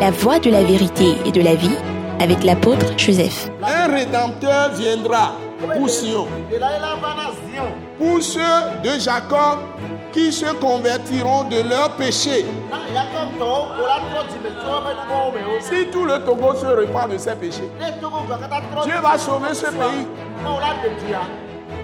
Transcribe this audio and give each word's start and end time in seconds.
la 0.00 0.10
voie 0.10 0.38
de 0.38 0.50
la 0.50 0.62
vérité 0.62 1.16
et 1.24 1.32
de 1.32 1.40
la 1.40 1.54
vie 1.54 1.76
avec 2.20 2.44
l'apôtre 2.44 2.86
Joseph. 2.98 3.50
Un 3.62 3.86
rédempteur 3.92 4.72
viendra 4.74 5.32
pour 5.74 5.88
Sion, 5.88 6.26
pour 7.98 8.22
ceux 8.22 8.40
de 8.84 8.98
Jacob 9.00 9.58
qui 10.12 10.32
se 10.32 10.52
convertiront 10.54 11.44
de 11.44 11.68
leurs 11.68 11.96
péchés. 11.96 12.44
Si 15.60 15.86
tout 15.90 16.04
le 16.04 16.18
Togo 16.24 16.54
se 16.54 16.66
repart 16.66 17.10
de 17.10 17.18
ses 17.18 17.34
péchés, 17.34 17.70
Dieu 18.84 18.94
va 19.02 19.18
sauver 19.18 19.54
ce 19.54 19.66
pays. 19.66 20.06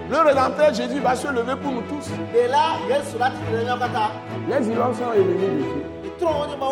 Le 0.09 0.17
Rédempteur 0.19 0.73
Jésus 0.73 0.99
va 0.99 1.15
se 1.15 1.27
lever 1.27 1.55
pour 1.55 1.71
nous 1.71 1.81
tous. 1.81 2.11
Les 4.47 4.67
îlots 4.69 4.93
sont 4.93 5.13
ennemis 5.15 5.33
de 5.33 5.63
Dieu. 5.63 5.92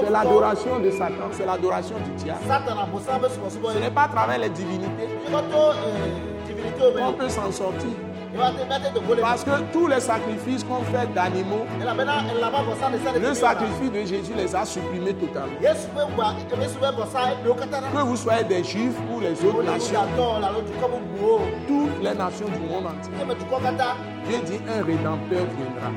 C'est 0.03 0.09
l'adoration 0.09 0.79
de 0.79 0.91
Satan, 0.91 1.29
c'est 1.31 1.45
l'adoration 1.45 1.95
du 2.05 2.11
diable. 2.23 2.39
Ce 2.45 3.79
n'est 3.79 3.91
pas 3.91 4.03
à 4.03 4.07
travers 4.07 4.37
les 4.39 4.49
divinités 4.49 5.09
qu'on 6.97 7.13
peut 7.13 7.29
s'en 7.29 7.51
sortir. 7.51 7.89
Parce 9.21 9.43
que 9.43 9.51
tous 9.73 9.87
les 9.87 9.99
sacrifices 9.99 10.63
qu'on 10.63 10.83
fait 10.83 11.11
d'animaux, 11.13 11.65
le 13.15 13.33
sacrifice 13.33 13.91
de 13.91 13.99
Jésus 14.05 14.33
les 14.35 14.55
a 14.55 14.65
supprimés 14.65 15.13
totalement. 15.13 15.59
Que 17.93 18.01
vous 18.03 18.15
soyez 18.15 18.43
des 18.45 18.63
juifs 18.63 18.95
ou 19.13 19.19
les 19.19 19.33
autres 19.45 19.63
nations, 19.63 20.01
toutes 21.67 22.01
les 22.01 22.13
nations 22.13 22.47
du 22.47 22.59
monde 22.59 22.85
entier, 22.87 23.11
Dieu 24.27 24.37
dit 24.45 24.59
un 24.69 24.83
rédempteur 24.85 25.45
viendra, 25.57 25.87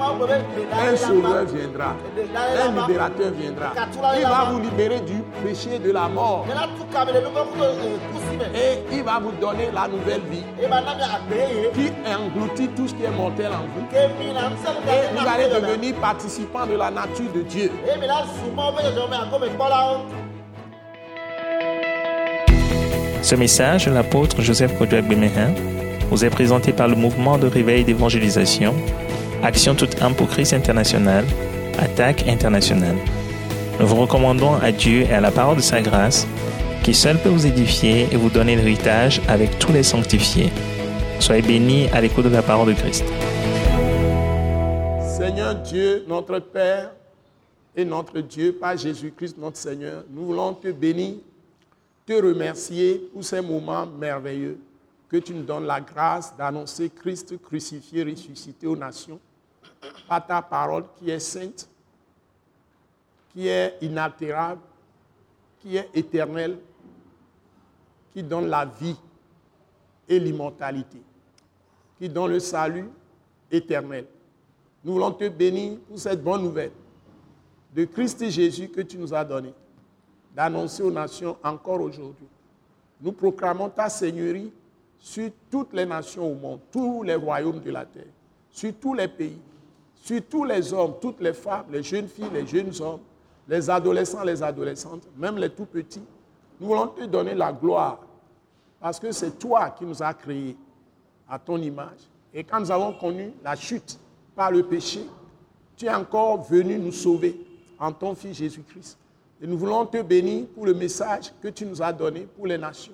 un 0.91 0.97
sauveur 0.97 1.45
viendra, 1.45 1.95
un 2.17 2.81
libérateur 2.81 3.31
viendra. 3.33 3.73
Il 4.19 4.27
va 4.27 4.45
vous 4.51 4.61
libérer 4.61 5.01
du 5.01 5.23
péché 5.45 5.79
de 5.79 5.93
la 5.93 6.09
mort. 6.09 6.47
Et 8.55 8.83
il 8.93 9.03
va 9.03 9.19
vous 9.21 9.33
donner 9.33 9.71
la 9.73 9.89
nouvelle 9.89 10.23
vie. 10.31 10.45
Qui 11.75 11.93
engloutit 12.25 12.69
tout 12.77 12.89
ce 12.89 12.95
qui 12.95 13.05
est 13.05 13.11
mortel 13.11 13.49
en 13.49 13.65
vous. 13.75 13.87
Et 13.97 14.09
vous 15.15 15.29
allez 15.29 15.49
devenir 15.49 15.95
participant 15.97 16.67
de 16.67 16.77
la 16.77 16.91
nature 16.91 17.31
de 17.35 17.43
Dieu. 17.43 17.71
Ce 23.23 23.35
message 23.35 23.87
de 23.87 23.91
l'apôtre 23.91 24.43
Joseph 24.43 24.77
Kodouak 24.79 25.07
Bemehin 25.09 25.55
vous 26.11 26.25
est 26.25 26.31
présenté 26.31 26.73
par 26.73 26.89
le 26.89 26.97
mouvement 26.97 27.39
de 27.39 27.47
réveil 27.47 27.85
d'évangélisation, 27.85 28.75
Action 29.43 29.75
toute 29.75 30.01
âme 30.03 30.15
pour 30.15 30.29
Christ 30.29 30.53
international, 30.53 31.25
Attaque 31.79 32.29
internationale. 32.29 32.97
Nous 33.81 33.87
vous 33.87 33.97
recommandons 33.97 34.55
à 34.63 34.71
Dieu 34.71 35.03
et 35.03 35.13
à 35.13 35.21
la 35.21 35.31
parole 35.31 35.57
de 35.57 35.63
sa 35.63 35.81
grâce, 35.81 36.27
qui 36.83 36.95
seul 36.95 37.19
peut 37.19 37.31
vous 37.31 37.47
édifier 37.47 38.09
et 38.13 38.17
vous 38.17 38.29
donner 38.29 38.57
l'héritage 38.57 39.21
avec 39.27 39.59
tous 39.59 39.73
les 39.73 39.83
sanctifiés. 39.83 40.53
Soyez 41.21 41.43
bénis 41.43 41.89
à 41.89 42.01
l'écoute 42.01 42.25
de 42.25 42.31
la 42.31 42.43
parole 42.43 42.75
de 42.75 42.79
Christ. 42.79 43.05
Seigneur 45.17 45.55
Dieu, 45.57 46.05
notre 46.07 46.39
Père 46.39 46.93
et 47.75 47.85
notre 47.85 48.21
Dieu, 48.21 48.53
par 48.53 48.77
Jésus-Christ 48.77 49.39
notre 49.39 49.57
Seigneur, 49.57 50.05
nous 50.11 50.27
voulons 50.27 50.55
te 50.55 50.71
bénir, 50.71 51.17
te 52.07 52.13
remercier 52.13 53.09
pour 53.13 53.25
ces 53.25 53.41
moments 53.41 53.87
merveilleux 53.87 54.59
que 55.09 55.17
tu 55.17 55.33
nous 55.33 55.45
donnes 55.45 55.67
la 55.67 55.81
grâce 55.81 56.37
d'annoncer 56.37 56.91
Christ 56.91 57.41
crucifié, 57.41 58.03
ressuscité 58.05 58.67
aux 58.67 58.77
nations, 58.77 59.21
par 60.09 60.27
ta 60.27 60.43
parole 60.43 60.85
qui 60.99 61.11
est 61.11 61.21
sainte, 61.21 61.69
qui 63.33 63.49
est 63.49 63.77
inaltérable, 63.81 64.61
qui 65.61 65.77
est 65.77 65.89
éternelle, 65.95 66.59
qui 68.13 68.23
donne 68.23 68.49
la 68.49 68.65
vie 68.65 68.97
et 70.09 70.19
l'immortalité, 70.19 70.99
qui 71.99 72.09
donne 72.09 72.33
le 72.33 72.41
salut 72.41 72.89
éternel. 73.51 74.07
Nous 74.85 74.93
voulons 74.93 75.13
te 75.13 75.29
bénir 75.29 75.79
pour 75.89 75.99
cette 75.99 76.23
bonne 76.23 76.43
nouvelle 76.43 76.73
de 77.75 77.85
Christ 77.85 78.29
Jésus 78.29 78.69
que 78.69 78.83
tu 78.83 78.99
nous 78.99 79.13
as 79.15 79.25
donné, 79.25 79.53
d'annoncer 80.35 80.83
aux 80.83 80.91
nations 80.91 81.37
encore 81.43 81.81
aujourd'hui. 81.81 82.27
Nous 83.01 83.13
proclamons 83.13 83.69
ta 83.69 83.89
Seigneurie 83.89 84.53
sur 84.99 85.31
toutes 85.51 85.73
les 85.73 85.85
nations 85.85 86.31
au 86.31 86.35
monde, 86.35 86.61
tous 86.71 87.03
les 87.03 87.15
royaumes 87.15 87.61
de 87.61 87.71
la 87.71 87.85
terre, 87.85 88.05
sur 88.51 88.73
tous 88.75 88.95
les 88.95 89.09
pays, 89.09 89.41
sur 89.97 90.23
tous 90.29 90.45
les 90.45 90.73
hommes, 90.73 90.95
toutes 91.01 91.21
les 91.21 91.33
femmes, 91.33 91.67
les 91.71 91.83
jeunes 91.83 92.09
filles, 92.09 92.31
les 92.33 92.47
jeunes 92.47 92.73
hommes, 92.81 93.01
les 93.49 93.69
adolescents, 93.69 94.23
les 94.23 94.43
adolescentes, 94.43 95.09
même 95.17 95.39
les 95.39 95.51
tout 95.51 95.67
petits. 95.67 96.03
Nous 96.61 96.69
voulons 96.69 96.89
te 96.89 97.05
donner 97.05 97.35
la 97.35 97.53
gloire 97.53 98.01
parce 98.85 99.01
que 99.01 99.11
c'est 99.13 99.39
toi 99.39 99.71
qui 99.71 99.87
nous 99.87 100.03
as 100.03 100.13
créés 100.13 100.59
à 101.27 101.39
ton 101.39 101.57
image. 101.57 102.01
Et 102.35 102.45
quand 102.45 102.61
nous 102.61 102.71
avons 102.71 102.93
connu 102.93 103.33
la 103.43 103.57
chute 103.57 103.99
par 104.37 104.51
le 104.51 104.63
péché, 104.63 105.01
tu 105.75 105.87
es 105.87 105.95
encore 105.95 106.43
venu 106.43 106.79
nous 106.79 106.93
sauver 106.93 107.35
en 107.79 107.91
ton 107.93 108.15
Fils 108.15 108.37
Jésus-Christ. 108.37 108.99
Et 109.41 109.47
nous 109.47 109.57
voulons 109.57 109.87
te 109.87 110.03
bénir 110.03 110.49
pour 110.49 110.67
le 110.67 110.75
message 110.75 111.33
que 111.41 111.49
tu 111.49 111.65
nous 111.65 111.81
as 111.81 111.95
donné 111.95 112.29
pour 112.37 112.47
les 112.47 112.59
nations, 112.59 112.93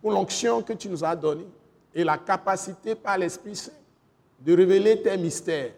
pour 0.00 0.10
l'onction 0.10 0.62
que 0.62 0.72
tu 0.72 0.88
nous 0.88 1.04
as 1.04 1.14
donnée 1.14 1.48
et 1.94 2.02
la 2.02 2.16
capacité 2.16 2.94
par 2.94 3.18
l'Esprit 3.18 3.56
Saint 3.56 3.72
de 4.40 4.56
révéler 4.56 5.02
tes 5.02 5.18
mystères 5.18 5.72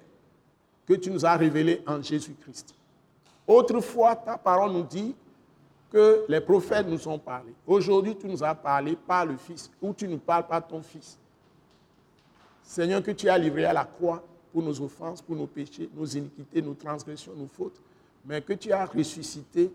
que 0.87 0.94
tu 0.94 1.10
nous 1.10 1.27
as 1.27 1.34
révélés 1.34 1.82
en 1.84 2.00
Jésus-Christ. 2.00 2.77
Autrefois, 3.44 4.15
ta 4.15 4.38
parole 4.38 4.71
nous 4.71 4.84
dit 4.84 5.16
que 5.91 6.25
les 6.28 6.41
prophètes 6.41 6.87
nous 6.87 7.09
ont 7.09 7.19
parlé. 7.19 7.53
Aujourd'hui, 7.67 8.17
tu 8.17 8.27
nous 8.27 8.43
as 8.43 8.55
parlé 8.55 8.97
par 8.97 9.27
le 9.27 9.37
Fils, 9.37 9.71
ou 9.83 9.93
tu 9.93 10.06
nous 10.06 10.19
parles 10.19 10.47
par 10.47 10.67
ton 10.67 10.83
Fils. 10.83 11.19
Seigneur, 12.62 13.03
que 13.03 13.11
tu 13.11 13.28
as 13.28 13.37
livré 13.37 13.65
à 13.65 13.73
la 13.73 13.84
croix 13.84 14.23
pour 14.53 14.62
nos 14.62 14.81
offenses, 14.81 15.21
pour 15.21 15.34
nos 15.34 15.47
péchés, 15.47 15.91
nos 15.95 16.06
iniquités, 16.06 16.62
nos 16.62 16.75
transgressions, 16.75 17.33
nos 17.34 17.49
fautes, 17.49 17.81
mais 18.25 18.41
que 18.41 18.53
tu 18.53 18.73
as 18.73 18.84
ressuscité 18.84 19.71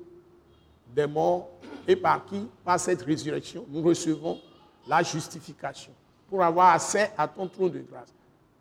des 0.93 1.07
morts 1.07 1.49
et 1.87 1.95
par 1.95 2.25
qui, 2.25 2.47
par 2.63 2.79
cette 2.79 3.01
résurrection, 3.01 3.65
nous 3.69 3.81
recevons 3.81 4.39
la 4.87 5.03
justification 5.03 5.91
pour 6.29 6.43
avoir 6.43 6.73
accès 6.73 7.11
à 7.17 7.27
ton 7.27 7.47
trône 7.47 7.71
de 7.71 7.79
grâce 7.79 8.13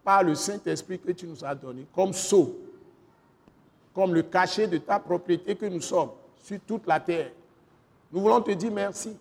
par 0.03 0.23
le 0.23 0.35
Saint-Esprit 0.35 0.99
que 0.99 1.13
tu 1.13 1.27
nous 1.27 1.45
as 1.45 1.55
donné 1.55 1.87
comme 1.95 2.13
sceau, 2.13 2.59
comme 3.95 4.13
le 4.13 4.23
cachet 4.23 4.67
de 4.67 4.79
ta 4.79 4.99
propriété 4.99 5.55
que 5.55 5.67
nous 5.67 5.81
sommes 5.81 6.11
sur 6.43 6.61
toute 6.61 6.87
la 6.87 7.01
terre. 7.01 7.31
Nous 8.15 8.21
voulons 8.21 8.41
te 8.41 8.53
dire 8.53 8.71
merci 8.71 9.17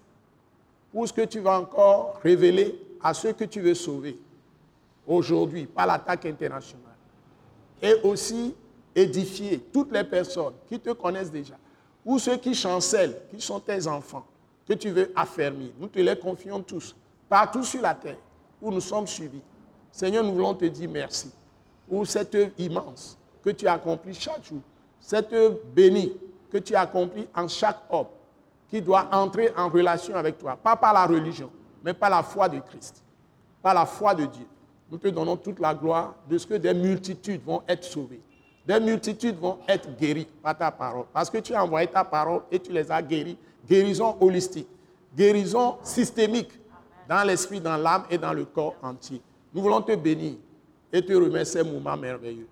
pour 0.92 1.08
ce 1.08 1.12
que 1.12 1.26
tu 1.26 1.40
vas 1.40 1.60
encore 1.60 2.20
révéler 2.22 2.80
à 3.02 3.16
ceux 3.16 3.34
que 3.34 3.44
tu 3.44 3.60
veux 3.60 3.74
sauver 3.74 4.20
aujourd'hui 5.08 5.66
par 5.66 5.88
l'attaque 5.88 6.28
internationale. 6.28 6.94
Et 7.82 7.96
aussi 8.04 8.54
édifier 8.94 9.58
toutes 9.74 9.92
les 9.92 10.04
personnes 10.04 10.54
qui 10.70 10.80
te 10.80 10.92
connaissent 10.92 11.32
déjà, 11.32 11.56
ou 12.06 12.20
ceux 12.20 12.38
qui 12.38 12.54
chancellent, 12.54 13.16
qui 13.32 13.42
sont 13.42 13.60
tes 13.60 13.88
enfants, 13.88 14.28
que 14.68 14.74
tu 14.74 14.92
veux 14.92 15.12
affermir. 15.16 15.72
Nous 15.80 15.88
te 15.88 15.98
les 15.98 16.16
confions 16.16 16.62
tous, 16.62 16.96
partout 17.28 17.64
sur 17.64 17.82
la 17.82 17.96
terre, 17.96 18.20
où 18.62 18.70
nous 18.70 18.80
sommes 18.80 19.08
suivis. 19.08 19.42
Seigneur, 19.92 20.24
nous 20.24 20.34
voulons 20.34 20.54
te 20.54 20.66
dire 20.66 20.88
merci 20.88 21.32
pour 21.90 22.06
cette 22.06 22.36
œuvre 22.36 22.52
immense 22.60 23.18
que 23.44 23.50
tu 23.50 23.66
as 23.66 23.74
accomplie 23.74 24.14
chaque 24.14 24.46
jour, 24.46 24.62
cette 25.00 25.34
œuvre 25.34 25.58
bénie 25.74 26.14
que 26.52 26.60
tu 26.60 26.76
as 26.76 26.82
accomplie 26.82 27.28
en 27.36 27.48
chaque 27.48 27.80
homme 27.90 28.06
qui 28.74 28.82
doit 28.82 29.08
entrer 29.12 29.52
en 29.56 29.70
relation 29.70 30.16
avec 30.16 30.40
toi, 30.40 30.56
pas 30.56 30.76
par 30.76 30.94
la 30.94 31.06
religion, 31.06 31.52
mais 31.84 31.94
par 31.94 32.10
la 32.10 32.24
foi 32.24 32.50
de 32.50 32.58
Christ, 32.60 33.04
par 33.62 33.76
la 33.76 33.86
foi 33.86 34.16
de 34.16 34.26
Dieu. 34.26 34.48
Nous 34.90 34.98
te 34.98 35.10
donnons 35.10 35.38
toute 35.38 35.60
la 35.60 35.76
gloire 35.76 36.16
de 36.28 36.40
ce 36.40 36.48
que 36.48 36.56
des 36.56 36.74
multitudes 36.74 37.44
vont 37.46 37.62
être 37.68 37.84
sauvées. 37.84 38.20
Des 38.66 38.80
multitudes 38.80 39.38
vont 39.38 39.60
être 39.68 39.96
guéries 39.96 40.28
par 40.42 40.58
ta 40.58 40.72
parole. 40.72 41.06
Parce 41.14 41.30
que 41.30 41.38
tu 41.38 41.54
as 41.54 41.64
envoyé 41.64 41.86
ta 41.86 42.04
parole 42.04 42.42
et 42.52 42.58
tu 42.58 42.72
les 42.72 42.92
as 42.92 43.00
guéries. 43.00 43.38
Guérison 43.70 44.18
holistique, 44.20 44.68
guérison 45.16 45.78
systémique 45.84 46.60
dans 47.08 47.24
l'esprit, 47.28 47.62
dans 47.62 47.78
l'âme 47.78 48.06
et 48.10 48.18
dans 48.18 48.34
le 48.34 48.46
corps 48.46 48.74
entier. 48.82 49.22
Nous 49.54 49.62
voulons 49.62 49.84
te 49.84 49.96
bénir 49.96 50.34
et 50.92 51.06
te 51.06 51.14
remettre 51.14 51.52
ces 51.52 51.64
moments 51.64 51.96
merveilleux. 51.96 52.48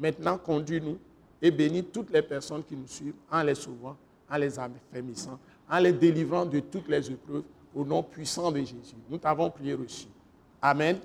Maintenant, 0.00 0.36
conduis-nous 0.36 0.98
et 1.40 1.52
bénis 1.52 1.84
toutes 1.84 2.10
les 2.10 2.22
personnes 2.22 2.64
qui 2.64 2.74
nous 2.74 2.88
suivent 2.88 3.14
en 3.30 3.44
les 3.44 3.54
sauvant, 3.54 3.96
en 4.28 4.36
les 4.36 4.58
affermissant, 4.58 5.38
en 5.70 5.78
les 5.78 5.92
délivrant 5.92 6.44
de 6.46 6.60
toutes 6.60 6.88
les 6.88 7.10
épreuves 7.10 7.42
au 7.74 7.84
nom 7.84 8.02
puissant 8.02 8.50
de 8.50 8.58
Jésus. 8.58 8.96
Nous 9.08 9.18
t'avons 9.18 9.48
prié 9.50 9.74
reçu. 9.74 10.06
Amen. 10.60 10.98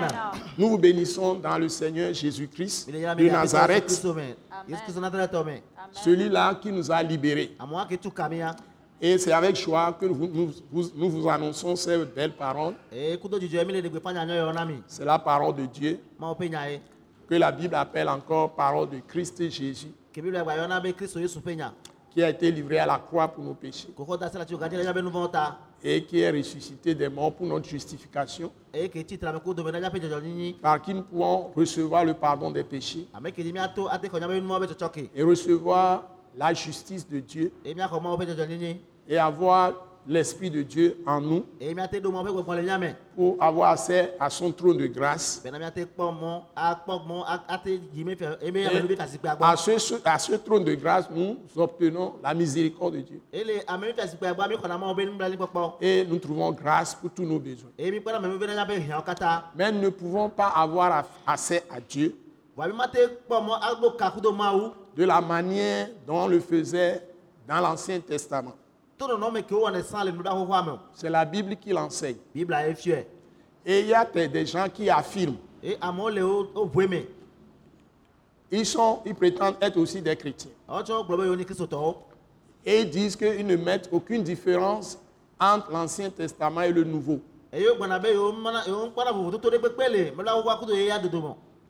Amen. 0.00 0.08
Nous 0.56 0.68
vous 0.68 0.78
bénissons 0.78 1.34
dans 1.34 1.58
le 1.58 1.68
Seigneur 1.68 2.14
Jésus-Christ 2.14 2.88
de 3.16 3.24
Nazareth, 3.32 3.84
celui-là 5.92 6.54
qui 6.54 6.70
nous 6.70 6.90
a 6.90 7.02
libérés. 7.02 7.56
Et 9.02 9.18
c'est 9.18 9.32
avec 9.32 9.56
joie 9.56 9.92
que 9.98 10.06
nous, 10.06 10.28
nous- 10.28 10.52
vous- 10.70 10.90
nous 10.94 11.10
vous 11.10 11.28
annonçons 11.28 11.74
ces 11.74 12.04
belles 12.04 12.34
paroles. 12.36 12.74
C'est 14.86 15.04
la 15.04 15.18
parole 15.18 15.56
de 15.56 15.66
Dieu 15.66 15.98
que 17.28 17.34
la 17.34 17.50
Bible 17.50 17.74
appelle 17.74 18.08
encore 18.08 18.54
parole 18.54 18.88
de 18.90 19.00
Christ 19.00 19.42
Jésus. 19.50 19.90
Qui 22.10 22.22
a 22.22 22.28
été 22.28 22.50
livré 22.50 22.78
à 22.78 22.86
la 22.86 22.98
croix 22.98 23.28
pour 23.28 23.44
nos 23.44 23.54
péchés. 23.54 23.88
Et 25.82 26.04
qui 26.04 26.20
est 26.20 26.30
ressuscité 26.30 26.94
des 26.94 27.08
morts 27.08 27.32
pour 27.34 27.46
notre 27.46 27.66
justification, 27.66 28.52
par 30.60 30.82
qui 30.82 30.94
nous 30.94 31.02
pouvons 31.02 31.50
recevoir 31.56 32.04
le 32.04 32.14
pardon 32.14 32.50
des 32.50 32.64
péchés. 32.64 33.06
Et 35.14 35.22
recevoir 35.22 36.10
la 36.36 36.52
justice 36.52 37.08
de 37.08 37.20
Dieu. 37.20 37.52
Et 39.08 39.18
avoir 39.18 39.72
l'Esprit 40.06 40.50
de 40.50 40.62
Dieu 40.62 40.98
en 41.06 41.20
nous 41.20 41.44
pour 43.16 43.36
avoir 43.40 43.72
accès 43.72 44.14
à 44.18 44.30
son 44.30 44.50
trône 44.52 44.76
de 44.78 44.86
grâce. 44.86 45.42
kasikpea 48.96 49.36
À 49.40 49.56
ce, 49.56 49.94
à 50.04 50.18
ce 50.18 50.34
trône 50.36 50.64
de 50.64 50.74
grâce, 50.74 51.08
nous 51.10 51.36
obtenons 51.56 52.14
la 52.22 52.34
miséricorde 52.34 52.94
de 52.94 53.00
Dieu 53.00 53.20
et 55.80 56.04
nous 56.06 56.18
trouvons 56.18 56.52
grâce 56.52 56.94
pour 56.94 57.10
tous 57.10 57.24
nos 57.24 57.38
besoins. 57.38 57.70
Mais 57.78 59.72
nous 59.72 59.80
ne 59.80 59.88
pouvons 59.90 60.28
pas 60.28 60.48
avoir 60.48 61.04
accès 61.26 61.64
à 61.70 61.80
Dieu 61.80 62.16
de 64.96 65.04
la 65.04 65.20
manière 65.20 65.88
dont 66.06 66.24
on 66.24 66.28
le 66.28 66.40
faisait 66.40 67.06
dans 67.46 67.60
l'Ancien 67.60 68.00
Testament. 68.00 68.54
C'est 70.92 71.10
la 71.10 71.24
Bible 71.24 71.56
qui 71.56 71.70
l'enseigne. 71.72 72.16
Et 72.34 73.80
il 73.80 73.86
y 73.86 73.94
a 73.94 74.04
des 74.04 74.46
gens 74.46 74.66
qui 74.72 74.88
affirment, 74.90 75.36
ils, 78.50 78.66
sont, 78.66 79.00
ils 79.06 79.14
prétendent 79.14 79.56
être 79.60 79.76
aussi 79.76 80.02
des 80.02 80.16
chrétiens. 80.16 80.50
nye 80.68 81.44
kristotɔwo 81.44 82.02
Et 82.64 82.80
ils 82.80 82.90
disent 82.90 83.16
qu'ils 83.16 83.46
ne 83.46 83.56
mettent 83.56 83.88
aucune 83.92 84.22
différence 84.22 84.98
entre 85.38 85.70
l'Ancien 85.70 86.10
Testament 86.10 86.62
et 86.62 86.72
le 86.72 86.84
Nouveau. 86.84 87.20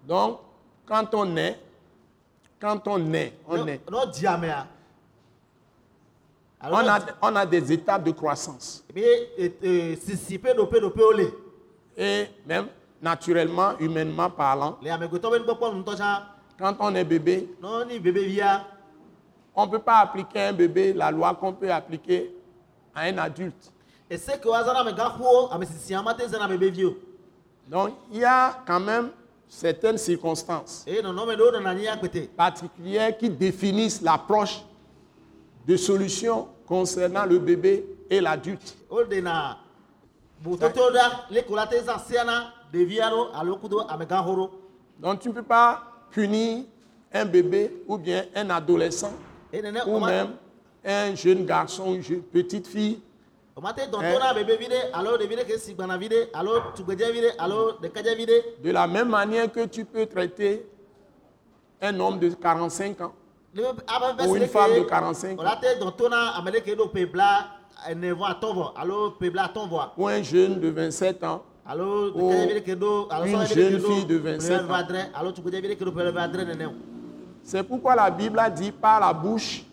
Donc, 0.06 0.38
quand 0.87 1.15
on 1.15 1.37
est, 1.37 1.61
quand 2.61 2.87
on 2.88 3.12
est, 3.15 3.32
on 3.49 3.67
est, 3.67 3.81
on 6.62 6.89
a, 6.89 6.99
dzi- 7.01 7.15
on 7.23 7.37
a 7.37 7.47
des 7.47 7.73
étapes 7.73 8.05
de 8.05 8.11
croissance. 8.12 8.85
Et 11.97 12.27
même 12.47 12.67
naturellement, 13.03 13.73
humainement 13.79 14.31
parlant, 14.31 14.77
quand 16.59 16.77
on 16.81 16.95
est 16.95 17.05
bébé, 17.05 17.49
on 19.55 19.67
ne 19.67 19.71
peut 19.71 19.79
pas 19.79 19.99
appliquer 20.01 20.41
à 20.41 20.49
un 20.49 20.53
bébé 20.53 20.93
la 20.93 21.11
loi 21.11 21.35
qu'on 21.35 21.53
peut 21.55 21.73
appliquer 21.73 22.31
à 22.95 23.03
un 23.03 23.19
adulte. 23.19 23.73
Donc, 27.69 27.91
il 28.13 28.19
y 28.19 28.25
a 28.25 28.63
quand 28.67 28.81
même 28.81 29.11
certaines 29.49 29.99
circonstances 29.99 30.85
akpete 31.95 32.29
particulières 32.37 33.17
qui 33.17 33.31
définissent 33.31 34.03
l'approche 34.03 34.63
de 35.67 35.77
solution 35.77 36.49
concernant 36.67 37.25
le 37.27 37.39
bébé 37.39 37.85
et 38.09 38.21
l'adulte. 38.21 38.77
Donc, 44.99 45.21
tu 45.21 45.29
ne 45.29 45.35
peux 45.35 45.43
pas 45.43 45.83
punir 46.11 46.65
un 47.12 47.25
bébé 47.25 47.83
ou 47.87 47.99
bien 47.99 48.25
un 48.35 48.51
adolescent 48.51 49.12
nene 49.53 49.83
ou 49.87 49.99
même 50.01 50.29
un 50.85 51.15
jeune 51.15 51.45
garçon, 51.45 51.95
une 51.95 52.03
jeune 52.03 52.23
petite 52.23 52.67
fille. 52.67 53.01
Ɖe 53.56 53.75
de 58.63 58.71
la 58.71 58.87
même 58.87 59.09
manière 59.09 59.53
que 59.53 59.67
tu 59.67 59.85
peux 59.85 60.06
traiter 60.06 60.65
un 61.83 61.99
homme 62.01 62.19
de 62.19 62.31
45 62.31 63.01
ans 63.03 63.13
Ou 63.56 64.37
une 64.37 64.47
femme 64.47 64.75
de 64.75 64.85
45 64.85 65.38
o 65.38 65.43
la 65.43 65.56
te 65.56 65.67
dɔn 65.79 65.97
to 65.97 66.08
na 66.08 66.37
ame 66.38 66.50
ɖeke 66.50 66.76
ɖo 66.76 66.91
ƒe 66.94 67.06
bla 67.11 67.47
ene 67.88 68.12
vɔ 68.12 68.25
atɔ̃ 68.31 68.55
vɔ 68.55 68.73
alo 68.76 69.14
ƒe 69.20 69.31
bla 69.31 69.44
atɔ̃ 69.49 69.69
vɔa 69.69 69.91
ou 69.97 70.08
un 70.08 70.23
jeune 70.23 70.61
de 70.61 70.70
27 70.70 71.25
ans. 71.25 71.43
Ou 71.73 72.31
une 72.31 73.47
jeune 73.47 73.81
fille 73.81 74.05
de 74.06 74.19
ƒe 74.19 74.23
27 74.23 74.67
ʋe 74.67 74.75
adre 74.75 75.11
alo 75.14 75.32
tugbedzevi 75.32 75.69
ɖeke 75.69 75.85
ɖo 75.85 75.93
ƒe 75.93 76.12
ʋe 76.12 76.19
adre 76.19 76.44
nene 76.44 76.67
o 76.67 76.73
C'est 77.43 77.62
pourquoi 77.62 77.94
la 77.94 78.11
Bible 78.11 78.38
a 78.38 78.50
dit 78.50 78.70
par 78.70 79.00
la 79.00 79.12
bouche, 79.12 79.64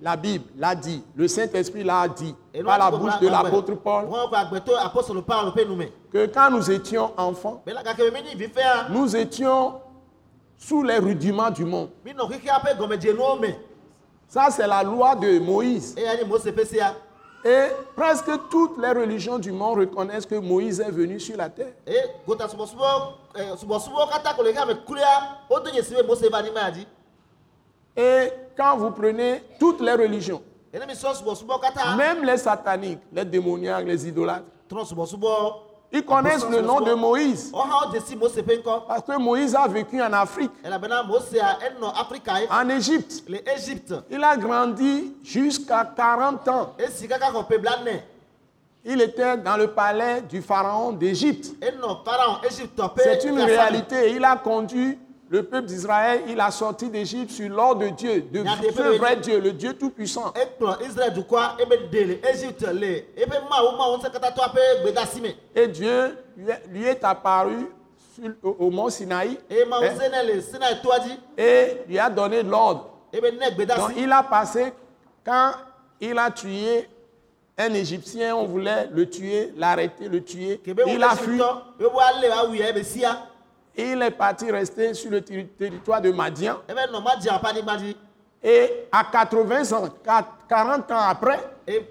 la 0.00 0.16
Bible 0.16 0.44
l'a 0.56 0.74
dit, 0.74 1.02
le 1.14 1.28
Saint-Esprit 1.28 1.84
l'a 1.84 2.08
dit, 2.08 2.34
par 2.64 2.78
la 2.78 2.90
bouche 2.90 3.18
de 3.20 3.28
l'apôtre 3.28 3.74
Paul, 3.74 4.06
que 6.12 6.26
quand 6.26 6.50
nous 6.50 6.70
étions 6.70 7.12
enfants, 7.16 7.62
nous 8.90 9.16
étions 9.16 9.74
sous 10.60 10.82
les 10.82 10.98
rudiments 10.98 11.50
du 11.50 11.64
monde. 11.64 11.88
Ça, 14.28 14.48
c'est 14.50 14.66
la 14.66 14.82
loi 14.82 15.16
de 15.16 15.38
Moïse. 15.40 15.96
Et 17.42 17.68
presque 17.96 18.30
toutes 18.50 18.76
les 18.78 18.90
religions 18.92 19.38
du 19.38 19.50
monde 19.50 19.78
reconnaissent 19.78 20.26
que 20.26 20.34
Moïse 20.34 20.78
est 20.78 20.90
venu 20.90 21.18
sur 21.18 21.38
la 21.38 21.48
terre. 21.48 21.72
Et 27.96 28.30
quand 28.54 28.76
vous 28.76 28.90
prenez 28.90 29.42
toutes 29.58 29.80
les 29.80 29.92
religions, 29.94 30.42
même 31.96 32.22
les 32.24 32.36
sataniques, 32.36 33.00
les 33.10 33.24
démoniaques, 33.24 33.86
les 33.86 34.06
idolâtres, 34.06 34.44
ils 35.92 36.04
connaissent 36.04 36.48
le 36.48 36.60
nom 36.60 36.80
de 36.80 36.94
Moïse. 36.94 37.52
ŋkɔ 37.52 38.86
Parce 38.86 39.02
que 39.02 39.18
Moïse 39.18 39.54
a 39.56 39.66
vécu 39.66 40.00
en 40.00 40.12
Afrique, 40.12 40.50
en 42.50 42.68
Égypte. 42.68 43.24
Il 44.10 44.22
a 44.22 44.36
grandi 44.36 45.14
jusqu'à 45.24 45.84
40 45.84 46.48
ans. 46.48 46.74
Il 48.84 49.00
était 49.02 49.36
dans 49.38 49.56
le 49.56 49.66
palais 49.68 50.22
du 50.22 50.40
pharaon 50.40 50.92
d'Égypte. 50.92 51.50
C'est 52.96 53.24
une 53.24 53.40
réalité. 53.40 54.12
Il 54.12 54.24
a 54.24 54.36
conduit 54.36 54.98
le 55.30 55.44
peuple 55.44 55.68
d'Israël, 55.68 56.22
il 56.26 56.40
a 56.40 56.50
sorti 56.50 56.90
d'Égypte 56.90 57.30
sur 57.30 57.48
l'ordre 57.48 57.82
de 57.82 57.88
Dieu, 57.90 58.20
de 58.32 58.44
ce 58.74 58.98
vrai 58.98 59.14
Dieu, 59.16 59.38
le 59.38 59.52
Dieu 59.52 59.74
Tout-Puissant. 59.74 60.34
Et 65.54 65.68
Dieu 65.68 66.18
lui 66.68 66.84
est, 66.84 67.04
apparu 67.04 67.70
au, 68.42 68.70
mont 68.70 68.90
Sinaï. 68.90 69.38
Toa 70.82 70.98
dzi 70.98 71.16
et 71.38 71.76
lui 71.86 71.98
a 71.98 72.10
donné 72.10 72.42
l'ordre. 72.42 72.90
ebe 73.12 73.26
ne 73.26 73.64
Donc 73.66 73.92
il 73.96 74.10
a 74.10 74.22
passé, 74.24 74.72
quand 75.24 75.52
il 76.00 76.18
a 76.18 76.30
tué 76.30 76.88
un 77.56 77.72
Égyptien, 77.74 78.34
on 78.34 78.46
voulait 78.46 78.88
le 78.92 79.08
tuer, 79.08 79.52
l'arrêter, 79.56 80.08
le 80.08 80.22
tuer. 80.24 80.60
wu 80.66 80.74
Il 80.88 81.02
a 81.04 81.10
fui. 81.10 81.40
Il 83.76 84.02
est 84.02 84.10
parti 84.10 84.50
rester 84.50 84.94
sur 84.94 85.10
le 85.10 85.20
terri- 85.20 85.48
territoire 85.58 86.00
de 86.00 86.10
Madian. 86.12 86.56
ebe 86.68 86.78
nɔ 86.90 87.02
ma 87.02 87.16
dze 87.16 87.28
ƒe 87.30 87.46
anyigba 87.46 87.76
dzi 87.78 87.96
Et 88.42 88.88
à 88.90 89.04
80 89.04 89.70
ans, 89.74 89.86
quat- 90.02 90.24
40 90.48 90.90
ans 90.90 91.08
après, 91.10 91.38
Dieu 91.66 91.84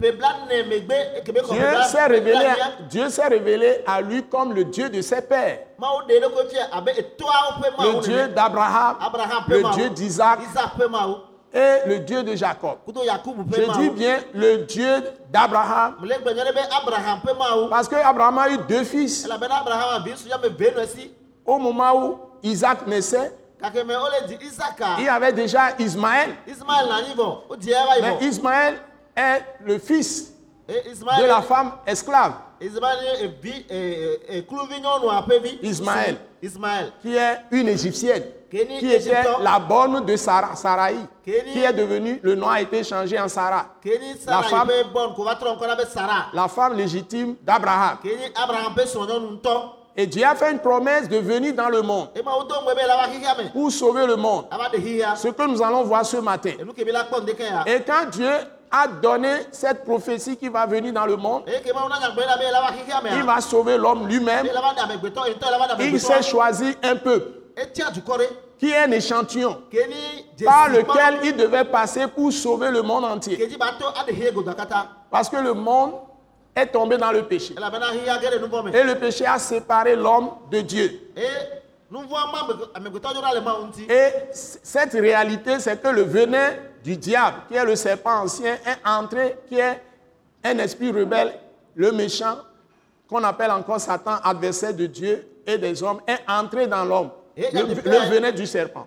s'est 1.84 2.08
révélé, 2.08 2.46
Dieu 2.90 3.08
révélé 3.30 3.84
à 3.86 4.02
lui 4.02 4.24
comme 4.24 4.54
le 4.56 4.64
Dieu 4.66 4.90
de 4.90 5.00
ses 5.02 5.22
pères. 5.22 5.60
etoawo 6.98 7.62
ƒe 7.62 7.84
Le 7.84 8.00
Dieu 8.02 8.28
d'Abraham, 8.30 8.96
le 9.48 9.62
Dieu 9.76 9.90
d'Isaac 9.92 10.40
et 11.54 11.88
le 11.88 12.00
Dieu 12.00 12.24
de 12.24 12.36
Jacob. 12.36 12.80
Je 12.88 13.80
dis 13.80 13.90
bien 13.92 14.18
le 14.34 14.58
Dieu 14.66 15.04
d'Abraham. 15.32 15.98
Parce 17.70 17.88
que 17.88 17.96
Abraham 17.96 18.38
a 18.40 18.50
eu 18.50 18.58
deux 18.68 18.84
fils. 18.84 19.28
Au 21.50 21.58
moment 21.58 21.94
où 21.96 22.20
Isaac 22.44 22.86
naissait, 22.88 23.32
il 25.00 25.06
y 25.06 25.10
avait 25.10 25.34
déjà 25.34 25.72
Ismaël. 25.80 26.36
Mais 28.02 28.26
Ismaël 28.28 28.76
est 29.16 29.42
le 29.66 29.80
fils 29.80 30.32
de 31.24 31.26
la 31.28 31.42
femme 31.42 31.72
esclave. 31.88 32.34
Ismaël. 35.64 36.18
qui 37.02 37.16
est 37.18 37.38
une 37.52 37.68
égyptienne, 37.68 38.24
qui 38.80 38.88
était 39.10 39.24
la 39.44 39.60
bonne 39.60 40.06
de 40.06 40.16
Sarah, 40.16 40.56
Sarai, 40.56 40.96
qui 41.54 41.60
est 41.64 41.74
devenue, 41.74 42.20
le 42.24 42.36
nom 42.36 42.50
a 42.50 42.62
été 42.62 42.84
changé 42.84 43.20
en 43.20 43.28
Sarah, 43.28 43.66
La 44.28 44.44
femme- 44.50 44.68
la 46.34 46.48
femme 46.48 46.74
légitime 46.78 47.36
d'Abraham. 47.42 47.98
Et 49.96 50.08
Dieu 50.08 50.24
a 50.26 50.36
fait 50.36 50.52
une 50.52 50.60
promesse 50.60 51.10
de 51.10 51.18
venir 51.18 51.54
dans 51.54 51.70
le 51.70 51.82
monde. 51.82 52.10
Pour 53.54 53.72
sauver 53.72 54.06
le 54.06 54.16
monde? 54.16 54.46
xixia 54.74 55.16
Ce 55.16 55.28
que 55.28 55.48
nous 55.48 55.62
allons 55.62 55.84
voir 55.84 56.06
ce 56.06 56.18
matin. 56.18 56.52
Et 57.66 57.82
quand 57.86 58.10
Dieu 58.12 58.30
a 58.72 58.88
donné 58.88 59.30
cette 59.52 59.84
prophétie 59.84 60.38
qui 60.38 60.48
va 60.48 60.66
venir 60.66 60.94
dans 60.94 61.06
le 61.06 61.16
monde, 61.16 61.44
il 61.48 61.54
ya 63.18 63.24
va 63.26 63.42
sauver 63.42 63.78
l'homme 63.78 64.08
lui-même. 64.08 64.48
Il 65.80 66.00
s'est 66.00 66.14
amegbetɔ 66.14 66.24
choisi 66.24 66.76
un 66.84 66.96
peuple 66.96 67.32
qui 68.60 68.72
est 68.72 68.78
un 68.84 68.92
échantillon. 68.92 69.58
Par 70.46 70.70
lequel 70.70 71.20
il 71.24 71.36
devait 71.36 71.66
passer 71.66 72.08
pour 72.08 72.32
sauver 72.32 72.70
le 72.70 72.82
monde 72.84 73.06
entier. 73.06 73.50
Parce 75.10 75.30
que 75.30 75.38
le 75.38 75.54
monde 75.54 75.94
est 76.56 76.68
tombé 76.68 76.98
dans 76.98 77.12
le 77.12 77.24
péché. 77.24 77.56
Et 77.56 78.84
le 78.84 78.96
péché 78.96 79.26
a 79.26 79.40
séparé 79.40 79.96
l'homme 79.96 80.32
de 80.52 80.62
Dieu. 80.62 81.12
Et 83.90 84.06
cette 84.32 84.94
réalité, 84.94 85.60
c'est 85.60 85.82
que 85.82 85.88
le 85.88 86.04
venin 86.04 86.52
du 86.84 86.98
diable, 86.98 87.38
qui 87.48 87.56
est 87.56 87.66
le 87.66 87.76
serpent 87.76 88.22
ancien, 88.24 88.54
est 88.54 88.88
entré, 88.88 89.38
qui 89.48 89.60
est 89.60 89.82
un 90.44 90.58
esprit 90.60 90.92
rebelle, 90.92 91.34
le 91.76 91.92
méchant, 91.92 92.38
qu'on 93.08 93.24
appelle 93.24 93.52
encore 93.52 93.80
Satan, 93.80 94.18
adversaire 94.24 94.74
de 94.74 94.86
Dieu 94.86 95.28
et 95.46 95.58
des 95.58 95.82
hommes, 95.82 96.00
est 96.08 96.20
entré 96.28 96.68
dans 96.68 96.86
l'homme. 96.86 97.10
Le, 97.40 97.62
le 97.90 98.10
venin 98.10 98.32
du 98.32 98.46
serpent. 98.46 98.86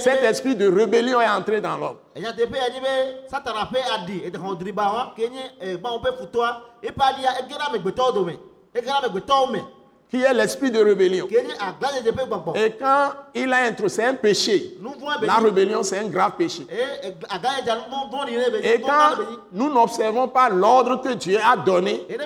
Cet 0.00 0.22
esprit 0.22 0.54
de 0.54 0.68
rébellion 0.70 1.20
est 1.20 1.28
entré 1.28 1.60
dans 1.60 1.76
l'homme. 1.76 1.96
eh, 2.16 2.22
Qui 10.10 10.22
est 10.22 10.32
l'esprit 10.32 10.70
de 10.70 10.82
rébellion. 10.82 11.26
Et 12.56 12.70
quand 12.78 13.10
il 13.34 13.52
a 13.52 13.56
introduit, 13.58 13.90
c'est 13.90 14.04
un 14.06 14.14
péché. 14.14 14.78
La 15.26 15.34
rébellion, 15.36 15.82
c'est 15.82 15.98
un 15.98 16.08
grave 16.08 16.32
péché. 16.38 16.66
be 18.50 18.56
nyi 18.56 18.60
Et 18.64 18.80
quand 18.80 19.16
nous 19.52 19.70
n'observons 19.70 20.28
pas 20.28 20.48
l'ordre 20.48 21.02
que 21.02 21.12
Dieu 21.14 21.38
a 21.44 21.56
donné, 21.56 22.06
eh, 22.08 22.16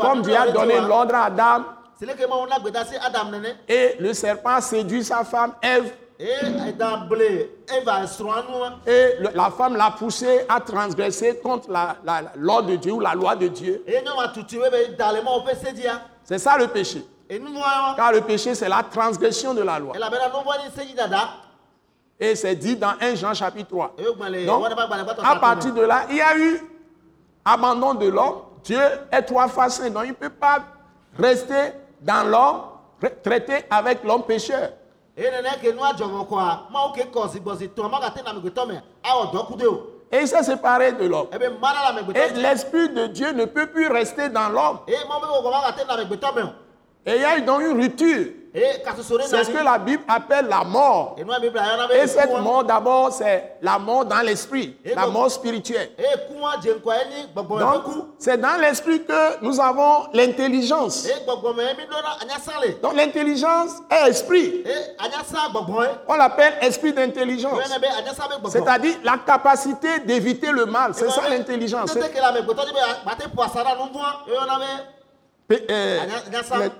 comme 0.00 0.22
Dieu 0.22 0.36
a 0.36 0.46
donné 0.50 0.80
l'ordre 0.80 1.14
à 1.14 1.24
Adam, 1.26 1.64
et 3.68 3.96
le 3.98 4.12
serpent 4.12 4.60
séduit 4.60 5.02
sa 5.04 5.24
femme 5.24 5.52
Ève, 5.62 5.92
et 8.86 9.16
le- 9.20 9.30
la 9.34 9.50
femme 9.50 9.76
l'a 9.76 9.90
poussé 9.90 10.44
à 10.48 10.60
transgresser 10.60 11.38
contre 11.42 11.70
la- 11.70 11.96
la- 12.04 12.32
l'ordre 12.36 12.68
de 12.70 12.76
Dieu 12.76 12.92
ou 12.92 13.00
la 13.00 13.14
loi 13.14 13.34
de 13.36 13.48
Dieu. 13.48 13.82
C'est 16.24 16.38
ça 16.38 16.56
le 16.58 16.68
péché. 16.68 17.02
vɔ̃ 17.30 17.58
wa 17.58 17.94
Car 17.96 18.12
le 18.12 18.20
péché, 18.20 18.54
c'est 18.54 18.68
la 18.68 18.82
transgression 18.82 19.52
de 19.54 19.62
la 19.62 19.78
loi. 19.78 19.92
Et 22.18 22.34
c'est 22.34 22.54
dit 22.54 22.76
dans 22.76 22.94
1 23.00 23.14
Jean 23.14 23.34
chapitre 23.34 23.68
3. 23.68 23.92
eye 23.98 24.06
gblẽ 24.16 24.30
le 24.30 24.46
Donc, 24.46 24.62
à 25.24 25.36
partir 25.40 25.74
de 25.74 25.82
là, 25.82 26.06
il 26.08 26.16
y 26.16 26.20
a 26.22 26.36
eu 26.38 26.60
abandon 27.44 27.94
de 27.94 28.08
l'homme. 28.08 28.42
Dieu 28.64 28.80
est 29.12 29.22
trois 29.22 29.48
fois 29.48 29.68
saint, 29.68 29.90
donc 29.90 30.04
il 30.04 30.10
ne 30.10 30.14
peut 30.14 30.30
pas 30.30 30.60
rester 31.18 31.72
dans 32.06 32.22
l'homme, 32.24 33.10
traiter 33.22 33.64
avec 33.68 34.04
l'homme 34.04 34.22
pécheur. 34.22 34.70
eye 35.16 35.30
nene 35.30 35.48
ke 35.62 35.72
nua 35.72 35.92
dzɔ 35.94 36.06
vɔ 36.12 36.26
kɔa 36.28 36.68
mawu 36.70 36.92
ke 36.92 37.06
kɔ 37.12 37.28
zigbɔzi 37.32 37.68
tɔn 37.74 37.90
ma 37.90 38.00
gate 38.00 38.22
na 38.22 38.32
amegbetɔ 38.32 38.68
me 38.68 38.74
awɔ 39.02 39.32
dɔ 39.32 39.46
ku 39.46 39.56
de 39.56 39.66
o 39.66 39.86
Et 40.12 40.20
il 40.20 40.28
s'est 40.28 40.42
séparé 40.42 40.92
de 40.92 41.04
l'homme. 41.08 41.26
le 41.32 42.16
Et 42.16 42.30
l'Esprit 42.34 42.90
de 42.90 43.06
Dieu 43.08 43.32
ne 43.32 43.44
peut 43.46 43.66
plus 43.66 43.88
rester 43.88 44.28
dans 44.28 44.50
l'homme. 44.50 44.80
eye 44.86 45.04
mawu 45.08 45.20
be 45.20 45.26
wɔgɔ 45.26 45.50
ma 45.50 45.70
gate 45.70 45.86
na 45.88 45.94
amegbetɔ 45.96 46.34
me 46.36 46.42
o 46.42 46.48
Et 47.06 47.14
il 47.16 47.22
y 47.22 47.24
a 47.24 47.38
eu 47.38 47.42
donc 47.42 47.62
une 47.62 47.80
rupture. 47.80 48.26
C'est 48.56 49.44
ce 49.44 49.50
que 49.50 49.62
la 49.62 49.78
Bible 49.78 50.02
appelle 50.08 50.46
la 50.48 50.64
mort. 50.64 51.16
Et 51.92 52.06
cette 52.06 52.30
mort, 52.40 52.64
d'abord, 52.64 53.12
c'est 53.12 53.56
la 53.60 53.78
mort 53.78 54.04
dans 54.06 54.20
l'esprit, 54.20 54.76
la 54.94 55.06
mort 55.06 55.30
spirituelle. 55.30 55.90
Donc, 57.38 57.84
c'est 58.18 58.38
dans 58.38 58.58
l'esprit 58.60 59.04
que 59.04 59.42
nous 59.44 59.60
avons 59.60 60.06
l'intelligence. 60.14 61.06
Donc, 62.82 62.94
l'intelligence 62.96 63.72
est 63.90 64.08
esprit. 64.08 64.64
On 66.08 66.14
l'appelle 66.14 66.54
esprit 66.62 66.92
d'intelligence. 66.94 67.60
C'est-à-dire 68.48 68.96
la 69.04 69.18
capacité 69.18 70.00
d'éviter 70.00 70.50
le 70.50 70.64
mal. 70.64 70.92
C'est 70.94 71.10
ça 71.10 71.28
l'intelligence. 71.28 71.90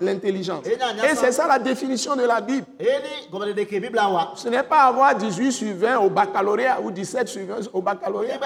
L'intelligence. 0.01 0.67
Et 0.67 1.15
c'est 1.15 1.31
ça 1.31 1.47
la 1.47 1.59
définition 1.59 2.17
de 2.17 2.23
la 2.25 2.41
Bible. 2.41 2.67
wa 2.81 4.33
Ce 4.35 4.49
n'est 4.49 4.63
pas 4.65 4.81
avoir 4.83 5.15
18 5.15 5.53
sur 5.53 5.73
20 5.77 5.99
au 5.99 6.11
baccalauréat 6.11 6.81
ou 6.83 6.91
17 6.91 7.29
sur 7.29 7.47
20 7.47 7.55
au 7.73 7.81
baccalauréat. 7.81 8.39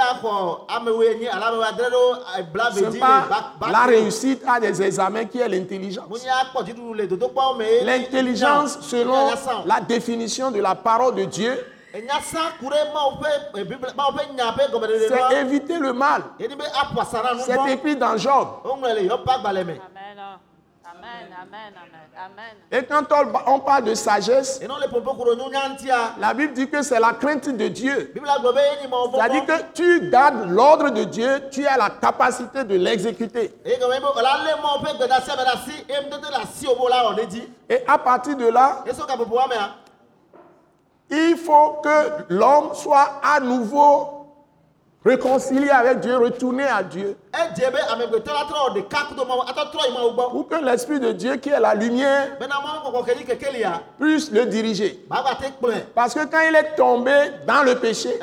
ɖo 1.91 2.17
bla 2.53 2.71
Ce 2.71 2.81
be 2.81 2.83
n'est 2.85 2.91
dzi 2.91 2.95
le 2.97 3.01
pas 3.01 3.55
ba 3.59 3.71
la 3.73 3.85
réussite 3.85 4.43
à 4.47 4.61
des 4.61 4.83
examens 4.83 5.25
qui 5.25 5.39
est 5.39 5.49
l'intelligence. 5.49 6.05
L'intelligence 7.83 8.79
selon 8.83 9.31
la 9.65 9.81
définition 9.81 10.51
de 10.51 10.61
la 10.61 10.75
parole 10.75 11.15
de 11.15 11.25
Dieu, 11.25 11.59
gɔmɛdede 14.71 15.09
c'est 15.09 15.37
éviter 15.41 15.79
le 15.79 15.93
mal. 15.93 16.23
nu 16.39 16.47
C'est 17.45 17.73
écrit 17.73 17.97
dans 17.97 18.17
Job. 18.17 18.49
me 18.65 18.89
Amen. 19.93 20.21
Amen. 20.93 21.31
Amen. 21.43 21.73
Amen. 21.77 22.01
Amen. 22.17 22.57
Et 22.71 22.85
quand 22.85 23.05
on, 23.13 23.55
on 23.55 23.61
parle 23.61 23.85
de 23.85 23.95
sagesse, 23.95 24.61
la 26.21 26.35
Bible 26.35 26.53
dit 26.53 26.69
que 26.69 26.83
c'est 26.83 27.01
la 27.01 27.13
crainte 27.13 27.49
de 27.49 27.69
Dieu. 27.69 28.13
C'est-à-dire 28.15 29.47
que 29.47 29.73
tu 29.73 30.11
gardes 30.11 30.51
l'ordre 30.51 30.91
de 30.91 31.05
Dieu, 31.05 31.49
tu 31.51 31.67
as 31.67 31.77
la 31.77 31.91
capacité 31.91 32.65
de 32.65 32.75
l'exécuter. 32.77 33.55
Et 37.69 37.85
à 37.87 37.99
partir 37.99 38.37
de 38.37 38.47
là, 38.49 38.85
il 41.11 41.37
faut 41.37 41.81
que 41.83 42.25
l'homme 42.29 42.75
soit 42.75 43.21
à 43.23 43.41
nouveau 43.41 44.21
réconcilié 45.05 45.71
avec 45.71 46.01
Dieu, 46.01 46.17
retourné 46.17 46.65
à 46.65 46.83
Dieu, 46.83 47.17
pour 50.31 50.49
que 50.49 50.65
l'Esprit 50.65 51.01
de 51.01 51.13
Dieu, 51.13 51.37
qui 51.37 51.49
est 51.49 51.59
la 51.61 51.75
lumière, 51.75 52.37
puisse 53.99 54.31
le 54.31 54.45
diriger. 54.47 55.07
te 55.09 55.51
kplɔe 55.51 55.87
Parce 55.95 56.15
que 56.15 56.25
quand 56.27 56.41
il 56.49 56.55
est 56.55 56.75
tombé 56.77 57.13
dans 57.47 57.63
le 57.63 57.77
péché, 57.77 58.19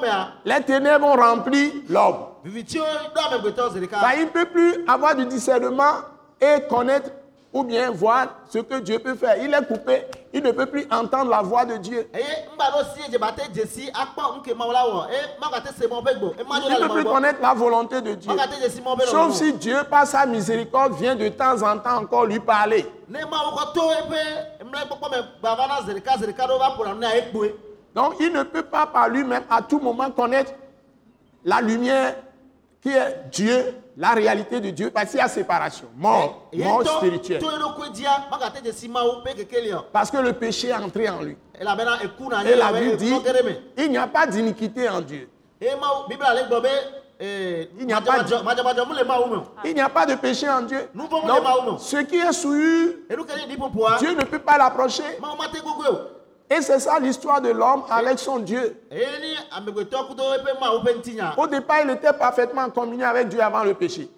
mea 0.00 0.28
les 0.44 0.60
ténèbres 0.62 1.06
ont 1.06 1.16
rempli 1.16 1.84
l'homme. 1.88 2.26
il 2.44 2.52
ne 2.52 4.26
peut 4.26 4.46
plus 4.46 4.84
avoir 4.86 5.16
du 5.16 5.26
discernement 5.26 5.94
et 6.40 6.60
connaître 6.68 7.10
ou 7.52 7.64
bien 7.64 7.90
voir 7.90 8.28
ce 8.48 8.58
que 8.58 8.78
Dieu 8.80 8.98
peut 8.98 9.14
faire. 9.14 9.36
Il 9.42 9.52
est 9.52 9.66
coupé, 9.66 10.06
il 10.32 10.42
ne 10.42 10.50
peut 10.52 10.66
plus 10.66 10.86
entendre 10.90 11.30
la 11.30 11.42
voix 11.42 11.64
de 11.64 11.76
Dieu. 11.76 12.08
gbo 16.14 16.34
ema 16.38 16.60
dzo 16.60 16.68
Il 16.68 16.82
ne 16.82 16.88
peut 16.88 16.94
plus 16.94 17.04
connaître 17.04 17.40
la 17.42 17.54
volonté 17.54 18.00
de 18.00 18.14
Dieu. 18.14 18.32
Sauf 19.06 19.34
si 19.34 19.52
Dieu, 19.54 19.78
par 19.90 20.06
sa 20.06 20.26
miséricorde, 20.26 20.94
vient 20.94 21.14
de 21.14 21.28
temps 21.28 21.62
en 21.62 21.78
temps 21.78 21.98
encore 21.98 22.26
lui 22.26 22.40
parler. 22.40 22.86
ekpoe 27.14 27.52
Donc, 27.94 28.14
il 28.20 28.32
ne 28.32 28.42
peut 28.42 28.62
pas 28.62 28.86
par 28.86 29.08
lui-même 29.08 29.44
à 29.50 29.60
tout 29.60 29.78
moment 29.78 30.10
connaître 30.10 30.52
la 31.44 31.60
lumière 31.60 32.16
qui 32.80 32.90
est 32.90 33.28
Dieu, 33.30 33.74
la 33.96 34.10
réalité 34.10 34.60
de 34.60 34.70
Dieu, 34.70 34.90
parce 34.90 35.10
qu'il 35.10 35.18
y 35.18 35.22
a 35.22 35.28
séparation, 35.28 35.86
mort, 35.96 36.48
mort 36.54 36.86
spirituelle. 36.86 37.42
Parce 39.92 40.10
que 40.10 40.16
le 40.16 40.32
péché 40.32 40.68
est 40.68 40.74
entré 40.74 41.08
en 41.08 41.22
lui. 41.22 41.36
Et 41.60 41.64
la 41.64 42.72
Bible 42.72 42.96
dit, 42.96 43.14
il 43.78 43.90
n'y 43.90 43.98
a 43.98 44.06
pas 44.06 44.26
d'iniquité 44.26 44.88
en 44.88 45.00
Dieu. 45.00 45.28
Il 49.64 49.74
n'y 49.74 49.80
a 49.80 49.88
pas 49.88 50.06
de 50.06 50.14
péché 50.16 50.48
en 50.48 50.62
Dieu. 50.62 50.88
Donc, 50.94 51.10
ce 51.78 51.96
qui 51.98 52.16
est 52.16 52.30
ɖiƒoƒoa 52.30 53.98
Dieu 53.98 54.14
ne 54.14 54.24
peut 54.24 54.40
pas 54.40 54.58
l'approcher. 54.58 55.04
Et 56.54 56.60
c'est 56.60 56.80
ça 56.80 56.98
l'histoire 57.00 57.40
de 57.40 57.48
l'homme 57.48 57.84
avec 57.88 58.18
son 58.18 58.38
Dieu. 58.38 58.76
Au 61.38 61.46
départ, 61.46 61.78
il 61.82 61.90
était 61.90 62.12
parfaitement 62.12 62.62
en 62.62 62.70
communion 62.70 63.06
avec 63.06 63.28
Dieu 63.28 63.40
avant 63.40 63.64
le 63.64 63.72
péché. 63.72 64.10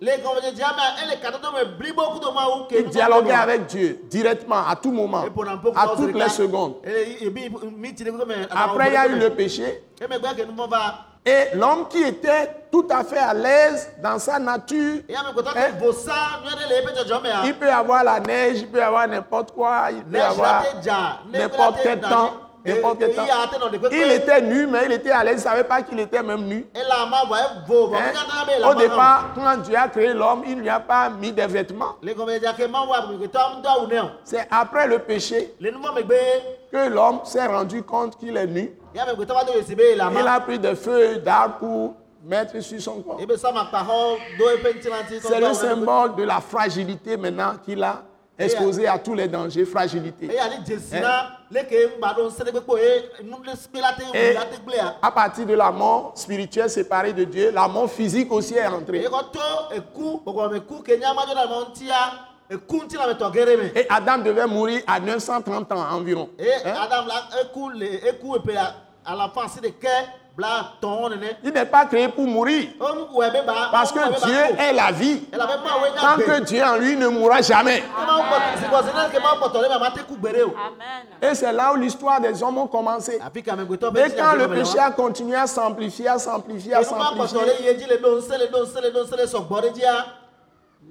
Il 2.70 2.88
dialoguait 2.90 3.32
avec 3.32 3.66
Dieu 3.66 4.00
directement, 4.10 4.66
à 4.66 4.74
tout 4.74 4.90
moment, 4.90 5.24
à 5.76 5.88
toutes 5.96 6.14
les 6.14 6.28
secondes. 6.28 6.74
Après, 8.50 8.88
il 8.88 8.94
y 8.94 8.96
a 8.96 9.06
eu 9.06 9.18
le 9.20 9.30
péché. 9.30 9.84
Et 11.26 11.54
l'homme 11.54 11.88
qui 11.88 12.02
était 12.02 12.50
tout 12.70 12.86
à 12.90 13.02
fait 13.02 13.18
à 13.18 13.32
l'aise 13.32 13.90
dans 14.02 14.18
sa 14.18 14.38
nature, 14.38 15.00
dzɔdzɔ 15.08 17.22
mea 17.22 17.46
il 17.46 17.54
peut 17.54 17.70
avoir 17.70 18.04
la 18.04 18.20
neige, 18.20 18.60
il 18.60 18.68
peut 18.68 18.82
avoir 18.82 19.08
n'importe 19.08 19.52
quoi, 19.52 19.86
il 19.90 20.04
peut 20.04 20.20
avoir 20.20 20.64
n'importe 21.32 21.76
quel 21.82 22.00
temps, 22.00 22.32
n'importe 22.62 22.98
quel 22.98 23.14
temps. 23.14 23.24
Il 23.90 24.10
était 24.10 24.42
nu, 24.42 24.66
mais 24.66 24.84
il 24.84 24.92
était 24.92 25.12
à 25.12 25.24
l'aise, 25.24 25.34
il 25.34 25.36
ne 25.36 25.42
savait 25.50 25.64
pas 25.64 25.80
qu'il 25.80 25.98
était 25.98 26.22
même 26.22 26.44
nu. 26.44 26.66
Hein? 26.76 26.82
Au 28.68 28.74
départ, 28.74 29.30
quand 29.34 29.56
Dieu 29.62 29.76
a 29.76 29.88
créé 29.88 30.12
l'homme, 30.12 30.42
il 30.46 30.56
ne 30.56 30.60
lui 30.60 30.68
a 30.68 30.80
pas 30.80 31.08
mis 31.08 31.32
des 31.32 31.46
vêtements. 31.46 31.94
C'est 34.24 34.46
après 34.50 34.86
le 34.86 34.98
péché 34.98 35.54
que 36.74 36.88
l'homme 36.88 37.20
s'est 37.22 37.46
rendu 37.46 37.82
compte 37.84 38.18
qu'il 38.18 38.36
est 38.36 38.46
nu. 38.48 38.72
Il 38.94 39.00
a 40.26 40.40
pris 40.40 40.58
des 40.58 40.74
feuilles 40.74 41.20
d'arbre 41.20 41.58
pour 41.60 41.94
mettre 42.24 42.60
sur 42.60 42.80
son 42.82 43.00
corps. 43.00 43.20
ŋutilãti 44.74 45.20
C'est 45.20 45.40
le 45.40 45.54
symbole 45.54 46.16
de 46.16 46.24
la 46.24 46.40
fragilité 46.40 47.16
maintenant 47.16 47.52
qu'il 47.64 47.80
a 47.82 48.02
exposé 48.36 48.88
à 48.88 48.98
tous 48.98 49.14
les 49.14 49.28
dangers, 49.28 49.64
fragilité. 49.64 50.28
Et 50.28 50.38
à 55.02 55.10
partir 55.12 55.46
de 55.46 55.54
la 55.54 55.70
mort 55.70 56.12
spirituelle 56.16 56.70
séparée 56.70 57.12
de 57.12 57.22
Dieu, 57.22 57.52
la 57.52 57.68
mort 57.68 57.88
physique 57.88 58.32
aussi 58.32 58.54
est 58.54 58.66
entrée. 58.66 59.06
Et 62.50 63.86
Adam 63.88 64.18
devait 64.18 64.46
mourir 64.46 64.82
à 64.86 65.00
930 65.00 65.72
ans 65.72 65.86
environ. 65.92 66.28
Hein? 66.38 66.74
Il 71.44 71.52
n'est 71.52 71.64
pas 71.64 71.86
créé 71.86 72.08
pour 72.08 72.26
mourir. 72.26 72.70
ɔnukuwɛ 72.80 73.30
be 73.30 73.46
ba 73.46 73.68
Parce 73.70 73.92
que 73.92 74.26
Dieu 74.26 74.56
est 74.58 74.72
la 74.72 74.90
vie. 74.90 75.20
Tant 75.30 76.16
que 76.16 76.40
Dieu 76.40 76.62
en 76.62 76.76
lui 76.76 76.96
ne 76.96 77.06
mourra 77.06 77.40
jamais. 77.40 77.82
kemawo 77.82 78.22
kpɔ 78.22 78.36
sigbɔsi 78.58 78.90
ne 78.94 79.10
ke 79.12 79.22
mawo 79.22 79.36
kpɔtɔ 79.36 79.62
ɖe 79.62 79.68
mama 79.68 79.90
te 79.92 80.02
ku 80.02 80.16
gbe 80.16 80.28
ɖe 80.32 80.42
o 80.42 80.54
Amen. 80.56 81.06
Et 81.22 81.34
c'est 81.34 81.52
là 81.52 81.72
où 81.72 81.76
l'histoire 81.76 82.20
des 82.20 82.42
hommes 82.42 82.58
ont 82.58 82.66
commencé. 82.66 83.20
Et 83.34 83.42
quand 83.42 84.34
le 84.34 84.48
péché 84.48 84.78
a 84.78 84.90
continué 84.90 85.36
à 85.36 85.46
s'amplifier, 85.46 86.08
à 86.08 86.18
s'amplifier, 86.18 86.74
à 86.74 86.82
s'amplifier, 86.82 87.40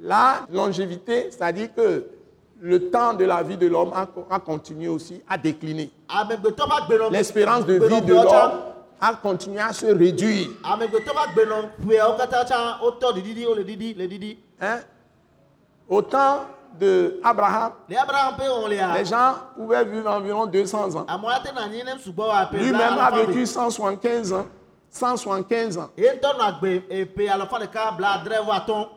la 0.02 0.46
longévité, 0.52 1.30
c'est-à-dire 1.32 1.74
que 1.74 2.06
le 2.60 2.90
temps 2.90 3.14
de 3.14 3.26
la 3.26 3.44
vie 3.44 3.58
de 3.58 3.68
l'homme 3.68 3.92
a, 3.94 4.08
a 4.34 4.40
continué 4.40 4.88
aussi 4.88 5.22
à 5.28 5.38
décliner. 5.38 5.92
L'espérance 7.12 7.66
de 7.66 7.74
vie 7.74 8.02
de 8.02 8.14
l'homme 8.14 8.52
a 9.02 9.14
continué 9.16 9.60
à 9.60 9.74
se 9.74 9.86
réduire. 9.88 10.48
Hein? 14.62 14.80
Au 15.90 16.02
temps 16.02 16.46
de 16.80 17.20
Abraham, 17.24 17.74
le 17.88 17.98
abraham 17.98 18.36
ƒe 18.40 18.48
wɔlia 18.64 18.98
les 18.98 19.06
gens 19.06 19.36
pouvaient 19.56 19.86
vivre 19.86 20.10
environ 20.10 20.46
200 20.48 20.96
ans. 20.96 21.06
Lui-même 22.52 22.98
a 22.98 23.12
vécu 23.12 23.40
me 23.40 23.46
175 23.46 24.34
ans. 24.34 24.46
175 24.90 25.78
ans. 25.78 25.90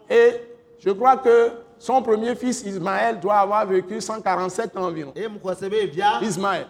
Et 0.09 0.56
je 0.79 0.91
crois 0.91 1.17
que 1.17 1.51
son 1.79 2.03
premier 2.03 2.35
fils 2.35 2.63
Ismaël 2.63 3.21
doit 3.21 3.37
avoir 3.39 3.67
vécu 3.67 4.01
147 4.01 4.77
ans 4.77 4.85
environ. 4.85 5.13
Ismaël. 6.23 6.67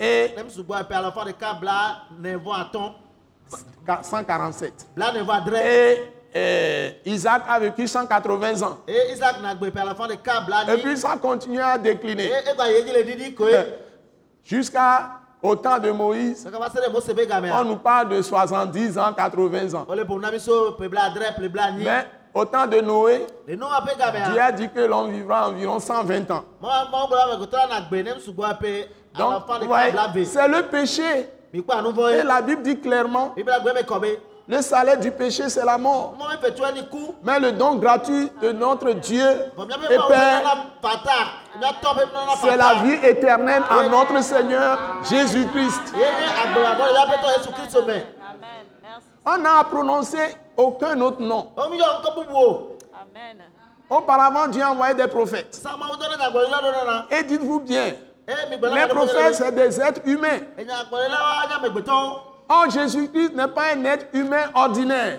Et- 0.00 0.34
ne 0.36 0.50
sugbɔ 0.50 0.74
eƒe 0.82 0.92
alafa 0.94 1.24
ɖeka 1.24 1.54
bla 1.60 2.02
ne 2.18 2.36
vɔ 2.36 2.52
atɔ̃ 2.70 2.92
147. 4.02 4.86
bla 4.94 5.12
ne 5.12 5.20
vɔ 5.22 5.30
adre 5.30 5.56
Et 5.56 6.12
euh, 6.36 6.90
Isaac 7.06 7.42
a 7.48 7.58
vécu 7.58 7.86
180 7.88 8.62
ans. 8.62 8.78
Et 10.68 10.82
puis 10.82 10.96
ça 10.98 11.16
continue 11.16 11.60
à 11.60 11.78
décliner 11.78 12.30
ɖiɖi 13.04 13.34
koe 13.34 13.46
jusqu'au 14.44 15.56
temps 15.56 15.78
de 15.78 15.90
Moïse. 15.90 16.46
On 17.60 17.64
nous 17.64 17.76
parle 17.76 18.10
de 18.10 18.20
70 18.20 18.98
ans, 18.98 19.12
80 19.14 19.74
ans. 19.74 19.86
Mais 21.84 22.06
au 22.34 22.44
temps 22.44 22.66
de 22.66 22.80
Noé, 22.80 23.26
Dieu 24.32 24.40
a 24.40 24.52
dit 24.52 24.68
que 24.68 24.80
l'homme 24.80 25.10
vivra 25.10 25.48
environ 25.48 25.78
120 25.80 26.30
ans. 26.30 26.44
Donc, 29.16 29.42
c'est 30.24 30.48
le 30.48 30.62
péché. 30.68 31.28
Et 31.52 32.22
la 32.22 32.42
Bible 32.42 32.62
dit 32.62 32.78
clairement, 32.78 33.34
le 34.50 34.62
salaire 34.62 34.98
du 34.98 35.10
péché, 35.10 35.48
c'est 35.48 35.64
la 35.64 35.76
mort. 35.78 36.14
Mais 37.22 37.38
le 37.40 37.52
don 37.52 37.74
gratuit 37.76 38.30
de 38.40 38.52
notre 38.52 38.92
Dieu 38.92 39.26
et 39.90 39.98
Père, 40.08 40.42
c'est 42.40 42.56
la 42.56 42.74
vie 42.82 42.98
éternelle 43.06 43.62
en 43.70 43.88
notre 43.90 44.22
Seigneur 44.22 44.78
Jésus-Christ. 45.10 45.94
Amen. 48.20 48.66
On 49.30 49.36
n'a 49.36 49.62
prononcé 49.64 50.16
aucun 50.56 50.98
autre 51.02 51.20
nom. 51.20 51.52
Amen. 51.58 51.76
Auparavant, 53.90 54.48
Dieu 54.48 54.62
a 54.62 54.70
envoyé 54.70 54.94
des 54.94 55.06
prophètes. 55.06 55.62
Et 57.10 57.22
dites-vous 57.24 57.60
bien, 57.60 57.92
gbɛlɛ 58.26 58.74
les 58.74 58.88
prophètes, 58.88 59.34
c'est 59.34 59.52
des 59.54 59.80
êtres 59.80 60.00
humains. 60.06 60.40
amegbetɔwo 61.56 62.20
Or, 62.50 62.70
Jésus-Christ 62.70 63.34
n'est 63.34 63.48
pas 63.48 63.74
un 63.74 63.84
être 63.84 64.06
humain 64.14 64.44
ordinaire. 64.54 65.18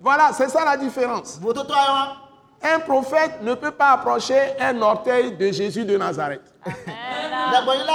Voilà, 0.00 0.32
c'est 0.32 0.48
ça 0.48 0.64
la 0.64 0.76
différence. 0.76 1.38
ayiwa 1.40 2.16
Un 2.62 2.80
prophète 2.80 3.42
ne 3.42 3.54
peut 3.54 3.70
pas 3.70 3.92
approcher 3.92 4.58
un 4.58 4.82
orteil 4.82 5.36
de 5.36 5.52
Jésus 5.52 5.84
de 5.84 5.96
Nazareth. 5.96 6.52
Amen. 6.66 7.03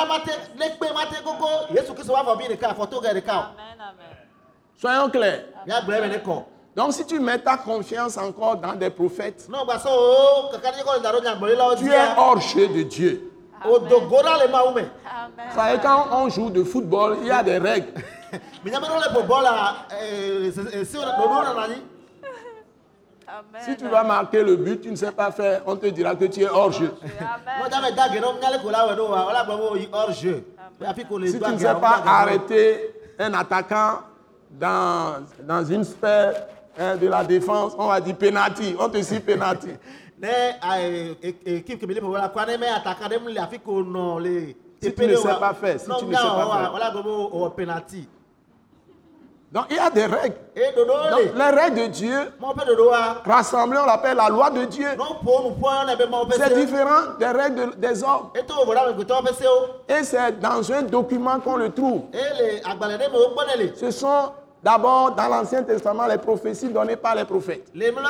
Mate 0.08 0.94
mate 0.94 1.24
koko. 1.24 1.48
Soyons 4.78 5.10
clairs. 5.10 5.44
Donc, 6.76 6.94
si 6.94 7.06
tu 7.06 7.20
mets 7.20 7.40
ta 7.40 7.58
confiance 7.58 8.18
encore 8.18 8.56
dans 8.58 8.74
des 8.74 8.90
prophètes, 8.90 9.48
n'o 9.50 9.66
gbasɔ 9.66 9.90
o 9.90 10.50
kaka 10.52 10.72
ne 10.72 10.84
kɔ 10.84 10.96
le 10.96 11.02
da 11.02 11.12
ɖo 11.12 11.22
nyagblɔɖilawo 11.22 11.76
tu 11.76 11.84
es 11.84 11.90
dzia 11.90 12.16
hors 12.18 12.40
jeu 12.40 12.68
de 12.68 12.84
Dieu. 12.84 13.32
o 13.66 13.80
dogo 13.80 14.22
ɖa 14.22 14.46
le 14.46 14.52
mawu 14.52 14.74
me 14.74 14.82
Amen. 14.82 15.50
Vous 15.50 15.56
savez, 15.56 15.80
quand 15.82 16.08
on 16.12 16.30
joue 16.30 16.50
de 16.50 16.64
football, 16.64 17.18
il 17.22 17.28
y 17.28 17.32
a 17.32 17.44
des 17.44 17.58
règles. 17.58 17.94
Amen. 23.30 23.62
Si 23.64 23.76
tu 23.78 23.88
vas 23.88 24.04
marquer 24.04 24.44
le 24.44 24.56
but, 24.56 24.82
tu 24.82 24.90
ne 24.90 24.96
sais 24.96 25.12
pas 25.12 25.32
faire, 25.32 25.62
on 25.68 25.76
te 25.76 25.86
dira 25.88 26.16
que 26.16 26.26
tu 26.26 26.42
es 26.42 26.50
hors 26.50 26.72
jeu. 26.72 26.92
Si 31.28 31.40
tu 31.40 31.52
ne 31.52 31.58
sais 31.58 31.76
pas 31.76 32.02
arrêter 32.06 32.94
un 33.20 33.34
attaquant 33.36 34.00
dans, 34.50 35.24
dans 35.48 35.64
une 35.64 35.84
sphère 35.84 36.48
hein, 36.78 36.96
de 36.96 37.08
la 37.08 37.24
défense, 37.24 37.74
on 37.78 37.88
va 37.88 38.02
dire 38.02 38.16
penalty, 38.16 38.76
on 38.80 38.90
te 38.90 38.98
dit 38.98 39.20
penalty. 39.20 39.70
le 44.20 44.56
Si 44.82 44.94
tu 44.94 45.06
ne 45.06 45.16
sais 45.16 45.36
pas 45.40 45.54
faire, 45.54 45.80
si 45.80 45.86
tu 45.86 46.06
ne 46.06 46.14
sais 46.16 46.22
pas 46.22 46.72
faire. 46.72 46.74
Donc 49.52 49.66
il 49.72 49.78
y 49.78 49.80
a 49.80 49.90
des 49.90 50.06
règles. 50.06 50.36
Donc 50.56 51.34
le 51.34 51.40
les 51.40 51.50
règles 51.62 51.82
de 51.82 51.88
Dieu, 51.88 52.18
rassemblées, 53.26 53.80
on 53.82 53.86
l'appelle 53.88 54.18
la 54.18 54.30
loi 54.30 54.52
de 54.52 54.66
Dieu. 54.66 54.88
C'est 56.38 56.54
différent 56.56 57.16
des 57.20 57.26
règles 57.26 57.72
de- 57.72 57.76
des 57.76 58.04
hommes. 58.04 58.30
Et 59.88 60.04
c'est 60.04 60.40
dans 60.40 60.72
un 60.72 60.84
document 60.84 61.40
qu'on 61.40 61.56
le 61.58 61.72
trouve. 61.72 62.04
Ce 63.76 63.90
sont 63.92 64.32
d'abord 64.64 65.12
dans 65.16 65.28
l'Ancien 65.30 65.64
Testament 65.64 66.06
les 66.06 66.18
prophéties 66.18 66.68
données 66.70 66.98
par 66.98 67.16
les 67.16 67.26
prophètes. 67.26 67.66
Mais 67.74 67.92
dans 67.92 68.02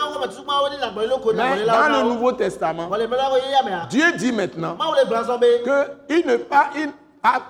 le 1.89 2.04
Nouveau 2.10 2.32
Testament, 2.34 2.89
a 2.91 3.86
Dieu 3.89 4.12
dit 4.17 4.32
maintenant 4.34 4.75
máa 4.75 4.88
wọ́n 4.88 4.95
le 4.99 5.06
gbọ́n 5.10 5.25
sọ 5.25 5.38
pé 5.39 5.62
que 5.63 5.88
il 6.10 6.25
ne 6.28 6.36
pas 6.38 6.69
il, 6.75 6.89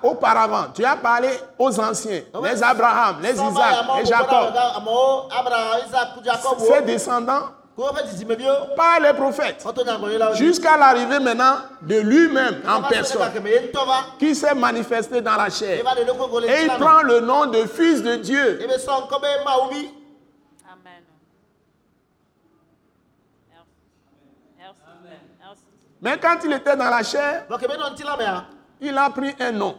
auparavant, 0.02 0.66
tu 0.74 0.84
as 0.84 0.96
parlé 0.96 1.28
aux 1.58 1.78
anciens, 1.80 2.22
les 2.42 2.62
Abraham, 2.62 3.16
les 3.22 3.32
Isaac, 3.32 3.74
les 3.98 4.04
Jacob, 4.04 4.52
ses 6.58 6.82
descendants, 6.82 7.48
kó 7.80 7.86
o 7.88 7.92
fẹ́ 7.94 8.04
titi 8.08 8.24
mẹ́bí 8.24 8.46
o 8.50 8.74
par 8.76 9.00
les 9.00 9.14
prophètes, 9.14 9.64
jusqu'à 10.34 10.76
l'arrivée 10.76 11.18
maintenant 11.18 11.56
de 11.80 11.96
lui-même 12.00 12.60
en 12.68 12.82
personne, 12.82 13.22
qui 14.18 14.34
s'est 14.34 14.54
manifesté 14.54 15.22
dans 15.22 15.36
la 15.36 15.48
chair. 15.48 15.78
Et 15.78 16.62
il 16.64 16.68
prend 16.78 17.02
le 17.02 17.20
nom 17.20 17.46
de 17.46 17.64
Fils 17.66 18.02
de 18.02 18.16
Dieu. 18.16 18.58
Amen. 18.60 18.80
Merci. 23.48 23.64
Merci. 24.58 24.82
Merci. 25.38 25.62
Mais 26.02 26.18
quand 26.18 26.36
il 26.44 26.52
était 26.52 26.76
dans 26.76 26.90
la 26.90 27.02
chair, 27.02 27.46
il 28.80 28.96
a 28.96 29.10
pris 29.10 29.32
un 29.38 29.52
nom. 29.52 29.76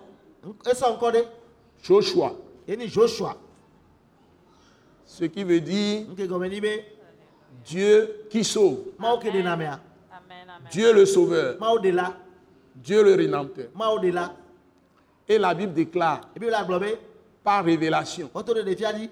Joshua, 1.84 2.36
joshua. 2.88 3.36
Ce 5.06 5.26
qui 5.26 5.44
veut 5.44 5.60
dire 5.60 6.06
Dieu 7.66 8.26
qui 8.30 8.44
sauve, 8.44 8.80
Amen. 9.00 9.46
Amen. 9.48 10.70
Dieu 10.72 10.94
le 10.94 11.06
sauveur, 11.06 11.58
maaw 11.60 11.80
de 11.80 11.90
la 11.90 12.16
Dieu 12.76 13.04
le 13.04 13.14
rédempteur. 13.16 13.68
maaw 13.76 14.00
de 14.00 14.10
la 14.12 14.34
Et 15.28 15.38
la 15.38 15.54
Bible 15.54 15.74
déclare 15.74 16.22
par 17.44 17.64
révélation. 17.66 18.30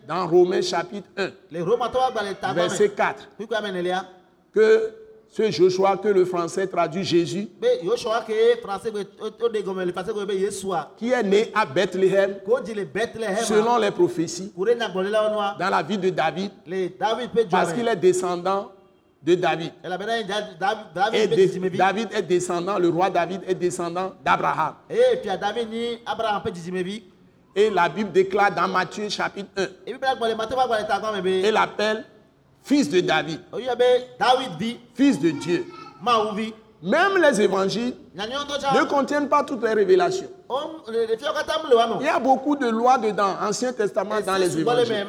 Dans 0.07 0.27
Romains 0.27 0.61
chapitre 0.61 1.07
1, 1.17 1.31
le 1.51 1.63
romatɔ 1.63 1.97
wa 1.97 2.11
gbalẽ 2.11 2.35
ta 2.39 2.53
verset 2.53 2.89
gbɔmɛ 2.89 2.95
4, 2.95 3.27
kuku 3.37 3.53
ame 3.55 3.71
nelia 3.71 4.05
que 4.53 4.93
ce 5.31 5.51
Joshua 5.51 5.95
que 5.97 6.07
le 6.07 6.25
français 6.25 6.65
traduit 6.67 7.03
Jésus, 7.03 7.47
qui 10.97 11.11
est 11.11 11.23
né 11.23 11.51
à 11.53 11.65
Bethléem. 11.65 12.35
Selon 13.43 13.77
les 13.77 13.91
prophéties. 13.91 14.51
dans 14.57 15.69
la 15.69 15.83
ville 15.83 15.99
de 16.01 16.09
David. 16.09 16.51
parce 17.49 17.73
qu'il 17.73 17.87
est 17.87 17.95
descendant 17.95 18.71
de 19.21 19.35
David. 19.35 19.71
Et 21.13 21.27
david 21.77 22.09
de- 22.09 22.15
est 22.15 22.21
descendant, 22.21 22.79
le 22.79 22.89
roi 22.89 23.09
David 23.09 23.41
est 23.47 23.53
descendant 23.55 24.13
d'Abraham. 24.23 24.75
Et 27.55 27.69
la 27.71 27.89
Bible 27.89 28.11
déclare 28.11 28.53
dans 28.55 28.67
Matthieu 28.67 29.09
chapitre 29.09 29.49
1, 29.57 29.63
ebi 29.85 29.97
bena 29.99 30.15
gblɔ 30.15 30.29
le 30.29 30.35
matɔ 30.35 30.55
wa 30.55 30.65
gbalẽ 30.67 30.87
ta 30.87 30.99
gbɔmɛ 30.99 31.21
be 31.21 31.43
elle 31.45 31.53
l'appelle 31.53 32.05
fils 32.63 32.89
de 32.89 33.01
David, 33.01 33.39
fils 34.93 35.19
de 35.19 35.29
Dieu. 35.31 35.65
Même 36.81 37.17
les 37.21 37.41
évangiles 37.41 37.93
ne 38.15 38.85
contiennent 38.85 39.27
pas 39.27 39.43
toutes 39.43 39.61
les 39.63 39.73
révélations. 39.73 40.29
Il 40.87 42.05
y 42.05 42.07
a 42.07 42.19
beaucoup 42.19 42.55
de 42.55 42.67
lois 42.69 42.97
dedans, 42.97 43.35
Ancien 43.41 43.73
Testament, 43.73 44.21
dans 44.25 44.37
les 44.37 44.57
évangiles. 44.57 45.05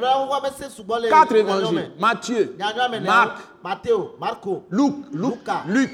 Quatre 1.09 1.35
évangiles, 1.37 1.93
Matthieu, 1.99 2.57
Marc, 3.03 4.45
Luc, 4.45 4.61
Luc, 4.71 4.95
Luca. 5.13 5.63
Luc, 5.67 5.91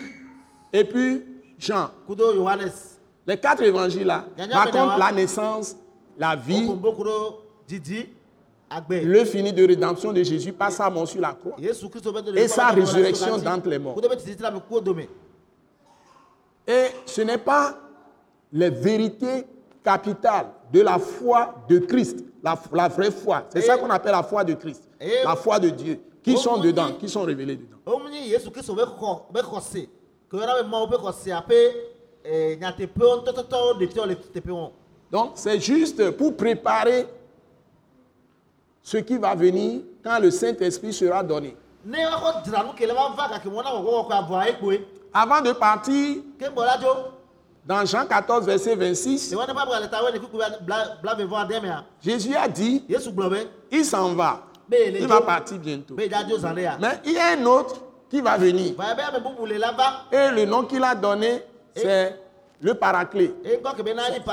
et 0.72 0.84
puis 0.84 1.22
Jean. 1.58 1.90
Les 3.26 3.36
quatre 3.36 3.62
évangiles 3.62 4.06
là 4.06 4.24
racontent 4.52 4.96
la 4.96 5.12
naissance, 5.12 5.76
la 6.18 6.34
vie, 6.36 6.70
le 8.90 9.24
fini 9.24 9.52
de 9.52 9.66
rédemption 9.66 10.12
de 10.12 10.22
Jésus 10.22 10.52
par 10.52 10.72
sa 10.72 10.90
mort 10.90 11.06
sur 11.08 11.20
la 11.20 11.32
croix. 11.32 11.56
Et 12.36 12.48
sa 12.48 12.68
résurrection 12.68 13.38
d'entre 13.38 13.68
les 13.68 13.78
morts. 13.78 13.96
Et 16.66 16.86
ce 17.04 17.20
n'est 17.20 17.38
pas 17.38 17.76
les 18.52 18.70
vérités 18.70 19.44
capitales 19.84 20.46
de 20.72 20.80
la 20.80 20.98
foi 20.98 21.54
de 21.68 21.78
Christ, 21.78 22.24
la, 22.42 22.58
la 22.72 22.88
vraie 22.88 23.12
foi. 23.12 23.44
C'est 23.50 23.60
ça 23.60 23.76
qu'on 23.78 23.90
appelle 23.90 24.12
la 24.12 24.22
foi 24.24 24.42
de 24.42 24.54
Christ, 24.54 24.82
la 25.24 25.36
foi 25.36 25.60
de 25.60 25.68
Dieu, 25.70 26.00
qui 26.22 26.36
sont 26.36 26.58
dedans, 26.58 26.92
qui 26.98 27.08
sont 27.08 27.22
révélées 27.22 27.56
dedans. 27.56 27.76
Donc 35.12 35.32
c'est 35.36 35.60
juste 35.60 36.10
pour 36.16 36.36
préparer 36.36 37.06
ce 38.86 38.98
qui 38.98 39.18
va 39.18 39.34
venir 39.34 39.80
quand 40.04 40.20
le 40.20 40.30
Saint-Esprit 40.30 40.92
sera 40.92 41.20
donné. 41.22 41.56
ekpoe 44.48 44.78
Avant 45.12 45.40
de 45.40 45.52
partir, 45.52 46.18
dans 47.66 47.84
Jean 47.84 48.06
14, 48.06 48.46
verset 48.46 48.76
26, 48.76 49.32
le 49.32 49.38
wa 49.38 49.46
ne 49.46 49.52
ba 49.52 49.64
bɛ 49.66 49.82
le 49.82 49.88
ta 49.88 50.00
wɛ 50.02 50.12
ne 50.12 50.18
kuku 50.18 50.36
bla 50.60 50.96
bla 51.02 51.14
vɛ 51.16 51.26
vɔ 51.26 51.36
adɛmɛa 51.48 51.82
Jésus 52.00 52.36
a 52.36 52.46
dit, 52.48 52.84
il 53.72 53.84
s'en 53.84 54.14
va. 54.14 54.42
Il 54.70 55.06
va 55.08 55.20
partir 55.20 55.58
bientôt. 55.58 55.94
Mais 55.96 56.06
il 57.04 57.12
y 57.12 57.18
a 57.18 57.32
un 57.36 57.44
autre 57.44 57.80
qui 58.08 58.20
va 58.20 58.36
venir. 58.36 58.74
Et 60.12 60.30
le 60.30 60.44
nom 60.44 60.62
qu'il 60.62 60.84
a 60.84 60.94
donné, 60.94 61.42
c'est 61.74 62.20
le 62.60 62.74
Paraclet. 62.74 63.34
e 63.44 63.58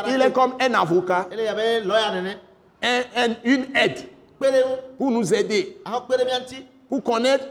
Il 0.10 0.22
est 0.22 0.32
comme 0.32 0.54
un 0.60 0.74
avocat, 0.76 1.28
un- 2.84 3.02
un- 3.16 3.36
une 3.44 3.66
aide 3.76 4.10
pour 4.98 5.12
nous 5.12 5.34
aider, 5.34 5.78
ŋuti 5.86 6.66
pour 6.90 7.04
connaître 7.04 7.46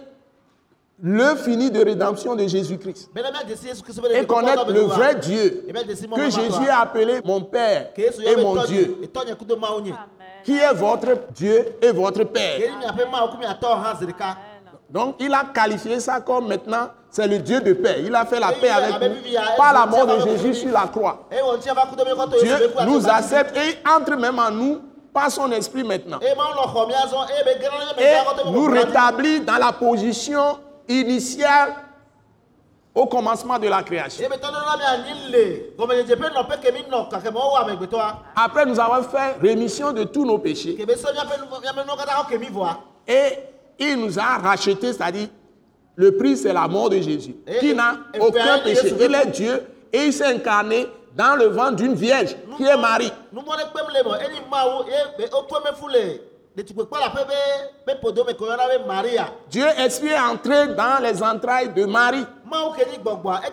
le 1.03 1.35
fini 1.35 1.69
de 1.71 1.85
rédemption 1.85 2.37
de 2.37 2.47
Jésus-Christ. 2.47 3.11
Et 4.15 4.25
connaître 4.25 4.71
le 4.71 4.81
vrai 4.83 5.17
Dieu 5.17 5.67
e 5.69 5.73
mɔ 5.73 6.15
que 6.17 6.31
Jésus 6.31 6.69
a 6.69 6.81
appelé 6.83 7.21
mon 7.25 7.41
Père 7.43 7.91
et 7.97 8.37
mon 8.37 8.63
Dieu, 8.65 8.99
qui 10.45 10.57
est 10.57 10.73
votre 10.75 11.09
Dieu 11.35 11.67
et 11.83 11.91
votre 11.91 12.23
Père. 12.25 12.61
Donc 14.89 15.17
il 15.19 15.33
a 15.35 15.45
qualifié 15.53 15.99
ça 15.99 16.21
comme 16.21 16.47
maintenant, 16.47 16.91
c'est 17.11 17.27
le 17.27 17.39
Dieu 17.39 17.61
de 17.61 17.73
paix. 17.73 17.97
Il 18.05 18.15
a 18.15 18.25
fait 18.25 18.39
la 18.39 18.53
Et 18.53 18.61
paix 18.61 18.69
avec 18.69 19.11
nous. 19.11 19.17
par 19.57 19.73
la 19.73 19.87
mort 19.87 20.07
de 20.07 20.21
Jésus 20.29 20.55
sur 20.55 20.71
la 20.71 20.87
croix. 20.87 21.27
kɔtɔ 21.31 22.41
Dieu 22.43 22.55
nous 22.87 23.09
accepte 23.09 23.57
et 23.57 23.79
entre 23.89 24.15
même 24.17 24.39
en 24.39 24.51
nous 24.51 24.81
par 25.13 25.31
son 25.31 25.51
esprit 25.53 25.85
maintenant. 25.85 26.19
Et 26.21 26.35
mi 26.35 26.41
nous 28.53 28.67
rétablit 28.67 29.41
dans 29.41 29.59
la 29.59 29.73
position 29.73 30.59
initiale 30.89 31.75
au 32.95 33.07
commencement 33.07 33.59
de 33.59 33.69
la 33.69 33.83
création. 33.83 34.29
Après 38.37 38.67
nous 38.67 38.81
avons 38.81 39.03
fait 39.09 39.37
rémission 39.41 39.93
de 39.93 40.05
tous 40.05 40.25
nos 40.25 40.39
péchés 40.39 40.77
et 43.07 43.39
il 43.79 43.97
nous 43.97 44.19
a 44.19 44.39
rachetés, 44.39 44.93
c'est-à-dire 44.93 45.29
le 45.97 46.17
prix 46.17 46.37
c'est 46.37 46.53
la 46.53 46.69
mort 46.69 46.91
de 46.91 47.01
Jésus, 47.01 47.35
qui 47.61 47.75
n'a 47.75 47.97
aucun 48.21 48.59
péché. 48.59 48.95
Il 48.99 49.15
est 49.15 49.27
Dieu 49.27 49.67
et 49.93 50.05
il 50.07 50.13
s'est 50.13 50.27
incarné 50.27 50.87
dans 51.15 51.37
le 51.37 51.47
ventre 51.47 51.77
d'une 51.77 51.95
vierge 51.95 52.35
qui 52.57 52.65
est 52.65 52.77
Marie. 52.77 53.13
Dieu 59.51 59.67
esprit 59.79 60.09
est 60.09 60.19
entré 60.21 60.69
dans 60.69 61.03
les 61.03 61.23
entrailles 61.23 61.73
de 61.73 61.85
Marie. 61.87 62.25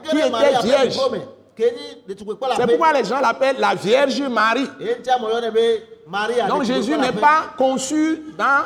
Qui 0.10 0.18
était 0.20 0.30
vierge? 0.64 0.98
C'est 2.56 2.68
pourquoi 2.68 2.94
les 2.94 3.04
gens 3.04 3.20
l'appellent 3.20 3.60
la 3.60 3.76
Vierge 3.76 4.22
Marie. 4.22 4.68
Donc 6.48 6.64
Jésus 6.64 6.98
n'est 6.98 7.12
pas 7.12 7.48
conçu 7.58 8.24
dans 8.38 8.64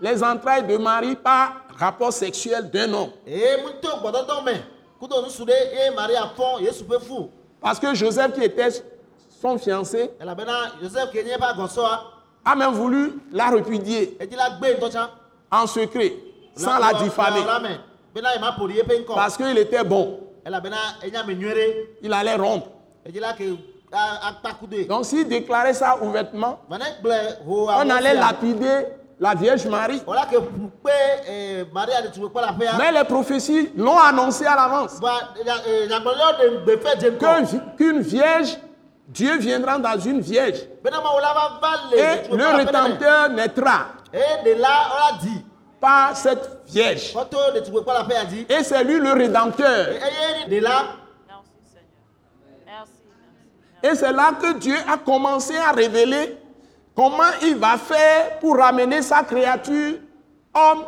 les 0.00 0.22
entrailles 0.22 0.64
de 0.66 0.76
Marie 0.76 1.16
par 1.16 1.52
rapport 1.78 2.12
sexuel 2.12 2.70
d'un 2.70 2.92
homme. 2.92 3.10
Parce 7.66 7.80
que 7.80 7.92
Joseph, 7.96 8.32
qui 8.32 8.44
était 8.44 8.68
son 9.42 9.58
fiancé, 9.58 10.12
a 12.44 12.54
même 12.54 12.70
voulu 12.70 13.14
la 13.32 13.48
répudier 13.48 14.16
en 15.50 15.66
secret, 15.66 16.12
sans 16.54 16.78
la 16.78 16.94
diffamer. 16.94 17.40
Parce 19.08 19.36
qu'il 19.36 19.58
était 19.58 19.82
bon. 19.82 20.20
Il 22.02 22.12
allait 22.12 22.36
rompre. 22.36 22.68
Donc 24.88 25.04
s'il 25.04 25.26
déclarait 25.26 25.74
ça 25.74 26.00
ouvertement, 26.00 26.60
on 26.70 27.90
allait 27.90 28.14
lapider 28.14 28.84
la 29.18 29.34
Vierge 29.34 29.66
Marie. 29.66 30.02
Mais 32.78 32.92
les 32.92 33.04
prophéties 33.04 33.70
l'ont 33.76 33.98
annoncé 33.98 34.44
à 34.46 34.54
l'avance. 34.56 35.00
ŋkɔ 37.18 37.44
vi- 37.44 37.60
Qu'une 37.76 38.00
vierge, 38.00 38.58
Dieu 39.08 39.38
viendra 39.38 39.78
dans 39.78 39.98
une 39.98 40.20
vierge. 40.20 40.58
Et 41.94 42.28
le 42.36 42.44
rédempteur 42.56 43.28
naîtra 43.30 43.86
par 45.80 46.16
cette 46.16 46.60
vierge. 46.66 47.14
Et 48.48 48.62
c'est 48.64 48.84
lui 48.84 48.98
le 48.98 49.12
rédempteur. 49.12 49.86
Et 53.82 53.94
c'est 53.94 54.12
là 54.12 54.32
que 54.40 54.54
Dieu 54.58 54.76
a 54.92 54.96
commencé 54.98 55.56
à 55.56 55.70
révéler 55.72 56.36
comment 56.96 57.30
il 57.42 57.56
va 57.56 57.76
faire 57.76 58.38
pour 58.40 58.56
ramener 58.56 59.02
sa 59.02 59.22
créature, 59.22 59.98
homme, 60.54 60.82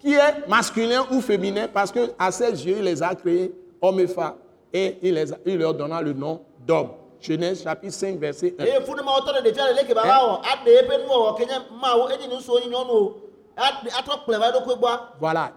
qui 0.00 0.12
est 0.14 0.46
masculin 0.48 1.06
ou 1.10 1.20
féminin, 1.20 1.66
parce 1.72 1.90
que 1.90 2.10
à 2.18 2.30
ses 2.30 2.50
yeux, 2.66 2.76
il 2.78 2.84
les 2.84 3.02
a 3.02 3.14
créés, 3.14 3.52
hommes 3.80 4.00
et 4.00 4.06
femmes, 4.06 4.34
et 4.72 4.98
il, 5.02 5.14
les 5.14 5.32
a- 5.32 5.36
il 5.46 5.58
leur 5.58 5.72
donna 5.74 6.02
le 6.02 6.12
nom 6.12 6.40
d'homme. 6.66 6.88
Genèse 7.20 7.62
chapitre 7.62 7.94
5, 7.94 8.18
verset 8.18 8.54
1. 8.58 8.64
eye 8.64 8.80
funuma 8.84 9.12
wotɔ 9.12 9.32
ɖe 9.32 9.42
ɖevia 9.42 9.68
le 9.70 9.74
leke 9.80 9.94
baba 9.94 10.18
wɔ 10.18 10.42
aɖe 10.42 10.68
eƒe 10.68 11.06
nuwɔwɔ 11.06 11.36
ke 11.38 11.46
nye 11.46 11.58
mawu 11.80 12.08
edi 12.12 12.28
nusuwo 12.28 12.60
nyi 12.60 12.68
nyɔnuwo 12.68 13.14
aɖe- 13.56 13.90
atrɔ 13.98 14.24
kplɔe 14.24 14.38
va 14.38 14.50
eɖokui 14.52 14.76
gbɔa 14.78 15.00
Voilà. 15.20 15.50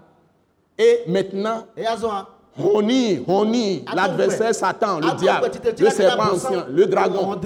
Et 0.77 1.03
maintenant, 1.07 1.65
Honi, 2.57 3.23
Honi, 3.27 3.85
l'adversaire 3.93 4.53
Satan, 4.55 4.99
le 5.01 5.11
diable, 5.17 5.49
le 5.77 5.89
serpent 5.89 6.23
ancien, 6.33 6.65
le 6.69 6.85
dragon. 6.87 7.37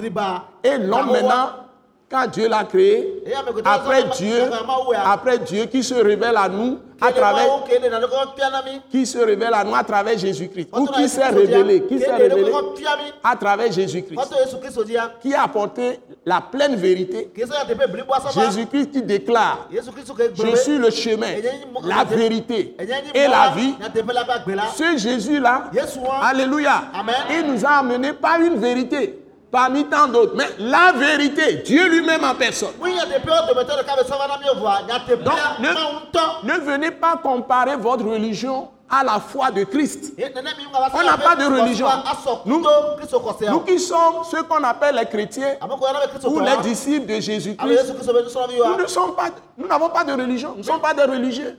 Et 0.62 0.78
l'homme 0.78 1.10
maintenant 1.10 1.48
quand 2.10 2.26
Dieu 2.28 2.48
l'a 2.48 2.64
créé, 2.64 3.24
après 3.64 4.04
Dieu, 4.16 4.42
après 5.04 5.38
Dieu 5.38 5.64
qui 5.66 5.82
se 5.82 5.94
révèle 5.94 6.36
à 6.36 6.48
nous 6.48 6.78
à 7.00 7.12
travers 7.12 7.64
qui 8.90 9.06
se 9.06 9.18
révèle 9.18 9.52
à 9.52 9.64
nous 9.64 9.74
à 9.74 9.82
travers 9.82 10.16
Jésus-Christ. 10.16 10.68
Ou 10.72 10.86
qui 10.86 11.08
s'est 11.08 11.28
révélé, 11.28 11.84
qui 11.86 11.98
s'est 11.98 12.14
révélé 12.14 12.52
à 13.22 13.36
travers 13.36 13.72
Jésus-Christ. 13.72 14.20
Qui 15.20 15.34
a 15.34 15.42
apporté 15.42 16.00
la 16.24 16.40
pleine 16.40 16.76
vérité. 16.76 17.32
Jésus-Christ 18.34 18.90
qui 18.92 19.02
déclare 19.02 19.68
Je 19.70 20.56
suis 20.56 20.78
le 20.78 20.90
chemin, 20.90 21.34
la 21.84 22.04
vérité 22.04 22.76
et 23.14 23.26
la 23.28 23.50
vie. 23.56 23.74
Ce 24.76 24.96
Jésus-là. 24.98 25.64
Alléluia, 26.22 26.84
il 27.30 27.52
nous 27.52 27.64
a 27.64 27.70
amené 27.78 28.12
pas 28.12 28.38
une 28.38 28.56
vérité 28.56 29.23
parmi 29.54 29.84
tant 29.84 30.08
d'autres, 30.08 30.34
mais 30.34 30.48
la 30.58 30.90
vérité, 30.92 31.62
Dieu 31.64 31.88
lui-même 31.88 32.24
en 32.24 32.34
personne. 32.34 32.74
Donc, 35.22 35.34
ne, 35.60 35.68
ne 36.42 36.58
venez 36.58 36.90
pas 36.90 37.16
comparer 37.22 37.76
votre 37.76 38.04
religion 38.04 38.68
à 38.90 39.04
la 39.04 39.20
foi 39.20 39.50
de 39.52 39.62
Christ. 39.64 40.12
On 40.92 41.02
n'a 41.06 41.16
pas 41.22 41.36
de 41.36 41.44
religion. 41.62 41.86
Nous- 42.46 42.62
qui 43.60 43.78
sommes 43.78 44.24
ceux 44.30 44.42
qu'on 44.42 44.62
appelle 44.64 44.96
les 44.96 45.06
chrétiens 45.06 45.54
Kristo 46.08 46.28
ou 46.30 46.40
les 46.40 46.50
disciples 46.62 47.06
de 47.06 47.20
Jésus-Christ, 47.20 47.68
mi 48.70 48.76
nous 48.82 48.88
sommes 48.88 49.14
pas, 49.14 49.30
nous 49.56 49.68
n'avons 49.68 49.88
pas 49.88 50.02
de 50.04 50.12
religion, 50.12 50.50
nous 50.50 50.58
ne 50.58 50.62
sommes 50.64 50.80
pas 50.80 50.94
des 50.94 51.04
religieux. 51.04 51.56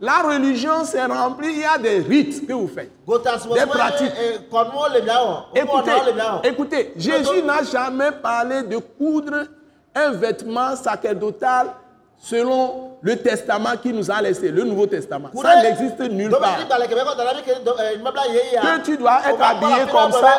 La 0.00 0.18
religion, 0.22 0.84
c'est 0.84 1.04
rempli, 1.04 1.48
il 1.52 1.60
y 1.60 1.64
a 1.64 1.78
des 1.78 1.98
rites 2.00 2.46
que 2.46 2.52
vous 2.52 2.68
faites. 2.68 2.90
Des 3.54 3.60
pratiques. 3.78 4.12
Écoutez, 5.54 5.90
écoutez, 6.42 6.92
Jésus 6.96 7.42
n'a 7.42 7.62
jamais 7.62 8.10
parlé 8.12 8.62
de 8.64 8.76
coudre 8.78 9.44
un 9.94 10.10
vêtement 10.10 10.74
sacerdotal 10.76 11.68
selon 12.18 12.96
le 13.02 13.16
testament 13.16 13.76
qu'il 13.80 13.94
nous 13.94 14.10
a 14.10 14.20
laissé, 14.20 14.50
le 14.50 14.64
Nouveau 14.64 14.86
Testament. 14.86 15.28
Ça 15.42 15.62
n'existe 15.62 16.00
nulle 16.00 16.30
part. 16.40 16.56
Que 18.62 18.84
tu 18.84 18.96
dois 18.96 19.20
être 19.28 19.38
habillé 19.42 19.82
comme 19.92 20.12
ça. 20.20 20.32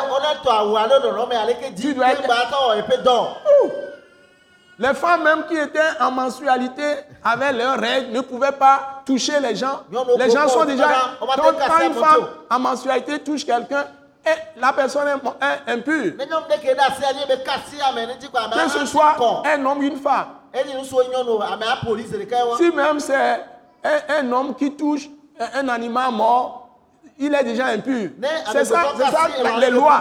Tu 1.76 1.94
dois 1.94 2.06
être- 2.12 2.28
Les 4.78 4.94
femmes 4.94 5.24
même 5.24 5.44
qui 5.48 5.56
étaient 5.56 5.80
en 6.00 6.10
mensualité 6.10 6.82
avec 7.24 7.56
leurs 7.56 7.78
règles 7.78 8.12
ne 8.12 8.20
pouvaient 8.20 8.52
pas 8.52 9.02
toucher 9.06 9.40
les 9.40 9.56
gens. 9.56 9.80
Les 10.18 10.30
gens 10.30 10.48
sont 10.48 10.64
déjà... 10.64 10.88
Quand, 11.18 11.26
quand 11.36 11.86
une 11.86 11.94
femme 11.94 12.28
en 12.50 12.58
mensualité 12.58 13.18
touche 13.20 13.44
quelqu'un, 13.44 13.86
et 14.26 14.60
la 14.60 14.72
personne 14.72 15.06
est, 15.06 15.12
impure. 15.72 16.16
Que 16.16 16.24
ce 18.68 18.86
soit 18.86 19.16
un 19.44 19.64
homme 19.64 19.78
ou 19.78 19.82
une 19.82 19.98
femme. 19.98 20.26
Si 22.58 22.70
même 22.72 22.98
c'est 23.00 23.44
un, 23.84 23.98
un 24.18 24.32
homme 24.32 24.54
qui 24.54 24.74
touche 24.74 25.08
un, 25.38 25.68
animal 25.68 26.12
mort, 26.12 26.68
il 27.18 27.34
est 27.34 27.44
déjà 27.44 27.66
impur. 27.66 28.10
C'est 28.52 28.64
ça, 28.64 28.84
c'est 28.96 29.04
ça 29.04 29.28
les 29.60 29.70
lois. 29.70 30.00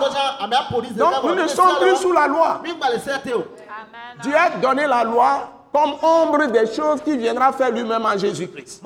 Donc 0.98 1.24
nous 1.24 1.36
ne 1.36 1.48
sommes 1.48 1.76
plus 1.80 1.96
sous 1.98 2.12
la 2.12 2.28
loi. 2.28 2.62
Amen. 3.88 4.22
Dieu 4.22 4.36
a 4.36 4.50
donné 4.58 4.88
la 4.88 5.04
loi 5.04 5.50
comme 5.74 5.96
ombre 6.02 6.46
des 6.48 6.68
choses 6.74 7.02
qu'il 7.02 7.18
viendra 7.18 7.52
faire 7.52 7.70
lui-même 7.70 8.06
en 8.06 8.18
Jésus-Christ. 8.18 8.82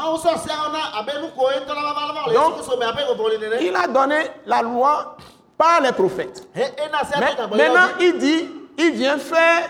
Il 3.61 3.75
a 3.75 3.87
donné 3.87 4.15
la 4.45 4.61
loi 4.63 5.15
par 5.55 5.81
les 5.81 5.91
prophètes. 5.91 6.47
Mais 6.55 7.69
maintenant, 7.69 7.89
il 7.99 8.17
dit, 8.17 8.49
il 8.77 8.91
vient 8.93 9.19
faire 9.19 9.69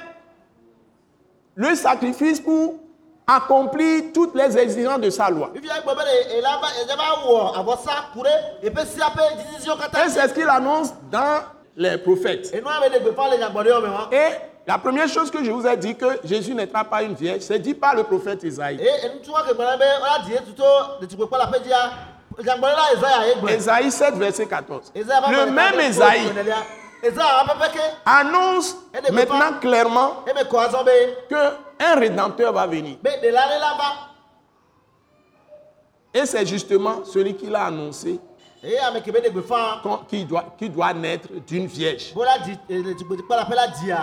le 1.55 1.75
sacrifice 1.75 2.39
pour 2.39 2.75
accomplir 3.27 4.05
toutes 4.13 4.33
les 4.35 4.57
exigences 4.57 5.01
de 5.01 5.09
sa 5.09 5.29
loi. 5.29 5.51
Et 5.55 5.59
c'est 10.09 10.27
ce 10.29 10.33
qu'il 10.33 10.47
annonce 10.47 10.93
dans 11.11 11.41
les 11.75 11.97
prophètes. 11.97 12.53
Et 12.53 12.61
la 14.69 14.77
première 14.77 15.07
chose 15.07 15.31
que 15.31 15.43
je 15.43 15.49
vous 15.49 15.65
ai 15.65 15.75
dit 15.77 15.95
que 15.95 16.05
Jésus 16.23 16.53
n'étra 16.53 16.83
pas 16.83 17.01
une 17.01 17.15
vierge, 17.15 17.39
c'est 17.39 17.57
dit 17.57 17.73
par 17.73 17.95
le 17.95 18.03
prophète 18.03 18.43
Isaïe. 18.43 18.79
Ésaïe 23.47 23.91
7, 23.91 24.13
verset 24.13 24.45
14. 24.45 24.91
Le 24.93 25.49
même 25.49 25.79
Ésaïe 25.79 26.31
annonce 28.05 28.77
maintenant 29.11 29.53
clairement 29.59 30.23
qu'un 31.27 31.95
rédempteur 31.95 32.53
va 32.53 32.67
venir. 32.67 32.97
Et 36.13 36.25
c'est 36.27 36.45
justement 36.45 37.03
celui 37.05 37.35
qui 37.35 37.47
l'a 37.47 37.65
annoncé 37.65 38.19
qui 40.09 40.25
doit, 40.25 40.53
qui 40.57 40.69
doit 40.69 40.93
naître 40.93 41.29
d'une 41.47 41.65
vierge. 41.65 42.13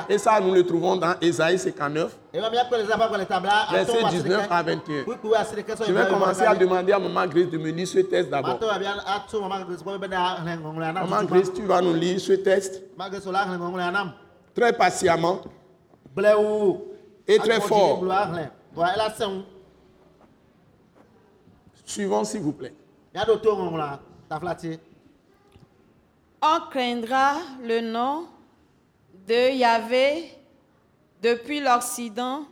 Et 0.08 0.18
ça, 0.18 0.40
nous 0.40 0.54
le 0.54 0.64
trouvons 0.64 0.96
dans 0.96 1.14
Ésaïe 1.20 1.58
59, 1.58 2.16
verset 3.70 4.02
19 4.10 4.46
à 4.50 4.62
21. 4.62 5.04
Je 5.86 5.92
vais 5.92 6.08
commencer 6.08 6.42
à 6.42 6.54
demander 6.54 6.92
à 6.92 6.98
Maman 6.98 7.26
Grace 7.26 7.50
de 7.50 7.58
me 7.58 7.70
lire 7.70 7.86
ce 7.86 7.98
texte 7.98 8.30
d'abord. 8.30 8.58
Maman 10.92 11.24
Grace, 11.24 11.52
tu 11.52 11.62
vas 11.62 11.82
nous 11.82 11.94
lire 11.94 12.18
ce 12.20 12.32
texte. 12.32 12.82
Très 14.54 14.72
patiemment. 14.72 15.40
Et 17.28 17.38
très 17.38 17.60
fort. 17.60 18.02
Suivons, 21.84 22.24
s'il 22.24 22.40
vous 22.40 22.52
plaît. 22.52 22.72
On 26.42 26.60
craindra 26.70 27.36
le 27.62 27.80
nom 27.80 28.26
de 29.26 29.54
Yahvé 29.54 30.32
depuis 31.22 31.60
l'Occident 31.60 32.44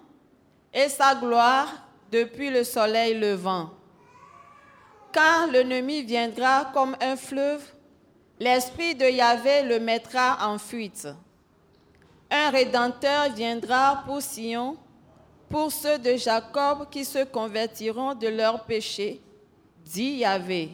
et 0.72 0.88
sa 0.88 1.14
gloire 1.16 1.68
depuis 2.10 2.50
le 2.50 2.62
soleil 2.62 3.18
levant. 3.18 3.70
Quand 5.12 5.50
l'ennemi 5.50 6.02
viendra 6.02 6.70
comme 6.72 6.96
un 7.00 7.16
fleuve, 7.16 7.64
l'esprit 8.38 8.94
de 8.94 9.06
Yahvé 9.06 9.62
le 9.62 9.80
mettra 9.80 10.48
en 10.48 10.58
fuite. 10.58 11.08
Un 12.30 12.50
rédempteur 12.50 13.32
viendra 13.32 14.02
pour 14.06 14.22
Sion, 14.22 14.76
pour 15.48 15.70
ceux 15.70 15.98
de 15.98 16.16
Jacob 16.16 16.88
qui 16.90 17.04
se 17.04 17.24
convertiront 17.24 18.14
de 18.14 18.28
leurs 18.28 18.64
péchés, 18.64 19.20
dit 19.84 20.18
Yahvé. 20.18 20.70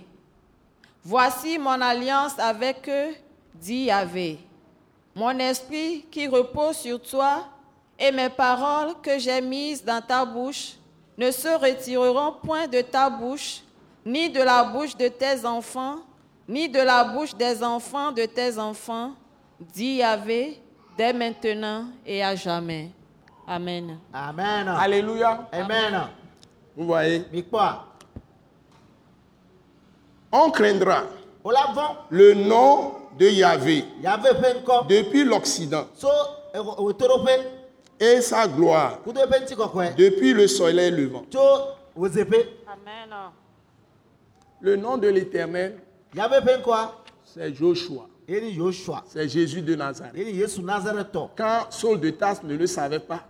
Voici 1.05 1.59
mon 1.59 1.81
alliance 1.81 2.39
avec 2.39 2.89
eux, 2.89 3.15
dit 3.55 3.85
Yahvé. 3.85 4.39
Mon 5.15 5.39
esprit 5.39 6.07
qui 6.11 6.27
repose 6.27 6.77
sur 6.77 7.01
toi 7.01 7.47
et 7.99 8.13
mes 8.13 8.29
paroles 8.29 8.95
que 9.03 9.19
j'ai 9.19 9.41
mises 9.41 9.85
dans 9.85 10.01
ta 10.01 10.25
bouche 10.25 10.75
ne 11.17 11.31
se 11.31 11.49
retireront 11.49 12.35
point 12.43 12.67
de 12.67 12.81
ta 12.81 13.11
bouche, 13.11 13.63
ni 14.05 14.31
de 14.31 14.41
la 14.41 14.65
bouche 14.65 14.97
de 14.97 15.09
tes 15.09 15.45
enfants, 15.45 15.97
ni 16.49 16.69
de 16.69 16.81
la 16.81 17.05
bouche 17.05 17.35
des 17.35 17.63
enfants 17.63 18.13
de 18.13 18.25
tes 18.25 18.59
enfants, 18.59 19.13
dit 19.59 19.97
Yahvé, 19.97 20.61
dès 20.97 21.13
maintenant 21.13 21.87
et 22.07 22.23
à 22.23 22.35
jamais. 22.35 22.91
Amen. 23.47 23.99
Amen. 24.13 24.69
Alléluia. 24.69 25.49
Amen. 25.53 26.09
Vous 26.77 26.87
voyez, 26.87 27.25
Mikpa. 27.33 27.90
On 30.33 30.51
craindra 30.51 31.05
le 32.11 32.35
nom 32.35 32.93
de 33.19 33.27
Yahvé 33.27 33.85
depuis 34.89 35.25
l'Occident. 35.25 35.87
Torope, 36.93 37.29
et 37.99 38.21
sa 38.23 38.49
gloire 38.49 38.99
depuis 39.97 40.33
le 40.33 40.47
soleil 40.47 40.91
levant. 40.91 41.25
Amen. 42.67 43.15
Le 44.61 44.77
nom 44.77 44.97
de 44.97 45.09
l'Éternel, 45.09 45.79
c'est 47.25 47.55
Joshua, 47.55 48.07
c'est 49.07 49.29
Jésus 49.29 49.63
de 49.63 49.75
Nazareth. 49.75 50.27
Quand 51.37 51.67
Saul 51.71 52.01
de 52.01 52.11
Tarse 52.11 52.43
ne 52.43 52.57
le 52.57 52.67
savait 52.67 53.01
pas, 53.01 53.21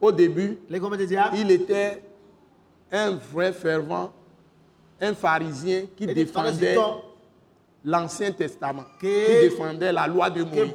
au 0.00 0.12
début, 0.12 0.58
dire? 0.68 1.30
il 1.34 1.50
était 1.50 2.02
un 2.92 3.10
vrai 3.12 3.52
fervent, 3.52 4.12
un 5.00 5.14
pharisien 5.14 5.82
qui 5.96 6.06
défendait 6.06 6.76
l'Ancien 7.84 8.32
Testament, 8.32 8.84
qui 9.00 9.06
défendait 9.06 9.92
la 9.92 10.06
loi 10.06 10.30
de 10.30 10.42
Moïse. 10.42 10.72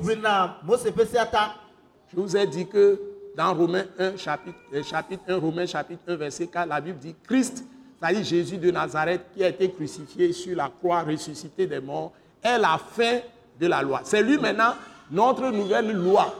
Je 2.14 2.20
vous 2.20 2.38
ai 2.38 2.46
dit 2.48 2.68
que 2.68 3.00
dans 3.36 3.54
Romains 3.54 3.86
1, 3.98 4.18
chapitre, 4.18 4.58
euh, 4.74 4.84
chapitre 4.84 5.24
1, 5.28 5.38
Romains 5.38 5.66
chapitre 5.66 6.02
1, 6.08 6.16
verset 6.16 6.48
4, 6.48 6.68
la 6.68 6.82
Bible 6.82 7.00
dit 7.00 7.16
Christ, 7.24 7.64
c'est-à-dire 8.00 8.24
Jésus 8.24 8.58
de 8.58 8.70
Nazareth, 8.72 9.22
qui 9.34 9.44
a 9.44 9.48
été 9.50 9.72
crucifié 9.72 10.34
sur 10.34 10.56
la 10.58 10.70
croix, 10.70 11.02
ressuscité 11.04 11.66
des 11.68 11.80
morts, 11.80 12.12
est 12.44 12.58
la 12.58 12.78
fin 12.78 13.20
de 13.60 13.68
la 13.68 13.82
loi. 13.82 14.02
C'est 14.04 14.22
lui 14.22 14.38
maintenant, 14.38 14.74
notre 15.10 15.50
nouvelle 15.52 15.92
loi. 15.92 16.34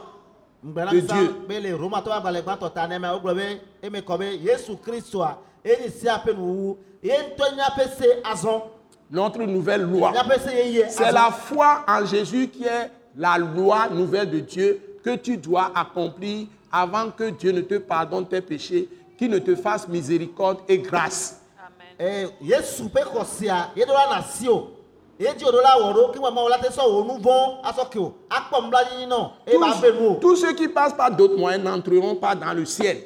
De 0.62 1.00
Dieu. 1.00 1.34
Notre 9.10 9.42
nouvelle 9.42 9.82
loi. 9.82 10.12
C'est 10.88 11.12
la 11.12 11.30
foi 11.30 11.84
en 11.86 12.04
Jésus 12.04 12.48
qui 12.48 12.64
est 12.64 12.90
la 13.16 13.36
loi 13.38 13.88
nouvelle 13.88 14.30
de 14.30 14.40
Dieu 14.40 14.98
que 15.04 15.16
tu 15.16 15.36
dois 15.36 15.70
accomplir 15.74 16.46
avant 16.70 17.10
que 17.10 17.30
Dieu 17.30 17.52
ne 17.52 17.60
te 17.60 17.74
pardonne 17.78 18.26
tes 18.26 18.40
péchés, 18.40 18.88
qu'il 19.18 19.30
ne 19.30 19.38
te 19.38 19.54
fasse 19.54 19.86
miséricorde 19.88 20.60
et 20.68 20.78
grâce. 20.78 21.40
Eh, 22.00 22.26
Tous, 29.50 30.18
tous 30.20 30.36
ceux 30.36 30.52
qui 30.54 30.68
passent 30.68 30.94
par 30.94 31.10
d'autres 31.10 31.36
moyens 31.36 31.62
n'entreront 31.64 32.14
pas 32.16 32.34
dans 32.34 32.52
le 32.52 32.64
ciel. 32.64 33.04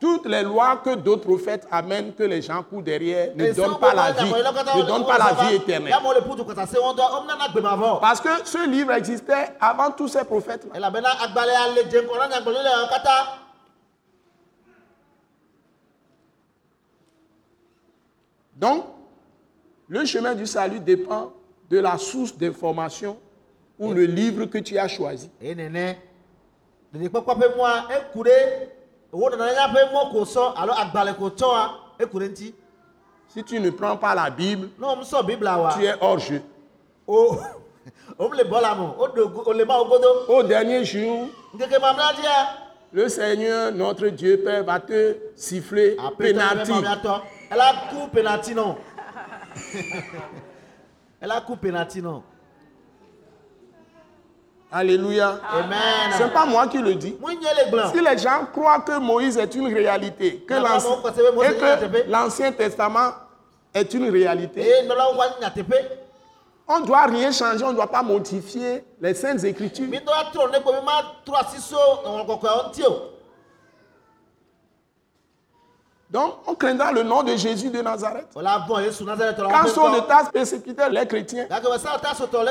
Toutes 0.00 0.26
les 0.26 0.42
lois 0.44 0.76
que 0.76 0.94
d'autres 0.94 1.24
prophètes 1.24 1.66
amènent, 1.72 2.14
que 2.14 2.22
les 2.22 2.40
gens 2.40 2.62
courent 2.62 2.82
derrière, 2.82 3.30
ne 3.34 3.52
donnent 3.52 3.72
on 3.72 3.74
pas 3.74 3.94
la 3.94 4.12
vie, 4.12 4.30
ne 4.32 4.82
donnent 4.84 5.04
pas 5.04 5.18
la 5.18 5.32
vie 5.32 5.56
éternelle. 5.56 5.92
Parce 8.00 8.20
que 8.20 8.28
ce 8.44 8.64
livre 8.68 8.92
existait 8.92 9.56
avant 9.60 9.90
tous 9.90 10.06
ces 10.08 10.22
prophètes-là. 10.24 10.76
elabena 10.76 11.08
Donc, 18.58 18.84
le 19.88 20.04
chemin 20.04 20.34
du 20.34 20.46
salut 20.46 20.80
dépend 20.80 21.32
de 21.70 21.78
la 21.78 21.96
source 21.96 22.36
d'information 22.36 23.16
ou 23.78 23.92
le 23.92 24.04
livre 24.04 24.46
que 24.46 24.58
tu 24.58 24.76
as 24.76 24.88
choisi. 24.88 25.30
Si 33.28 33.44
tu 33.44 33.60
ne 33.60 33.70
prends 33.70 33.96
pas 33.96 34.14
la 34.14 34.30
Bible, 34.30 34.68
tu 35.76 35.84
es 35.84 35.94
hors 36.00 36.18
jeu. 36.18 36.42
o 37.06 37.36
wɔn 38.18 38.36
le 38.36 38.44
bɔ 38.44 38.60
la 38.60 38.74
mɔ 38.74 38.94
o 38.98 39.08
do 39.08 39.28
go- 39.28 39.42
o 39.46 39.52
le 39.52 39.64
ma 39.64 39.78
wo 39.78 39.84
godo 39.88 40.08
Au 40.28 40.42
dernier 40.42 40.84
jour, 40.84 41.28
dzia 41.54 42.48
le 42.92 43.08
Seigneur, 43.08 43.72
notre 43.72 44.08
Dieu 44.08 44.38
Père, 44.42 44.64
va 44.64 44.78
te 44.80 45.16
siffler 45.36 45.96
pénalty. 46.18 46.72
Mamleatɔ 47.50 47.54
ela 47.54 47.72
ku 47.90 48.08
penalty 48.12 48.54
nɔ 48.54 48.76
ela 51.20 51.40
ku 51.40 51.56
penalty 51.56 52.00
nɔ 52.02 52.22
Alléluia. 54.70 55.40
amen. 55.50 56.12
Ce 56.18 56.22
n'est 56.24 56.30
pas 56.30 56.44
moi 56.44 56.66
qui 56.66 56.76
le 56.76 56.94
dis. 56.94 57.16
Si 57.94 58.00
les 58.02 58.18
gens 58.18 58.44
croient 58.52 58.80
que 58.80 58.98
Moïse 58.98 59.38
est 59.38 59.54
une 59.54 59.72
réalité, 59.72 60.44
que 60.46 60.52
Non, 60.52 60.60
non, 60.60 60.68
l'Ancien- 62.06 62.50
non, 62.50 62.56
Testament 62.56 63.12
est 63.72 63.94
une 63.94 64.10
réalité, 64.10 64.66
on 66.68 66.80
ne 66.80 66.84
doit 66.86 67.04
rien 67.06 67.32
changer, 67.32 67.64
on 67.64 67.70
ne 67.70 67.76
doit 67.76 67.90
pas 67.90 68.02
modifier 68.02 68.84
les 69.00 69.14
Saintes 69.14 69.42
Écritures. 69.44 69.86
Donc, 76.10 76.36
on 76.46 76.54
craindra 76.54 76.90
le 76.90 77.02
nom 77.02 77.22
de 77.22 77.36
Jésus 77.36 77.68
de 77.68 77.82
Nazareth. 77.82 78.28
Quand 78.32 78.40
ŋkɔ 78.40 80.06
Tarse 80.06 80.30
persécutait 80.32 80.88
les 80.88 81.06
chrétiens, 81.06 81.46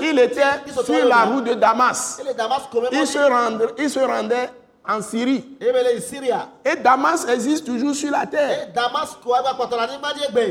il 0.02 0.20
était 0.20 0.42
sur 0.86 1.06
la 1.08 1.24
route 1.26 1.44
de 1.46 1.54
Damas. 1.56 2.22
Il 2.92 3.08
se, 3.08 3.18
rendait, 3.18 3.66
il 3.80 3.90
se 3.90 4.00
rendait 4.00 4.50
en 4.88 5.02
Syrie. 5.02 5.44
eye 5.60 5.72
be 5.72 5.96
le 5.96 6.00
syria 6.00 6.48
Et 6.64 6.76
Damas 6.78 7.26
existe 7.30 7.66
toujours 7.66 7.96
sur 7.96 8.12
la 8.12 8.26
terre. 8.26 8.68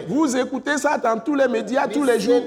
Vous 0.09 0.37
écoutez 0.37 0.77
ça 0.79 0.99
dans 0.99 1.18
tous 1.18 1.35
les 1.35 1.49
médias 1.49 1.87
tous 1.88 2.05
les 2.05 2.20
jours. 2.20 2.42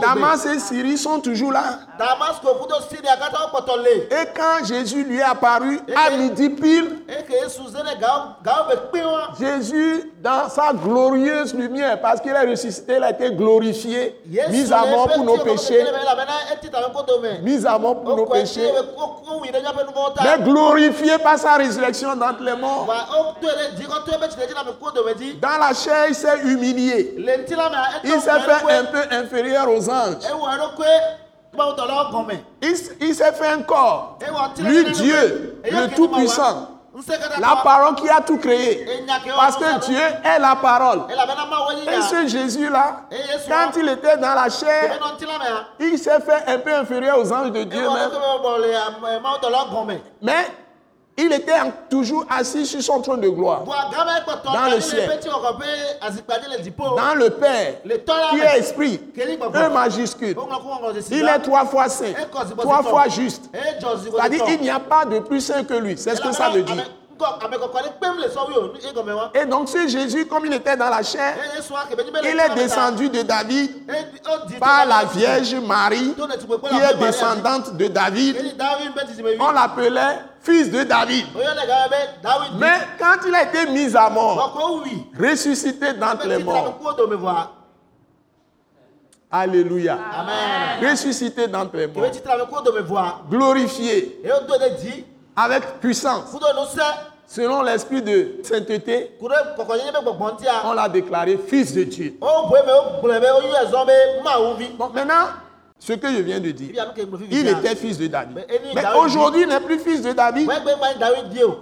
Damas 0.00 0.46
et 0.46 0.58
Syrie 0.58 0.98
sont 0.98 1.20
toujours 1.20 1.52
là. 1.52 1.80
Et 4.10 4.26
quand 4.34 4.64
Jésus 4.66 5.04
lui 5.04 5.18
est 5.18 5.22
apparu 5.22 5.80
à 5.94 6.10
midi 6.10 6.50
pile, 6.50 6.98
wa 8.44 9.34
Jésus, 9.38 10.12
dans 10.22 10.48
sa 10.48 10.72
glorieuse 10.72 11.54
lumière, 11.54 12.00
parce 12.00 12.20
qu'il 12.20 12.32
est 12.32 12.50
ressuscité, 12.50 12.94
il 12.96 13.02
a 13.04 13.10
été 13.10 13.30
glorifié, 13.32 14.20
mis 14.50 14.72
à 14.72 14.86
mort 14.86 15.08
pour 15.10 15.24
nos 15.24 15.38
péchés, 15.38 15.84
mis 17.42 17.66
à 17.66 17.78
mort 17.78 18.02
pour 18.02 18.16
nos 18.16 18.26
péchés, 18.26 18.73
mais 20.22 20.38
glorifié 20.44 21.18
par 21.18 21.38
sa 21.38 21.54
résurrection 21.54 22.14
d'entre 22.16 22.42
les 22.42 22.56
morts. 22.56 22.86
Dans 25.40 25.58
la 25.58 25.74
chair, 25.74 26.06
il 26.08 26.14
s'est 26.14 26.40
humilié. 26.44 27.14
Il 28.04 28.20
s'est 28.20 28.40
fait 28.40 28.72
un 28.74 28.84
peu 28.84 29.02
inférieur 29.10 29.68
aux 29.70 29.88
anges. 29.90 30.16
Il, 32.62 32.74
il 33.00 33.14
s'est 33.14 33.32
fait 33.32 33.46
un 33.48 33.62
corps. 33.62 34.18
Lui, 34.58 34.84
Dieu, 34.92 35.60
le 35.64 35.94
Tout-Puissant, 35.94 36.68
la 37.38 37.56
parole 37.62 37.94
qui 37.96 38.08
a 38.08 38.20
tout 38.20 38.38
créé. 38.38 38.86
Parce 39.36 39.56
que 39.56 39.86
Dieu 39.86 39.98
est 39.98 40.38
la 40.38 40.56
parole. 40.56 41.02
Et 41.10 42.02
ce 42.02 42.26
Jésus-là, 42.28 43.00
quand 43.48 43.78
il 43.78 43.88
était 43.88 44.16
dans 44.16 44.34
la 44.34 44.48
chair, 44.48 44.98
mea 45.00 45.66
il 45.80 45.98
s'est 45.98 46.20
fait 46.20 46.44
un 46.46 46.58
peu 46.58 46.74
inférieur 46.74 47.18
aux 47.18 47.32
anges 47.32 47.52
de 47.52 47.64
Dieu 47.64 47.88
même. 47.90 48.10
gɔme 49.70 49.98
Mais 50.22 50.46
il 51.16 51.32
était 51.32 51.52
toujours 51.88 52.24
assis 52.28 52.66
sur 52.66 52.82
son 52.82 53.00
trône 53.00 53.20
de 53.20 53.28
gloire. 53.28 53.62
Dans 53.64 54.66
le 54.74 54.80
ciel. 54.80 55.08
Dans 56.96 57.14
le 57.14 57.30
Père, 57.30 57.74
qui 58.30 58.38
est 58.40 58.58
esprit, 58.58 59.00
un 59.54 59.68
majuscule. 59.68 60.36
Il 61.10 61.28
est 61.28 61.38
trois 61.40 61.64
fois 61.66 61.88
saint, 61.88 62.12
trois 62.58 62.82
fois 62.82 63.08
juste. 63.08 63.44
C'est-à-dire 63.52 64.44
qu'il 64.44 64.60
n'y 64.60 64.70
a 64.70 64.80
pas 64.80 65.04
de 65.04 65.20
plus 65.20 65.40
saint 65.40 65.62
que 65.64 65.74
lui. 65.74 65.96
C'est 65.96 66.16
ce 66.16 66.20
que 66.20 66.32
ça 66.32 66.48
veut 66.50 66.62
dire. 66.62 66.84
Et 69.34 69.46
donc 69.46 69.68
ce 69.68 69.86
Jésus, 69.86 70.26
comme 70.26 70.46
il 70.46 70.52
était 70.52 70.76
dans 70.76 70.88
la 70.90 71.00
chair, 71.04 71.36
il 72.24 72.40
est 72.40 72.54
descendu 72.56 73.08
de 73.08 73.22
David 73.22 73.70
E- 73.88 74.58
par 74.58 74.84
la 74.84 75.04
Vierge 75.04 75.54
Marie, 75.54 76.12
qui 76.16 76.76
est 76.76 76.94
descendante 76.98 77.76
de 77.76 77.86
David. 77.86 78.36
On 79.38 79.50
l'appelait 79.52 80.18
fils 80.44 80.70
de 80.70 80.84
David. 80.84 81.26
Mais 82.58 82.78
quand 82.98 83.16
il 83.26 83.34
a 83.34 83.42
été 83.42 83.66
mis 83.72 83.96
à 83.96 84.08
mort, 84.10 84.54
ressuscité 85.18 85.94
d'entre 85.94 86.26
les 86.28 86.38
morts. 86.38 86.78
Alléluia, 89.30 89.98
Amen. 90.14 90.90
ressuscité 90.90 91.48
d'entre 91.48 91.76
les 91.76 91.88
morts, 91.88 92.04
glorifié. 93.28 94.20
Avec 95.36 95.80
puissance, 95.80 96.36
selon 97.26 97.62
l'esprit 97.62 98.00
de 98.02 98.36
sainteté, 98.44 99.18
on 99.20 100.72
l'a 100.74 100.88
déclaré 100.88 101.36
fils 101.38 101.72
de 101.74 101.82
Dieu. 101.82 102.16
Mawuvi. 104.22 104.68
Donc 104.78 104.94
maintenant, 104.94 105.26
ce 105.78 105.92
que 105.92 106.08
je 106.08 106.22
viens 106.22 106.40
de 106.40 106.50
dire, 106.50 106.72
il 107.30 107.46
était 107.48 107.76
fils 107.76 107.98
de 107.98 108.06
David. 108.06 108.46
Mais 108.74 108.82
aujourd'hui, 108.96 109.42
il 109.42 109.48
n'est 109.48 109.60
plus 109.60 109.78
fils 109.78 110.00
de 110.02 110.12
David. 110.12 110.48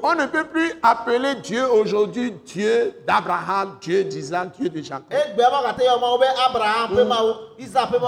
On 0.02 0.14
ne 0.14 0.26
peut 0.26 0.44
plus 0.44 0.72
appeler 0.82 1.34
Dieu 1.36 1.68
aujourd'hui 1.68 2.32
Dieu 2.46 2.94
d'Abraham, 3.06 3.78
Dieu 3.80 4.04
d'Isaac, 4.04 4.52
Dieu 4.60 4.68
de 4.68 4.80
Jacob. 4.80 5.06
Ƒe 6.94 7.04
Mawu, 7.04 7.34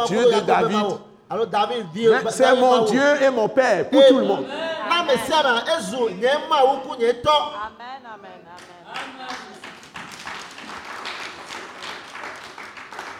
Dieu 0.06 0.24
de 0.24 0.40
David. 0.46 0.72
Mawu. 0.76 0.94
Alo 1.30 1.46
David 1.46 1.86
C'est 2.28 2.54
mon 2.54 2.84
Dieu 2.84 3.22
et 3.22 3.30
mon 3.30 3.48
Père 3.48 3.88
pour 3.90 4.06
tout 4.06 4.18
le 4.18 4.24
monde. 4.24 4.44
Amen, 7.64 8.02
amen. 8.14 8.30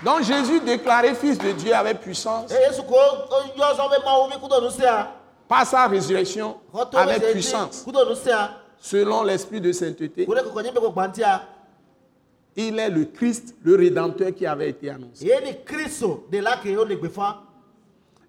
Donc 0.04 0.22
Jésus 0.22 0.60
déclaré 0.60 1.14
fils 1.14 1.38
de 1.38 1.52
Dieu 1.52 1.74
avec 1.74 2.00
puissance 2.00 2.52
nusẽa. 4.62 5.12
par 5.48 5.66
sa 5.66 5.86
résurrection 5.86 6.56
avec 6.92 7.32
puissance 7.32 7.84
selon 8.78 9.22
l'esprit 9.22 9.60
de 9.60 9.72
sainteté. 9.72 10.28
Il 12.56 12.78
est 12.78 12.90
le 12.90 13.04
Christ, 13.06 13.54
le 13.62 13.74
Rédempteur 13.74 14.32
qui 14.32 14.46
avait 14.46 14.70
été 14.70 14.90
annoncé. 14.90 15.26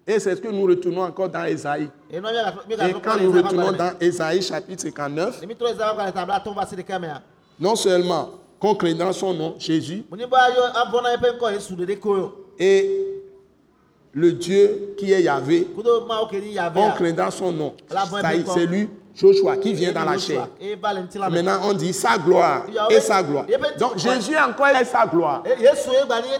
Et 0.08 0.20
c'est 0.20 0.36
ce 0.36 0.40
que 0.40 0.48
nous 0.48 0.62
retournons 0.66 1.02
encore 1.02 1.28
dans 1.28 1.42
mi 1.42 1.50
Et 2.10 2.20
quand 3.02 3.20
nous 3.20 3.32
retournons 3.32 3.72
dans 3.72 3.92
Ésaïe 4.00 4.40
chapitre 4.40 4.82
59, 4.82 5.42
Emi 5.42 5.54
trɔ 5.56 5.70
Ezayi 5.72 5.94
gbalẽ 5.94 6.12
ta 6.14 6.24
bla 6.24 6.38
tɔn 6.38 6.54
va 6.54 6.64
se 6.66 6.76
ɖeka 6.76 6.98
mea. 7.00 7.22
non 7.58 7.74
seulement 7.74 8.30
qu'on 8.60 8.74
crée 8.74 8.94
dans 8.94 9.12
son 9.12 9.34
nom, 9.34 9.54
Jésus, 9.58 10.04
et 12.58 12.90
le 14.12 14.32
Dieu 14.32 14.94
qui 14.96 15.12
est 15.12 15.22
Yahvé, 15.22 15.68
crée 16.96 17.12
dans 17.12 17.30
son 17.30 17.52
nom. 17.52 17.74
C'est 18.54 18.66
lui, 18.66 18.88
Joshua, 19.14 19.56
qui 19.58 19.74
vient 19.74 19.92
dans 19.92 20.04
la 20.04 20.16
chair. 20.18 20.48
Maintenant, 21.30 21.60
on 21.64 21.74
dit 21.74 21.92
sa 21.92 22.16
gloire 22.16 22.64
et 22.90 23.00
sa 23.00 23.22
gloire. 23.22 23.46
Donc, 23.78 23.98
Jésus 23.98 24.36
encore 24.36 24.68
est 24.68 24.84
sa 24.84 25.06
gloire. 25.06 25.42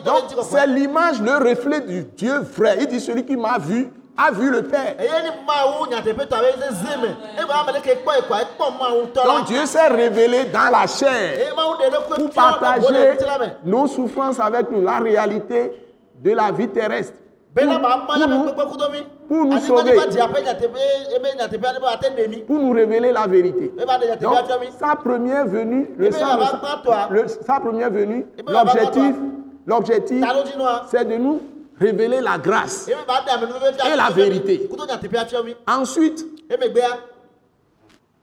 Donc, 0.05 0.25
c'est 0.43 0.67
l'image, 0.67 1.21
le 1.21 1.37
reflet 1.37 1.81
du 1.83 2.05
Dieu 2.17 2.39
vrai. 2.41 2.79
Il 2.81 2.87
dit 2.87 3.01
celui 3.01 3.25
qui 3.25 3.37
m'a 3.37 3.59
vu 3.59 3.89
a 4.19 4.31
vu 4.33 4.51
le 4.51 4.63
Père. 4.63 4.95
Donc, 9.27 9.45
Dieu 9.47 9.67
s'est 9.67 9.89
révélé 9.89 10.45
dans 10.47 10.71
la 10.73 10.87
chair 10.87 11.39
pour 12.17 12.31
partager 12.31 13.17
nos 13.65 13.87
souffrances 13.87 14.41
avec 14.41 14.71
nous, 14.71 14.83
la 14.83 14.99
réalité 14.99 15.73
de 16.23 16.31
la 16.33 16.51
vie 16.51 16.69
terrestre. 16.69 17.15
máa 17.79 17.97
Pour 18.07 18.29
nous- 18.29 18.45
pour 19.29 19.47
sauver. 19.61 19.95
pour 22.47 22.59
nous 22.59 22.73
révéler 22.73 23.13
la 23.13 23.27
vérité. 23.27 23.73
Donc, 24.21 24.35
sa 24.79 24.95
première 24.97 25.47
venue, 25.47 25.89
le 25.97 26.09
bien, 26.11 26.19
sang- 26.19 26.37
le- 27.11 27.29
sa 27.29 27.59
première 27.61 27.91
venue, 27.91 28.27
pas 28.45 28.53
l'objectif, 28.53 29.15
l'objectif, 29.67 30.21
c'est 30.91 31.05
de 31.09 31.17
nous 31.17 31.41
révéler 31.79 32.21
la 32.21 32.39
grâce. 32.39 32.89
Et 32.89 33.97
la 33.97 34.11
vérité. 34.11 34.69
Ensuite, 35.67 36.25
ya 36.49 36.57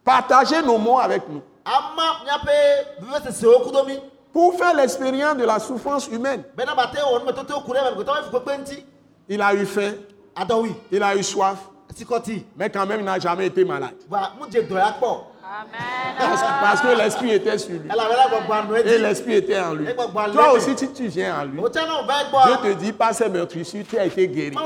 partager 0.03 0.61
nos 0.61 0.77
mots 0.77 0.99
avec 0.99 1.23
nous 1.29 1.41
pour 4.33 4.55
faire 4.57 4.75
l'expérience 4.75 5.37
de 5.37 5.45
la 5.45 5.59
souffrance 5.59 6.07
humaine. 6.07 6.43
ntí 8.57 8.85
Il 9.29 9.41
a 9.41 9.53
eu 9.53 9.65
faim, 9.65 9.93
il 10.91 11.01
a 11.03 11.15
eu 11.15 11.23
soif, 11.23 11.59
mais 12.57 12.69
quand 12.69 12.85
même, 12.85 12.99
il 12.99 13.05
n'a 13.05 13.19
jamais 13.19 13.47
été 13.47 13.63
malade. 13.63 13.95
Parce, 16.61 16.81
que 16.81 16.87
l'esprit 16.97 17.31
était 17.31 17.57
sur 17.57 17.71
lui. 17.71 17.89
Et 18.85 18.97
l'esprit 18.97 19.35
était 19.35 19.59
en 19.59 19.73
lui. 19.73 19.87
Toi 20.33 20.53
aussi, 20.53 20.77
si 20.77 20.91
tu 20.91 21.07
viens 21.07 21.41
en 21.41 21.45
lui, 21.45 21.59
o 21.59 21.69
tẹ́ 21.69 21.85
náà 21.87 22.03
bá 22.07 22.23
gbọ́ 22.29 22.43
je 22.47 22.55
te 22.69 22.73
dis, 22.79 22.91
par 22.91 23.13
ces 23.13 23.29
meurtrissures, 23.29 23.83
tu 23.87 23.97
as 23.97 24.05
été 24.05 24.27
guéri. 24.27 24.51
Donc, 24.51 24.63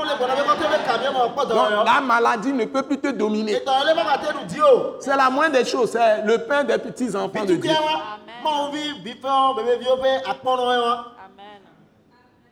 la 1.84 2.00
maladie 2.00 2.52
ne 2.52 2.64
peut 2.64 2.82
plus 2.82 2.98
te 2.98 3.08
dominer. 3.08 3.54
ètò 3.56 3.72
ọ̀lẹ́ 3.80 3.94
bá 3.94 4.04
bàtẹ́ 4.04 4.32
nu 4.34 4.46
di 4.46 4.60
o 4.60 4.96
C'est 5.00 5.16
la 5.16 5.30
moindre 5.30 5.58
des 5.58 5.64
choses, 5.64 5.90
c'est 5.90 6.22
le 6.24 6.38
pain 6.38 6.64
des 6.64 6.78
petits-enfants 6.78 7.44
de 7.44 7.54
bìtú 7.54 7.68
Dieu. 7.68 7.72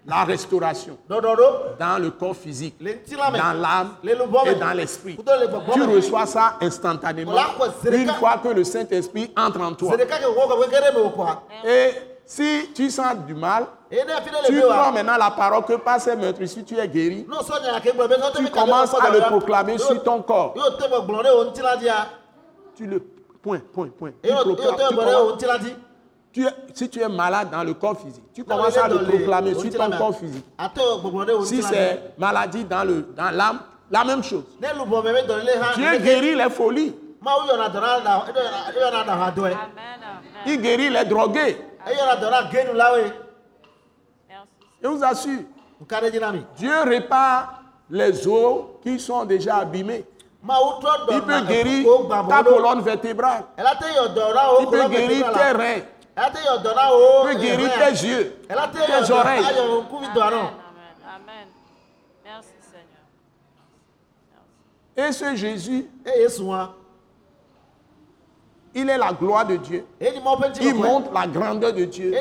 La 0.07 0.23
restauration 0.25 0.97
dans 1.79 1.99
le 1.99 2.11
corps 2.13 2.37
physique, 2.37 2.77
dans 3.39 3.53
l'âme 3.61 3.97
et 4.47 4.55
dans 4.55 4.73
l'esprit. 4.73 5.17
Tu 5.73 5.83
reçois 5.97 6.27
ça 6.27 6.55
instantanément 6.61 7.33
une 8.03 8.09
fois 8.15 8.39
que 8.43 8.49
le 8.49 8.63
Saint-Esprit 8.65 9.33
entre 9.37 9.61
en 9.61 9.73
toi. 9.75 9.91
Et 11.65 11.91
si 12.25 12.71
tu 12.75 12.89
sens 12.91 13.17
du 13.27 13.35
mal, 13.35 13.67
tu 14.47 14.61
prends 14.69 14.93
maintenant 14.93 15.17
la 15.17 15.31
parole 15.33 15.65
que 15.65 15.75
par 15.75 16.01
ces 16.01 16.15
meurtrissures 16.17 16.65
tu 16.65 16.79
es 16.79 16.87
guéri. 16.89 17.27
Tu 18.37 18.45
commences 18.51 18.95
à 18.95 19.11
le 19.11 19.19
proclamer 19.29 19.79
sur 19.79 20.03
ton 20.05 20.23
corps. 20.23 20.55
Tu 22.77 22.87
le 22.87 23.01
point, 23.43 23.61
point, 23.73 23.89
point. 23.89 24.11
Tu 24.23 24.29
proclames- 24.55 24.77
tu 25.39 25.67
tu 26.37 26.45
es- 26.47 26.55
si 26.75 26.89
tu 26.91 27.01
es 27.01 27.09
malade 27.09 27.49
dans 27.51 27.65
le 27.65 27.73
corps 27.73 27.97
physique, 27.99 28.23
tu 28.35 28.45
commences 28.45 28.77
à 28.77 28.89
le 28.89 28.99
proclamer 29.09 29.55
sur 29.55 29.71
ton 29.79 29.85
corps 29.99 30.17
physique. 30.19 30.45
Si 31.47 31.63
c'est 31.63 32.13
maladie 32.19 32.65
dans 32.65 32.85
le 32.85 33.09
dans 33.17 33.31
l'âme, 33.35 33.61
la 33.91 34.05
même 34.05 34.23
chose. 34.23 34.45
Dieu 35.77 35.99
guérit 35.99 36.35
les 36.35 36.51
folies, 36.51 36.95
il 40.45 40.61
guérit 40.61 40.91
les 40.91 41.05
drogués. 41.07 41.57
Je 44.83 44.89
vous 44.89 45.03
assure. 45.05 45.41
Dieu 46.59 46.75
répare 46.85 47.63
les 47.91 48.27
os 48.29 48.65
qui 48.83 49.01
sont 49.01 49.25
déjà 49.25 49.57
abîmés. 49.57 50.05
Il 51.15 51.23
peut 51.23 51.33
guérir 51.49 51.87
ta 52.29 52.43
colonne 52.45 52.81
vertébrale. 52.83 53.45
Il 54.61 54.67
peut 54.71 54.77
guérir 54.91 55.27
tes 55.33 55.53
reins. 55.53 55.83
Peut 57.25 57.35
guérir 57.39 57.71
tes 57.79 58.07
yeux, 58.07 58.37
tes 58.87 59.13
oreilles. 59.13 59.45
dọ̀rọ̀. 60.15 60.49
Amen. 61.15 61.49
Merci 62.25 62.49
Seigneur. 62.63 63.05
Et 64.97 65.13
ce 65.13 65.37
Jésus, 65.37 65.87
wa. 66.41 66.75
Il 68.77 68.91
est 68.91 68.99
la 68.99 69.13
gloire 69.13 69.47
de 69.47 69.57
Dieu. 69.57 69.87
Il 70.61 70.75
montre 70.75 71.11
la 71.13 71.27
grandeur 71.27 71.73
de 71.73 71.85
Dieu. 71.85 72.15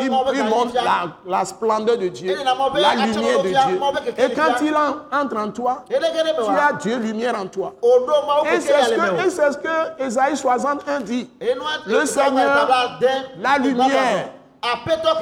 Il, 0.00 0.44
montre 0.44 0.72
la, 0.74 1.08
la 1.26 1.44
splendeur 1.44 1.98
de 1.98 2.06
Dieu, 2.08 2.30
Et 2.30 2.80
la 2.80 2.94
lumière 2.94 3.42
de 3.42 3.48
Dieu, 3.48 3.80
Et 4.16 4.32
quand 4.32 4.54
il 4.62 4.74
en- 4.74 4.96
entre 5.20 5.36
en 5.36 5.50
toi, 5.50 5.84
tu 5.88 5.94
as 5.96 6.72
Dieu 6.74 6.96
lumière 6.98 7.34
en 7.38 7.46
toi. 7.48 7.74
Et 8.52 8.60
c'est 8.60 8.82
ce 9.50 9.58
que, 9.58 9.68
ce 9.98 10.04
Ésaïe 10.04 10.36
61 10.36 11.00
dit. 11.00 11.28
Le 11.86 12.06
Seigneur, 12.06 12.68
la 13.40 13.58
lumière, 13.58 14.28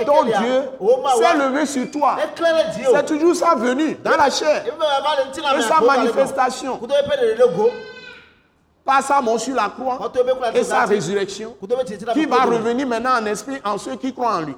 Ton. 0.06 0.24
Dieu 0.24 0.70
s'est 1.18 1.36
levé 1.36 1.66
sur 1.66 1.90
toi. 1.90 2.16
C'est 2.94 3.06
toujours 3.06 3.34
sa 3.34 3.54
venue 3.54 3.94
dans 4.02 4.16
la 4.16 4.30
chair, 4.30 4.64
Et 5.58 5.62
sa 5.62 5.80
manifestation. 5.80 6.76
Kuto 6.78 6.94
ebe 6.94 7.20
de 7.20 7.38
le 7.38 7.48
go. 7.56 7.70
Par 8.84 9.02
sa 9.02 9.20
mort 9.22 9.40
sur 9.40 9.54
la 9.54 9.68
croix. 9.70 9.98
Et 10.54 10.62
sa 10.64 10.84
ti- 10.86 10.94
résurrection, 10.94 11.56
qui 12.12 12.26
va 12.26 12.36
revenir 12.58 12.86
maintenant 12.86 13.18
en 13.20 13.26
esprit 13.26 13.56
en 13.64 13.78
ceux 13.78 13.96
qui 13.96 14.12
croient 14.12 14.36
en 14.36 14.40
lui. 14.42 14.54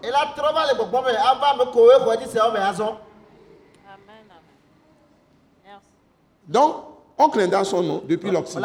Donc, 6.48 6.74
on 7.18 7.28
craint 7.28 7.48
dans 7.48 7.64
son 7.64 7.82
nom 7.82 8.02
depuis 8.06 8.30
l'Occident. 8.30 8.60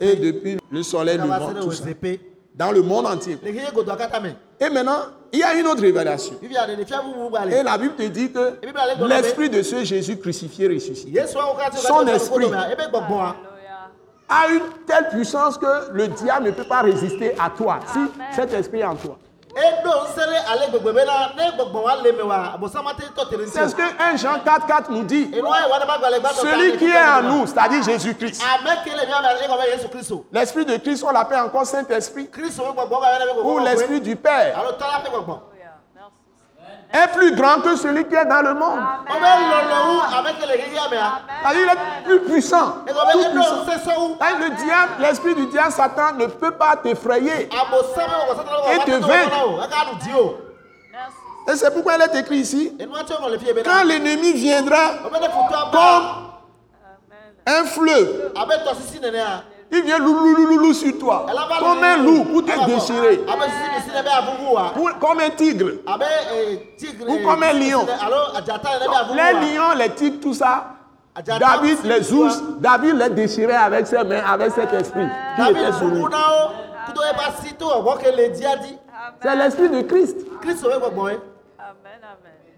et 0.00 0.16
depuis 0.16 0.58
le 0.70 0.82
soleil 0.82 1.18
levant, 1.18 1.54
tout 1.60 1.70
ça, 1.72 1.84
dans 2.54 2.72
le 2.72 2.82
monde 2.82 3.06
entier. 3.06 3.38
Et 4.60 4.68
maintenant, 4.68 4.98
il 5.32 5.38
y 5.38 5.42
a 5.42 5.54
une 5.54 5.66
autre 5.66 5.80
révélation. 5.80 6.34
Et 6.42 7.62
la 7.62 7.78
Bible 7.78 7.94
te 7.94 8.02
dit 8.02 8.30
que 8.32 8.54
l'esprit 9.06 9.48
de 9.48 9.62
ce 9.62 9.84
Jésus 9.84 10.18
crucifié, 10.18 10.66
ressuscité, 10.68 11.12
Son 11.80 12.06
esprit. 12.08 12.46
A 14.30 14.48
une 14.48 14.62
telle 14.86 15.08
puissance 15.08 15.58
que 15.58 15.90
le 15.92 16.08
diable 16.08 16.46
ne 16.46 16.50
peut 16.52 16.64
pas 16.64 16.82
résister 16.82 17.34
à 17.38 17.50
toi. 17.50 17.80
Si 17.92 17.98
cet 18.32 18.52
esprit 18.54 18.80
est 18.80 18.84
en 18.84 18.94
toi. 18.94 19.18
Donc, 19.52 19.90
c'est 23.52 23.68
ce 23.68 23.74
que 23.74 23.82
1 23.82 24.16
Jean 24.16 24.38
4, 24.44 24.66
4 24.66 24.90
nous 24.92 25.02
dit. 25.02 25.32
Celui 25.32 26.76
qui 26.78 26.86
est 26.86 27.02
en 27.02 27.22
nous, 27.22 27.46
c'est-à-dire 27.48 27.82
Jésus-Christ. 27.82 28.42
L'esprit 30.32 30.64
de 30.64 30.76
Christ, 30.76 31.04
on 31.04 31.10
l'appelle 31.10 31.40
encore 31.40 31.66
Saint-Esprit. 31.66 32.30
Ou 33.42 33.58
l'esprit 33.58 34.00
du 34.00 34.14
Père 34.14 34.56
Alors, 34.56 34.78
t'as 34.78 34.92
la 34.92 35.00
fait, 35.00 35.10
gbogbo. 35.10 35.32
Alléluia. 35.32 35.72
Merci. 35.96 36.79
Est 36.92 37.08
plus 37.12 37.34
grand 37.36 37.60
que 37.60 37.76
celui 37.76 38.04
qui 38.06 38.14
est 38.14 38.24
dans 38.24 38.42
le 38.42 38.54
monde. 38.54 38.78
Hein. 38.78 39.04
C'est-à-dire 41.42 41.60
il 41.62 41.70
est 41.70 42.04
plus 42.04 42.20
puissant. 42.20 42.74
Tout 42.86 42.94
puissant. 43.32 43.64
Le 44.40 44.50
diable, 44.56 44.92
l'esprit 45.00 45.34
du 45.34 45.46
diable, 45.46 45.72
Satan, 45.72 46.12
ne 46.18 46.26
peut 46.26 46.52
pas 46.52 46.76
t'effrayer. 46.76 47.48
On 47.52 48.72
Et 48.72 48.78
te 48.84 48.90
vaincre. 48.90 49.36
Et 51.48 51.56
c'est 51.56 51.72
pourquoi 51.72 51.94
il 51.96 52.02
est 52.02 52.20
écrit 52.20 52.36
ici. 52.38 52.76
Ben, 52.78 52.88
Quand 53.64 53.82
l'ennemi 53.84 54.32
viendra 54.34 54.90
comme 55.02 55.14
un 57.46 57.64
fleuve, 57.64 58.32
il 59.72 59.82
vient 59.82 59.98
louloulouloulou 59.98 60.72
sur 60.74 60.98
toi. 60.98 61.26
Comme 61.58 61.82
un 61.82 61.96
loup 61.98 62.24
pour 62.24 62.44
te 62.44 62.66
déchirer. 62.66 63.20
Ah, 63.28 63.34
hein. 64.58 64.72
Pour- 64.74 64.98
comme 64.98 65.20
un 65.20 65.30
tigre. 65.30 65.72
Ah, 65.86 65.96
ben, 65.98 66.06
eh, 66.34 66.86
Ou 67.08 67.16
eh, 67.18 67.22
comme 67.22 67.42
un 67.42 67.52
lion. 67.52 67.86
Alors, 68.04 68.32
Adjata, 68.36 68.68
néné, 68.80 68.94
à 68.94 69.04
vous, 69.04 69.14
Les 69.14 69.54
lions, 69.54 69.72
les 69.78 69.90
tigres, 69.90 70.20
tout 70.20 70.34
ça. 70.34 70.76
David, 71.24 71.78
les 71.84 72.12
ours. 72.12 72.42
David 72.58 72.94
les 72.96 73.10
déchirait 73.10 73.54
avec 73.54 73.86
ses 73.86 74.02
mains, 74.04 74.22
avec 74.24 74.52
cet 74.52 74.72
esprit 74.72 75.06
qui 75.36 75.42
David, 75.42 75.56
était 75.56 75.72
sur 75.72 75.86
lui. 75.86 76.02
C'est 79.22 79.36
l'esprit 79.36 79.68
de 79.68 79.82
Christ. 79.82 80.16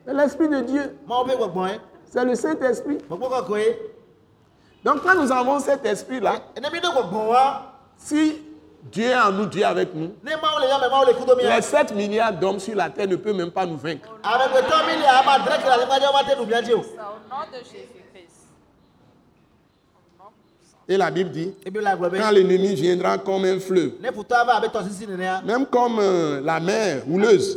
C'est 0.04 0.14
l'esprit 0.14 0.48
de 0.48 0.60
Dieu. 0.60 0.98
C'est 2.06 2.24
le 2.24 2.34
Saint-Esprit. 2.34 2.98
Bon, 3.08 3.16
bon, 3.16 3.28
quoi, 3.46 3.58
hein. 3.58 3.72
Donc 4.84 5.02
quand 5.02 5.14
nous 5.14 5.30
avons 5.30 5.60
cet 5.60 5.84
esprit-là, 5.86 6.40
Ennemi 6.56 6.80
de 6.80 6.86
quoi, 6.88 7.02
bon, 7.02 7.32
hein. 7.34 7.62
si 7.96 8.42
Dieu 8.90 9.04
est 9.04 9.16
en 9.16 9.30
nous, 9.30 9.46
Dieu 9.46 9.62
est 9.62 9.64
avec 9.64 9.94
nous. 9.94 10.12
Les 10.24 10.32
yɛ 10.32 11.62
7 11.62 11.94
milliards 11.94 12.32
d'hommes 12.32 12.58
sur 12.58 12.74
la 12.74 12.90
terre 12.90 13.06
ne 13.06 13.16
peuvent 13.16 13.36
même 13.36 13.52
pas 13.52 13.64
nous 13.64 13.76
vaincre. 13.76 14.08
Et 20.88 20.96
la 20.96 21.10
Bible 21.12 21.30
dit, 21.30 21.54
quand 21.64 22.30
l'ennemi 22.32 22.74
viendra 22.74 23.16
comme 23.18 23.44
un 23.44 23.60
fleuve, 23.60 23.92
même 25.44 25.66
comme 25.66 25.98
euh, 26.00 26.40
la 26.42 26.58
mer 26.58 27.02
houleuse, 27.08 27.56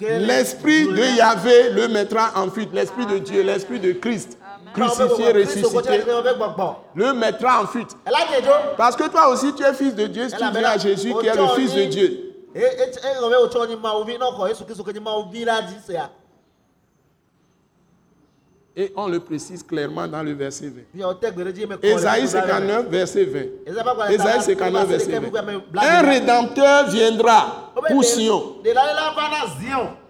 l'esprit 0.00 0.88
de 0.88 1.16
Yahvé 1.16 1.70
le 1.70 1.86
mettra 1.86 2.32
en 2.34 2.50
fuite. 2.50 2.70
L'esprit 2.72 3.06
de 3.06 3.18
Dieu, 3.18 3.42
l'esprit 3.42 3.78
de 3.78 3.92
Christ, 3.92 4.38
crucifié, 4.74 5.32
ressuscité, 5.32 6.02
le 6.94 7.12
mettra 7.12 7.62
en 7.62 7.66
fuite. 7.66 7.96
Parce 8.76 8.96
que 8.96 9.08
toi 9.08 9.28
aussi, 9.28 9.52
tu 9.54 9.62
es 9.62 9.72
fils 9.74 9.94
de 9.94 10.06
Dieu 10.06 10.28
si 10.28 10.36
tu 10.36 10.50
viens 10.50 10.70
à 10.70 10.78
Jésus 10.78 11.12
qui 11.20 11.26
est 11.26 11.36
le 11.36 11.48
fils 11.48 11.74
de 11.74 11.84
Dieu. 11.84 12.28
Et 18.74 18.92
on 18.96 19.06
le 19.06 19.20
précise 19.20 19.62
clairement 19.62 20.08
dans 20.08 20.22
le 20.22 20.32
verset 20.32 20.68
20. 20.68 20.82
bi 20.94 21.02
ɔtɛ 21.04 21.30
gbe 21.34 21.44
ɖe 21.44 21.52
dzi 21.52 21.66
me 21.66 21.76
kɔ 21.76 21.84
Ésaïe 21.92 22.26
59, 22.26 22.86
verset 22.88 23.24
20. 23.24 23.38
Ésaïe 23.66 24.14
Ésaïe 24.14 24.40
59, 24.40 24.88
verset 24.88 25.18
20. 25.18 25.30
Un 25.76 26.00
rédempteur 26.00 26.88
viendra 26.88 27.72
pour 27.86 28.02
Sion, 28.02 28.56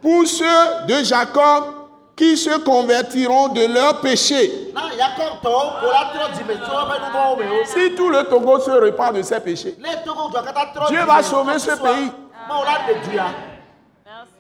pour 0.01 0.27
ceux 0.29 0.87
de 0.87 1.03
Jacob 1.03 1.82
qui 2.23 2.37
se 2.37 2.57
convertiront 2.61 3.49
de 3.49 3.67
leurs 3.75 4.01
péchés. 4.01 4.73
Si 7.65 7.95
tout 7.97 8.09
le 8.11 8.23
Togo 8.29 8.61
se 8.61 8.71
repart 8.71 9.17
de 9.17 9.23
ses 9.23 9.41
péchés, 9.41 9.77
Dieu 10.89 11.05
va 11.05 11.23
sauver 11.25 11.59
ce 11.59 11.73
pays. 11.83 12.13
Merci. 14.07 14.31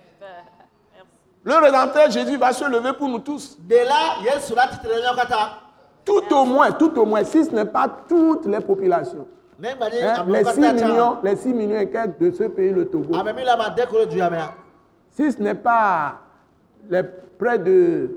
le 1.42 1.54
rédempteur 1.56 2.08
Jésus 2.08 2.36
va 2.36 2.52
se 2.52 2.64
lever 2.64 2.92
pour 2.92 3.08
nous 3.08 3.18
tous. 3.18 3.58
Tout 6.04 6.22
au 6.34 6.44
moins, 6.44 6.70
tout 6.70 6.96
au 6.98 7.04
moins, 7.04 7.24
si 7.24 7.44
ce 7.44 7.50
n'est 7.50 7.64
pas 7.64 7.88
toutes 8.08 8.46
les 8.46 8.60
populations. 8.60 9.26
Hein, 9.64 10.24
les 10.28 10.44
6 10.44 10.60
katã 10.60 10.86
millions, 10.86 11.18
les 11.22 11.36
6 11.36 11.48
millions 11.54 11.78
et 11.80 11.88
quelques 11.90 12.18
de 12.18 12.30
ce 12.32 12.44
pays, 12.44 12.70
le 12.70 12.86
Togo. 12.88 13.12
mea 13.12 14.54
Si 15.10 15.30
ce 15.32 15.40
n'est 15.40 15.54
pas 15.54 16.14
les 16.90 17.02
près 17.38 17.58
de, 17.58 18.10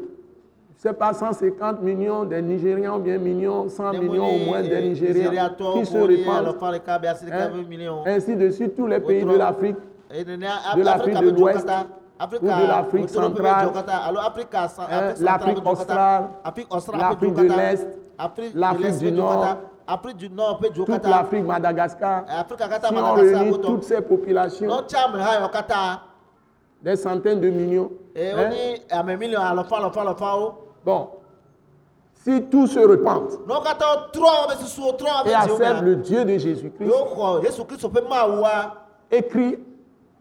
je 0.75 0.81
sais 0.81 0.93
pas, 0.93 1.13
150 1.13 1.81
millions 1.81 2.23
des 2.25 2.41
Nigériens 2.41 2.95
ou 2.95 2.99
bien 2.99 3.17
millions, 3.17 3.67
100 3.69 3.93
Ne 3.93 3.99
millions 3.99 4.25
au 4.27 4.45
moins 4.45 4.61
des 4.61 4.69
Nigériens 4.89 5.31
qui 5.73 5.85
se 5.85 5.97
répandent. 6.17 6.45
hein, 7.31 7.49
ainsi 8.05 8.35
de 8.35 8.49
suite, 8.49 8.75
tous 8.75 8.87
les 8.87 8.99
pays 8.99 9.21
de 9.23 9.37
l'Afrique. 9.37 9.75
De 10.75 10.81
Af- 10.81 10.83
l'Afrique 10.85 11.13
de 11.21 11.29
l'Ouest 11.39 11.65
ou 12.41 12.45
de 12.45 12.67
l'Afrique 12.67 13.09
centrale, 13.43 13.65
l'Afrique 15.21 15.57
australe, 15.71 16.23
Afrique 16.43 16.73
australe 16.75 17.01
l'Afrique 17.01 17.33
de 17.33 17.41
l'Est, 17.57 17.87
l'Afrique 18.55 18.97
du 18.99 19.11
Nord. 19.11 19.31
Afrique 19.87 20.17
du 20.17 20.29
Nord 20.29 20.59
toute 20.85 21.03
l'Afrique, 21.09 21.45
Madagascar. 21.45 22.23
Si 22.89 22.93
on 22.95 23.13
réunit 23.35 23.51
toutes 23.67 23.83
ces 23.83 24.01
populations, 24.01 24.67
des 26.85 26.95
centaines 26.95 27.41
de 27.41 27.49
millions, 27.49 27.91
hein, 28.15 28.51
bon, 30.85 31.09
si 32.23 32.43
tous 32.43 32.67
se 32.67 32.79
trɔ 32.79 33.03
et 35.25 35.33
acceptent 35.33 35.59
mea, 35.59 35.81
le 35.81 35.95
Dieu 35.95 36.23
de 36.23 36.37
Jésus-Christ, 36.37 36.91
Mawua, 38.07 38.75
écrit 39.09 39.57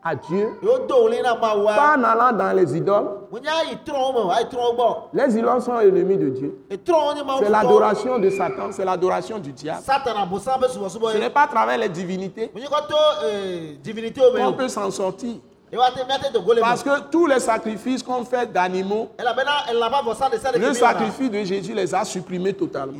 à 0.03 0.17
Dieu, 0.17 0.49
na 1.23 1.35
pas 1.35 1.55
en 1.99 2.03
allant 2.03 2.33
dans 2.33 2.57
les 2.57 2.75
idoles. 2.77 3.11
Les 5.13 5.39
idoles 5.39 5.61
sont 5.61 5.81
ennemis 5.81 6.17
de 6.17 6.31
Dieu. 6.31 6.65
C'est 6.71 7.51
l'adoration 7.51 8.19
de 8.19 8.31
Satan, 8.31 8.73
c'est 8.73 8.87
l'adoration 8.87 9.39
du 9.39 9.53
diable. 9.53 9.83
Ce 9.85 11.19
n'est 11.19 11.31
pas 11.31 11.43
à 11.43 11.49
travers 11.49 11.77
les 11.77 11.91
divinités. 11.91 12.51
Qu'on 12.51 14.47
o. 14.47 14.53
peut 14.53 14.69
s'en 14.69 14.91
sortir. 14.91 15.35
Parce 16.61 16.83
que 16.83 17.01
tous 17.11 17.27
les 17.27 17.41
sacrifices 17.41 18.03
qu'on 18.03 18.25
fait 18.25 18.51
d'animaux, 18.53 19.11
le 20.57 20.73
sacrifice 20.75 21.31
de 21.31 21.45
Jésus 21.45 21.75
les 21.75 21.95
a 21.95 22.05
supprimés 22.05 22.53
totalement. 22.55 22.99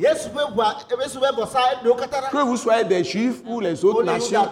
Que 2.31 2.43
vous 2.43 2.57
soyez 2.57 2.83
des 2.83 3.03
juifs 3.03 3.41
ou 3.45 3.59
les 3.59 3.83
autres 3.85 4.03
nations, 4.03 4.47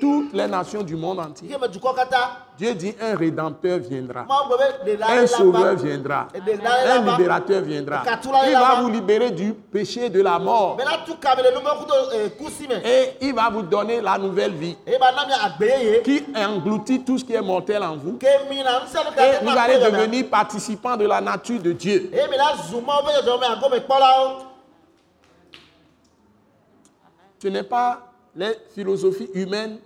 toutes 0.00 0.32
les 0.32 0.46
nations 0.46 0.82
du 0.82 0.96
monde 0.96 1.20
entier, 1.20 1.48
Dieu 2.58 2.74
dit 2.74 2.92
un 3.00 3.14
rédempteur 3.16 3.78
viendra, 3.78 4.26
un 5.08 5.26
sauveur 5.28 5.76
viendra, 5.76 6.26
un 6.34 7.10
libérateur 7.12 7.62
viendra. 7.62 8.02
Il 8.48 8.52
va 8.52 8.80
vous 8.80 8.88
libérer 8.90 9.30
du 9.30 9.52
péché 9.52 10.10
de 10.10 10.20
la 10.20 10.40
mort 10.40 10.76
tu 11.06 11.12
me. 12.68 12.86
et 12.86 13.16
il 13.20 13.32
va 13.34 13.48
vous 13.48 13.62
donner 13.62 14.00
la 14.00 14.18
nouvelle 14.18 14.52
vie 14.52 14.76
qui 16.04 16.24
engloutit 16.36 17.04
tout 17.04 17.18
ce 17.18 17.24
qui 17.24 17.34
est 17.34 17.40
mortel 17.40 17.82
en 17.84 17.96
vous. 17.96 18.18
Et 18.20 19.44
vous 19.44 19.56
allez 19.56 19.78
devenir 19.78 20.28
participants 20.28 20.96
de 20.96 21.06
la 21.06 21.20
nature 21.20 21.60
de 21.62 21.72
Dieu. 21.72 22.10
Kpɔlawo. 23.78 24.38
Ce 27.40 27.46
n'est 27.46 27.62
pas 27.62 28.07
les 28.38 28.54
philosophies 28.74 29.28
humaines 29.34 29.78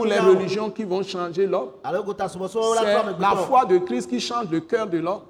ou 0.00 0.04
les 0.04 0.16
religions 0.34 0.68
qui 0.70 0.82
vont 0.84 1.02
changer 1.04 1.46
l'homme. 1.46 1.70
C'est 2.82 2.92
la 3.20 3.30
foi 3.46 3.64
de 3.66 3.78
Christ 3.78 4.10
qui 4.10 4.18
change 4.20 4.50
le 4.50 4.60
cœur 4.60 4.86
de 4.88 4.98
l'homme. 4.98 5.20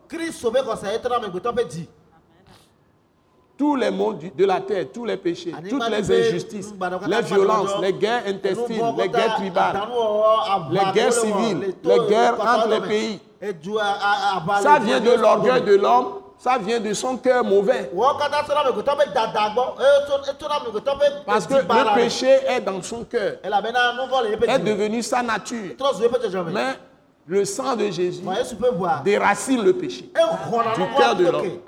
Tous 3.58 3.74
les 3.74 3.90
maux 3.90 4.12
du- 4.14 4.30
de 4.30 4.44
la 4.46 4.60
terre, 4.60 4.86
tous 4.94 5.04
les 5.04 5.16
péchés, 5.16 5.52
toutes 5.68 5.80
les 5.90 6.02
injustices, 6.28 6.72
les 7.08 7.16
violences, 7.34 7.70
les 7.82 7.92
guerres 7.92 8.22
intestines, 8.28 8.76
les 8.96 9.08
guerres 9.08 9.34
tribales, 9.36 9.76
les 10.70 10.78
guerres 10.94 11.12
civiles, 11.12 11.74
les 11.82 11.98
guerres 12.08 12.36
entre 12.40 12.68
les 12.68 12.80
pays. 12.88 13.20
Ça 14.62 14.78
vient 14.78 15.00
de 15.00 15.10
l'orgueil 15.20 15.62
de 15.62 15.74
l'homme, 15.74 16.06
ça 16.38 16.56
vient 16.58 16.78
de 16.80 16.92
son 16.94 17.16
cœur 17.16 17.44
mauvais. 17.44 17.90
Parce 21.26 21.46
que 21.46 21.54
le 21.54 21.94
péché 21.94 22.28
est 22.48 22.60
dans 22.60 22.80
son 22.82 23.04
cœur, 23.04 23.36
est 23.42 24.58
devenu 24.60 25.02
sa 25.02 25.22
nature. 25.22 25.74
Mais 26.52 26.74
le 27.26 27.44
sang 27.44 27.76
de 27.76 27.90
Jésus 27.90 28.22
déracine 29.04 29.62
le 29.64 29.72
péché, 29.74 30.10
Du 30.76 30.96
cœur 30.96 31.16
de 31.16 31.26
l'homme. 31.26 31.60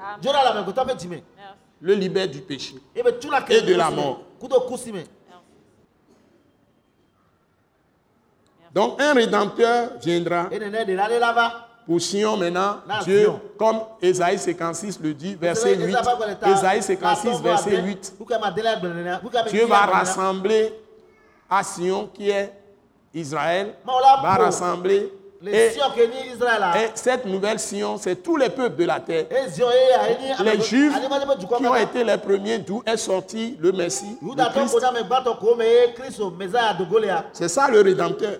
le 1.82 1.94
libère 1.94 2.28
du 2.28 2.40
péché. 2.40 2.74
Tuna 3.20 3.40
ke 3.42 3.52
Et 3.52 3.62
de 3.62 3.74
la 3.74 3.90
mort. 3.90 4.20
Donc 8.72 9.00
un 9.02 9.14
rédempteur 9.14 9.90
viendra 10.00 10.48
Pour 11.90 12.00
Sion 12.00 12.36
maintenant. 12.36 12.76
Na 12.86 13.02
Dieu, 13.02 13.32
comme 13.58 13.80
Ésaïe 14.00 14.38
56 14.38 15.00
le 15.02 15.12
dit, 15.12 15.34
verset 15.34 15.74
8. 15.74 15.88
Eza 15.88 16.02
ƒe 16.02 16.08
agbalẽ 16.12 16.36
ta, 16.38 16.50
Ésaïe 16.52 16.82
56, 16.84 17.26
la 17.26 17.32
tɔn 17.32 17.42
verset 17.42 17.76
ade, 17.78 17.84
8. 17.84 18.14
Pour 18.16 18.28
que 18.28 18.40
ma 18.40 18.50
délai 18.52 18.68
agblẽ 18.68 18.94
nenea, 18.94 19.18
pour 19.18 19.28
que 19.28 19.36
ame 19.36 19.48
Dieu 19.48 19.66
va 19.66 19.86
rassembler 19.86 20.72
à 21.50 21.64
Sion 21.64 22.06
qui 22.14 22.30
est 22.30 22.52
Israël, 23.12 23.74
va 23.84 24.36
rassembler. 24.36 25.12
Et, 25.46 25.70
cette 26.94 27.24
nouvelle 27.24 27.58
Sion, 27.58 27.96
c'est 27.98 28.16
tous 28.16 28.36
les 28.36 28.50
peuples 28.50 28.76
de 28.76 28.84
la 28.84 29.00
terre. 29.00 29.24
Les 30.44 30.60
Juifs 30.60 30.92
qui 31.56 31.66
ont 31.66 31.74
été 31.74 32.04
les 32.04 32.18
premiers 32.18 32.58
d'où 32.58 32.82
est 32.84 32.98
sorti 32.98 33.56
le 33.58 33.72
Messie. 33.72 34.18
C'est 37.32 37.48
ça 37.48 37.68
le 37.68 37.80
Rédempteur. 37.80 38.34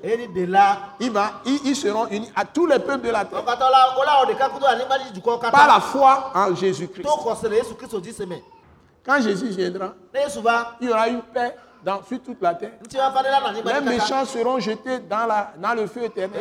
Il 1.01 1.11
va, 1.11 1.31
ils, 1.47 1.61
ils 1.65 1.77
seront 1.77 2.07
unis 2.09 2.31
à 2.37 2.45
tous 2.45 2.67
les 2.67 2.79
peuples 2.79 3.07
de 3.07 3.13
la 3.13 3.25
terre 3.25 3.45
par 5.51 5.67
la 5.67 5.81
foi 5.81 6.33
en 6.35 6.55
Jésus-Christ. 6.55 7.07
Quand 9.07 9.23
Jésus 9.23 9.49
viendra, 9.49 9.95
il 10.81 10.89
y 10.89 10.93
aura 10.93 11.09
une 11.09 11.23
paix 11.23 11.57
dans, 11.85 12.01
sur 12.09 12.21
toute 12.21 12.41
la 12.43 12.55
terre. 12.55 12.73
Les 13.65 13.81
méchants 13.91 14.25
seront 14.25 14.59
jetés 14.61 14.99
dans, 15.09 15.27
la, 15.27 15.53
dans 15.57 15.75
le 15.75 15.87
feu 15.87 16.05
éternel. 16.05 16.41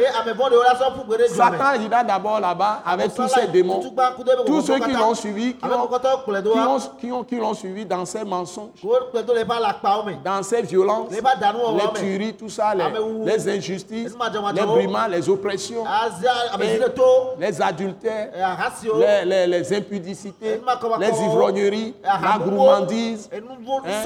Satan 1.30 1.82
ira 1.82 2.04
d'abord 2.04 2.40
là-bas 2.40 2.82
avec 2.86 3.14
tous 3.14 3.28
ses 3.28 3.48
démons. 3.48 3.80
Tous 4.46 4.62
ceux 4.62 4.80
qui 4.80 4.92
l'ont 5.00 5.16
suivi, 5.16 5.54
qui 5.56 5.66
Ame 5.66 5.72
ont, 5.74 5.86
kɔkɔtɔ 5.88 6.24
kplɔe 6.26 6.42
do 6.42 6.52
qui 7.00 7.12
ont, 7.12 7.24
qui 7.24 7.36
ont, 7.36 7.42
l'ont 7.42 7.54
suivi 7.54 7.86
dans 7.86 8.06
ses 8.06 8.24
mensonges, 8.24 8.70
dans 10.24 10.44
ses 10.44 10.62
violences, 10.62 11.10
les 11.78 12.00
tueries, 12.00 12.34
tout 12.36 12.50
ça, 12.50 12.74
les, 12.76 12.84
injustices, 13.50 14.14
les 14.54 14.62
brimats, 14.76 15.08
les 15.08 15.30
oppressions, 15.30 15.84
Et- 16.66 16.78
les 17.40 17.62
adultères, 17.62 18.30
les, 19.00 19.26
les, 19.26 19.48
les 19.48 19.74
impudicités, 19.74 20.62
les 21.00 21.08
ivrogneries, 21.26 21.96
la 22.04 22.38
gourmandise 22.46 23.30
vo- 23.62 23.82
hein, 23.86 24.02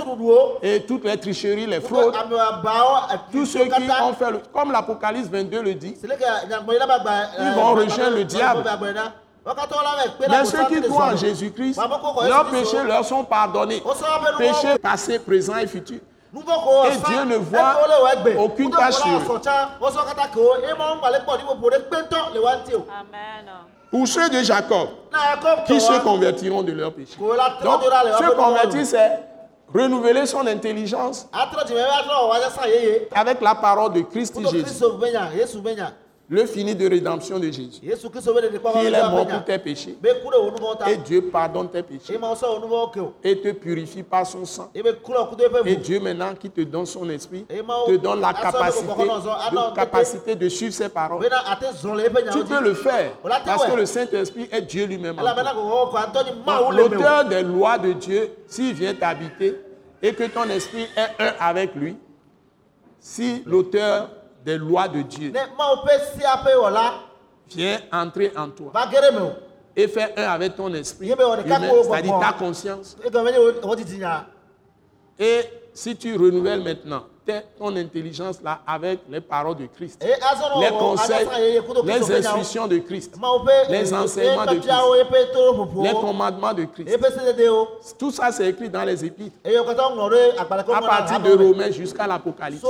et 0.62 0.82
toutes 0.86 1.04
les 1.06 1.18
tricheries, 1.24 1.66
les 1.66 1.80
fraudes, 1.82 2.14
tous 3.32 3.46
ceux 3.46 3.60
qui 3.66 3.82
ont 4.04 4.14
fait, 4.14 4.32
le- 4.32 4.42
comme 4.54 4.72
l'Apocalypse 4.72 5.28
22 5.30 5.62
le 5.62 5.74
dit, 5.74 5.96
ba 6.88 7.00
gba 7.00 7.12
Ils 7.40 7.52
vont 7.56 7.74
rejoindre 7.74 8.16
le 8.18 8.24
diable. 8.26 8.64
mais 10.30 10.46
ceux 10.46 10.58
qui 10.68 10.82
croient 10.90 11.06
en 11.06 11.18
Jésus-Christ, 11.18 11.78
leurs 12.30 12.46
péchés 12.46 12.84
leur 12.88 13.04
sont 13.06 13.24
pardonnés. 13.24 13.82
Péchés 14.38 14.78
passés, 14.78 15.20
présents 15.20 15.58
et 15.58 15.68
futurs. 15.68 16.00
Et 16.88 16.92
Dieu 17.10 17.24
ne 17.26 17.36
voit 17.36 17.60
aucune 18.38 18.70
tâche 18.80 18.96
sur 18.96 19.06
eux. 19.18 19.20
Amen. 22.90 23.46
Pour 23.92 24.08
ceux 24.08 24.28
de 24.30 24.42
Jacob, 24.42 24.88
qui 25.68 25.80
se 25.80 26.00
convertiront 26.02 26.64
de 26.64 26.72
leurs 26.72 26.92
péchés. 26.94 27.16
Donc, 27.64 27.82
se 28.18 28.24
convertir, 28.36 28.86
c'est 28.88 29.20
renouveler 29.74 30.26
son 30.26 30.46
intelligence. 30.48 31.28
Avec 33.16 33.42
la 33.42 33.56
parole 33.56 33.94
de 33.94 34.02
Christ 34.02 34.36
Jésus, 34.52 34.66
le 36.30 36.46
fini 36.46 36.74
de 36.74 36.88
rédemption 36.90 37.38
de 37.38 37.46
Jésus. 37.52 37.82
Il 37.84 37.92
est 37.92 39.10
mort 39.10 39.28
pour 39.28 39.44
tes 39.44 39.58
péchés. 39.60 39.98
Et 40.88 40.98
Dieu 40.98 41.22
pardonne 41.30 41.70
tes 41.70 41.84
péchés 41.84 42.18
et 43.24 43.42
te 43.42 43.52
purifie 43.52 44.04
par 44.04 44.26
son 44.26 44.46
sang. 44.46 44.72
Et 45.66 45.76
Dieu 45.76 46.00
maintenant 46.00 46.34
qui 46.40 46.50
te 46.50 46.62
donne 46.62 46.86
son 46.86 47.10
esprit, 47.10 47.46
te 47.46 47.96
donne 47.98 48.22
la 48.22 48.34
capacité 48.34 49.04
de, 49.04 49.76
capacité 49.76 50.36
de 50.36 50.50
suivre 50.50 50.74
ses 50.74 50.90
paroles. 50.90 51.28
Tu 52.32 52.44
peux 52.46 52.62
le 52.62 52.74
faire 52.74 53.12
parce 53.46 53.66
que 53.66 53.76
le 53.76 53.86
Saint-Esprit 53.86 54.48
est 54.52 54.62
Dieu 54.62 54.86
lui-même. 54.86 55.18
L'auteur 56.72 57.26
des 57.26 57.44
lois 57.44 57.78
de 57.78 57.94
Dieu, 57.94 58.32
s'il 58.48 58.74
vient 58.74 58.94
t'habiter 58.94 59.60
et 60.02 60.14
que 60.14 60.24
ton 60.24 60.44
esprit 60.46 60.86
est 60.96 61.22
un 61.24 61.34
avec 61.40 61.76
lui, 61.76 61.98
si 63.00 63.44
l'auteur 63.46 64.10
des 64.44 64.58
lois 64.58 64.88
de 64.88 65.02
Dieu. 65.02 65.32
Vient 67.50 67.80
entrer 67.92 68.32
en 68.36 68.50
toi. 68.50 68.72
Et 69.76 69.88
faire 69.88 70.10
un 70.16 70.24
avec 70.24 70.56
ton 70.56 70.72
esprit, 70.74 71.10
c'est-à-dire 71.10 72.20
ta 72.20 72.34
conscience, 72.34 72.96
et 75.20 75.42
si 75.74 75.96
tu 75.96 76.16
renouvelles 76.16 76.62
maintenant 76.62 77.06
ton 77.58 77.76
intelligence 77.76 78.42
là 78.44 78.60
avec 78.66 79.00
les 79.10 79.22
paroles 79.22 79.56
de 79.58 79.68
Christ, 79.68 80.04
les 80.04 80.70
conseils, 80.70 81.28
les 81.86 82.12
instructions 82.12 82.68
de 82.68 82.78
Christ, 82.80 83.16
les 83.70 83.94
enseignements 83.94 84.46
de 84.46 84.60
to 84.60 85.84
les 85.84 85.92
commandements 85.92 86.54
de 86.54 86.66
Christ. 86.66 86.98
Tout 87.98 88.12
ça, 88.12 88.32
c'est 88.32 88.48
écrit 88.48 88.70
dans 88.70 88.84
les 88.84 89.04
épîtres, 89.06 89.36
à 89.46 90.82
partir 90.82 91.20
de 91.20 91.32
Romains 91.32 91.72
jusqu'à 91.72 92.08
l'Apocalypse. 92.08 92.64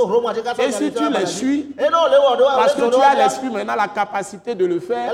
Et 0.58 0.72
si 0.72 0.92
tu 0.92 1.08
les 1.10 1.26
suis, 1.26 1.74
Parce 1.76 2.74
que 2.74 2.90
tu 2.90 3.00
as 3.02 3.14
l'esprit 3.14 3.50
maintenant, 3.50 3.74
la 3.76 3.88
capacité 3.88 4.54
de 4.54 4.64
le 4.66 4.80
faire. 4.80 5.12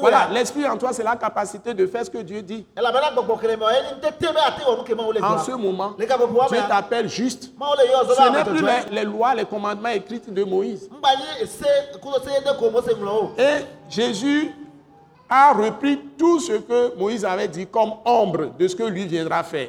Voilà, 0.00 0.28
l'esprit 0.30 0.66
en 0.66 0.76
toi, 0.76 0.92
c'est 0.92 1.04
la 1.04 1.16
capacité 1.16 1.74
de 1.74 1.86
faire 1.86 2.04
ce 2.04 2.10
que 2.10 2.18
Dieu 2.18 2.42
dit. 2.42 2.66
En 5.22 5.38
ce 5.38 5.52
moment, 5.52 5.94
Dieu 5.96 6.06
mea 6.06 6.62
t'appelle 6.68 7.08
juste. 7.14 7.50
Ce 7.54 8.30
n'est 8.32 8.44
plus 8.44 8.60
les, 8.90 8.96
les 8.96 9.04
lois, 9.04 9.34
les 9.34 9.44
commandements 9.44 9.88
écrits 9.88 10.20
de 10.26 10.44
Moïse. 10.44 10.88
Et 13.38 13.64
Jésus 13.88 14.50
a 15.28 15.52
repris 15.52 15.98
tout 16.18 16.40
ce 16.40 16.52
que 16.52 16.96
Moïse 16.98 17.24
avait 17.24 17.48
dit 17.48 17.66
comme 17.66 17.92
ombre 18.04 18.52
de 18.58 18.68
ce 18.68 18.76
que 18.76 18.84
lui 18.84 19.06
viendra 19.06 19.42
faire. 19.42 19.68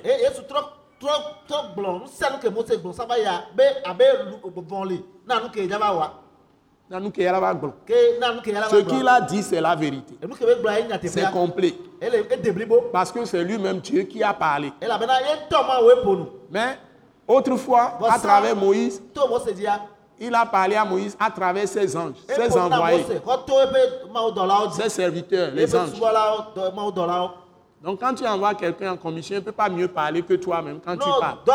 Ce 8.70 8.76
qu'il 8.84 9.08
a 9.08 9.22
dit, 9.22 9.42
c'est 9.42 9.60
la 9.62 9.76
vérité. 9.76 10.14
C'est 11.08 11.32
complet. 11.32 11.74
Parce 12.94 13.12
que 13.12 13.26
c'est 13.26 13.44
lui-même 13.44 13.80
Dieu 13.80 14.04
qui 14.04 14.22
a 14.22 14.34
parlé. 14.34 14.72
Mais 16.52 16.78
autrefois, 17.28 17.98
à 18.10 18.20
travers 18.20 18.56
Moïse, 18.56 19.02
dzia 19.54 19.82
il 20.20 20.34
a 20.34 20.46
parlé 20.46 20.76
à 20.76 20.86
Moïse 20.86 21.16
à 21.20 21.30
travers 21.30 21.68
ses 21.68 21.96
anges, 21.98 22.16
ses 22.28 22.58
envoyés, 22.58 23.06
ses 24.72 24.90
serviteurs, 24.90 25.52
les 25.54 25.76
anges. 25.76 25.90
Donc 27.84 28.00
quand 28.00 28.14
tu 28.16 28.26
envoies 28.26 28.56
quelqu'un 28.56 28.94
en 28.94 28.98
commission, 28.98 29.36
il 29.36 29.40
ne 29.40 29.44
peut 29.46 29.52
pas 29.52 29.70
mieux 29.70 29.88
parler 29.88 30.22
que 30.24 30.34
toi-même 30.36 30.80
quand 30.84 30.98
tu 30.98 31.10
parles. 31.20 31.38
o 31.46 31.52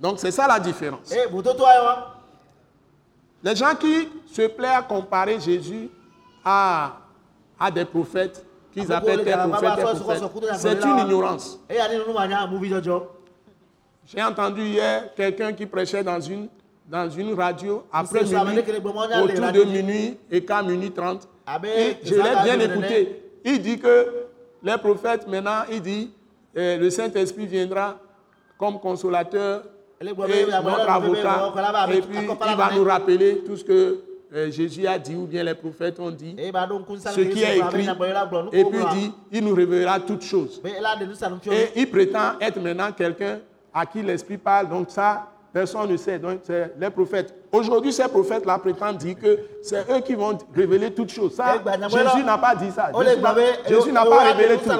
Donc 0.00 0.18
c'est 0.18 0.30
ça 0.30 0.46
la 0.46 0.60
différence. 0.60 1.10
ye 1.10 1.26
wa 1.26 2.14
Les 3.42 3.56
gens 3.56 3.74
qui 3.74 4.08
se 4.26 4.42
plaisent 4.48 4.70
à 4.78 4.82
comparer 4.82 5.40
Jésus 5.40 5.90
à, 6.44 6.92
à 7.58 7.70
des 7.70 7.84
prophètes, 7.84 8.43
qu'ils 8.74 8.92
appellent 8.92 9.24
c'est 10.56 10.84
une 10.84 10.98
ignorance. 10.98 11.60
dzɔdzɔ 11.70 13.02
J'ai 14.06 14.22
entendu 14.22 14.62
hier 14.62 15.14
quelqu'un 15.14 15.52
qui 15.52 15.64
prêchait 15.66 16.02
dans 16.02 16.20
une, 16.20 16.48
dans 16.86 17.08
une 17.08 17.32
radio 17.34 17.84
après 17.92 18.22
minuit, 18.24 18.58
autour 18.58 19.52
de 19.52 19.64
minuit 19.64 20.18
et 20.30 20.44
qu'à 20.44 20.62
minuit 20.62 20.90
30. 20.90 21.26
Ah 21.46 21.58
ben, 21.58 21.70
Et 21.70 21.96
je 22.04 22.14
l'ai 22.14 22.42
bien 22.44 22.60
écouté. 22.60 23.22
Il 23.44 23.62
dit 23.62 23.78
que 23.78 24.26
les 24.62 24.76
prophètes, 24.78 25.26
maintenant, 25.28 25.62
il 25.70 25.80
dit, 25.80 26.10
euh, 26.56 26.78
le 26.78 26.90
Saint-Esprit 26.90 27.46
viendra 27.46 27.98
comme 28.58 28.78
consolateur 28.80 29.62
et 30.00 30.04
notre 30.04 30.90
avocat. 30.90 31.52
Et 31.90 32.00
puis, 32.00 32.18
il 32.20 32.56
va 32.56 32.70
nous 32.74 32.84
rappeler 32.84 33.42
tout 33.46 33.56
ce 33.56 33.64
que 33.64 33.98
euh, 34.34 34.50
Jésus 34.50 34.86
a 34.86 34.98
dit 34.98 35.14
ou 35.14 35.26
bien 35.26 35.44
les 35.44 35.54
prophètes 35.54 36.00
ont 36.00 36.10
dit. 36.10 36.34
eye 36.38 36.50
ba 36.50 36.66
ɖo 36.66 36.78
ŋku 36.80 36.96
Ce 36.96 37.20
qui 37.20 37.42
est 37.42 37.58
écrit. 37.58 37.86
Et 38.52 38.64
puis, 38.64 38.78
il 38.80 38.98
dit, 38.98 39.12
il 39.32 39.44
nous 39.44 39.54
révélera 39.54 40.00
toutes 40.00 40.22
choses. 40.24 40.60
Et 40.64 41.80
il 41.80 41.90
prétend 41.90 42.38
être 42.40 42.60
maintenant 42.60 42.90
quelqu'un 42.92 43.38
à 43.72 43.86
qui 43.86 44.02
l'Esprit 44.02 44.38
parle. 44.38 44.68
Donc 44.68 44.90
ça, 44.90 45.28
personne 45.52 45.90
ne 45.90 45.96
sait. 45.96 46.18
Donc 46.18 46.40
c'est 46.42 46.72
les 46.78 46.90
prophètes. 46.90 47.34
Aujourd'hui, 47.52 47.92
ces 47.92 48.08
prophètes-là 48.08 48.58
prétendent 48.58 48.96
dire 48.98 49.16
que 49.16 49.38
c'est 49.62 49.88
eux 49.90 50.00
qui 50.00 50.14
vont 50.14 50.36
révéler 50.54 50.92
toutes 50.92 51.10
choses. 51.12 51.34
Ça, 51.34 51.54
Eh, 51.64 51.78
n'abord, 51.78 51.90
Jésus 51.98 52.24
n'a 52.24 52.38
pas 52.38 52.56
dit 52.56 52.70
ça. 52.72 52.90
Jésus 53.68 53.92
n'a 53.92 54.04
pas 54.04 54.32
révélé 54.32 54.56
tout. 54.58 54.70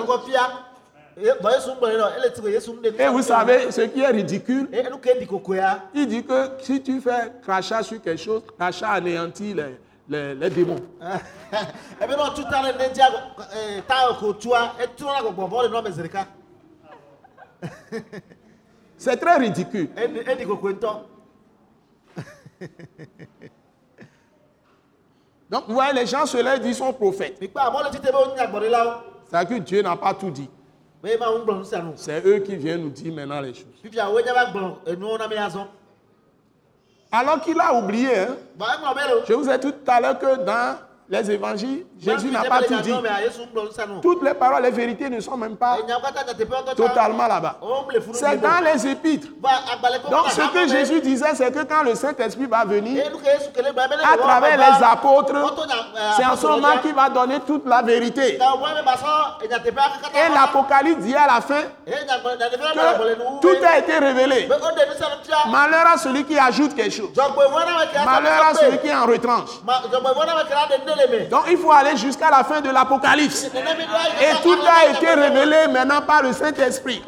Nu 1.16 1.22
fia 1.22 1.34
E- 1.34 1.38
bɔn 1.42 1.52
Yesu 1.52 1.70
ŋgblɔ 1.70 1.90
ye 1.90 1.96
nɔ 1.98 2.16
ele 2.16 2.30
ti 2.32 2.40
ko 2.40 2.48
Yesu 2.48 2.72
ŋu 2.72 2.80
ɖe 2.82 3.00
Et 3.00 3.08
vous 3.08 3.22
savez, 3.22 3.70
ce 3.70 3.80
qui 3.82 4.00
est 4.00 4.10
ridicule, 4.10 4.68
e 4.72 5.26
kokoea 5.26 5.82
il 5.94 6.06
dit 6.06 6.24
que 6.24 6.50
si 6.60 6.82
tu 6.82 7.00
fais 7.00 7.32
crachat 7.42 7.82
sur 7.82 8.00
quelque 8.02 8.20
chose, 8.20 8.42
crachat 8.58 8.90
anéantit 8.90 9.54
les, 9.54 9.76
les, 10.08 10.34
les 10.34 10.50
démons. 10.50 10.80
C'est 18.98 19.16
très 19.16 19.36
ridicule. 19.36 19.88
Donc, 25.50 25.64
vous 25.68 25.74
voyez, 25.74 25.92
les 25.92 26.06
gens 26.06 26.24
se 26.26 26.38
lèvent, 26.38 26.64
ils 26.64 26.74
sont 26.74 26.92
prophètes. 26.92 27.36
C'est-à-dire 27.40 29.48
que 29.48 29.58
Dieu 29.62 29.82
n'a 29.82 29.96
pas 29.96 30.14
tout 30.14 30.30
dit. 30.30 30.48
C'est 31.96 32.26
eux 32.26 32.38
qui 32.38 32.56
viennent 32.56 32.82
nous 32.82 32.90
dire 32.90 33.12
maintenant 33.14 33.40
les 33.40 33.52
choses. 33.52 33.66
Alors 37.12 37.40
qu'il 37.42 37.60
a 37.60 37.74
oublié, 37.74 38.16
hein, 38.16 38.36
lo 38.58 39.22
Je 39.28 39.34
vous 39.34 39.48
ai 39.48 39.58
dit 39.58 39.70
tout 39.70 39.90
à 39.90 40.00
l'heure 40.00 40.18
que 40.18 40.44
dans 40.44 40.78
les 41.08 41.30
évangiles, 41.30 41.84
Jésus 41.98 42.30
n'a 42.30 42.44
pas 42.44 42.62
tout 42.62 42.80
dit. 42.80 42.94
Toutes 44.00 44.22
les 44.22 44.32
paroles, 44.34 44.62
les 44.62 44.70
vérités 44.70 45.10
ne 45.10 45.20
sont 45.20 45.36
même 45.36 45.56
pas 45.56 45.76
totalement 46.76 47.26
là-bas. 47.26 47.56
C'est 48.14 48.40
dans 48.40 48.60
les 48.64 48.86
épîtres. 48.86 49.28
Donc 50.10 50.30
ce 50.30 50.40
que 50.52 50.68
Jésus 50.68 51.00
disait, 51.02 51.34
c'est 51.34 51.52
que 51.52 51.64
quand 51.64 51.82
le 51.82 51.94
Saint-Esprit 51.94 52.46
va 52.46 52.64
venir, 52.64 53.04
à 54.02 54.16
travers 54.16 54.56
les 54.56 54.84
apôtres, 54.84 55.34
eh, 55.34 55.98
c'est 56.16 56.24
en 56.24 56.36
ce 56.36 56.46
moment 56.46 56.78
qu'il 56.80 56.94
va 56.94 57.10
donner 57.10 57.40
toute 57.40 57.66
la 57.66 57.82
vérité. 57.82 58.36
Et 58.36 60.32
l'Apocalypse 60.34 61.02
dit 61.04 61.14
à 61.14 61.26
la 61.26 61.40
fin 61.40 61.62
que 61.86 63.40
tout 63.40 63.64
a 63.66 63.78
été 63.78 63.98
révélé. 63.98 64.48
Malheur 65.50 65.86
à 65.86 65.98
celui 65.98 66.24
qui 66.24 66.38
ajoute 66.38 66.74
quelque 66.74 66.94
chose. 66.94 67.10
Malheur 68.04 68.46
à 68.50 68.54
celui 68.54 68.78
qui 68.78 68.94
en 68.94 69.04
retranche. 69.06 69.50
Donc 71.30 71.42
il 71.50 71.56
faut 71.56 71.72
aller 71.72 71.96
jusqu'à 71.96 72.30
la 72.30 72.44
fin 72.44 72.60
de 72.60 72.70
l'Apocalypse. 72.70 73.44
Et 73.44 74.42
tout 74.42 74.56
a 74.66 74.90
été 74.90 75.06
révélé 75.14 75.68
maintenant 75.72 76.02
par 76.02 76.22
le 76.22 76.32
Saint-Esprit. 76.32 77.02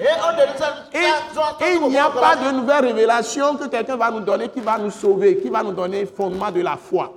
Et, 0.92 1.74
il 1.74 1.88
n'y 1.88 1.98
a 1.98 2.10
pas 2.10 2.36
de 2.36 2.50
nouvelle 2.52 2.86
révélation 2.86 3.56
que 3.56 3.66
quelqu'un 3.66 3.96
va 3.96 4.10
nous 4.10 4.20
donner 4.20 4.48
qui 4.48 4.60
va 4.60 4.78
nous 4.78 4.90
sauver, 4.90 5.38
qui 5.38 5.48
va 5.48 5.62
nous 5.62 5.72
donner 5.72 6.06
fondement 6.06 6.50
de 6.50 6.60
la 6.62 6.76
foi. 6.76 7.12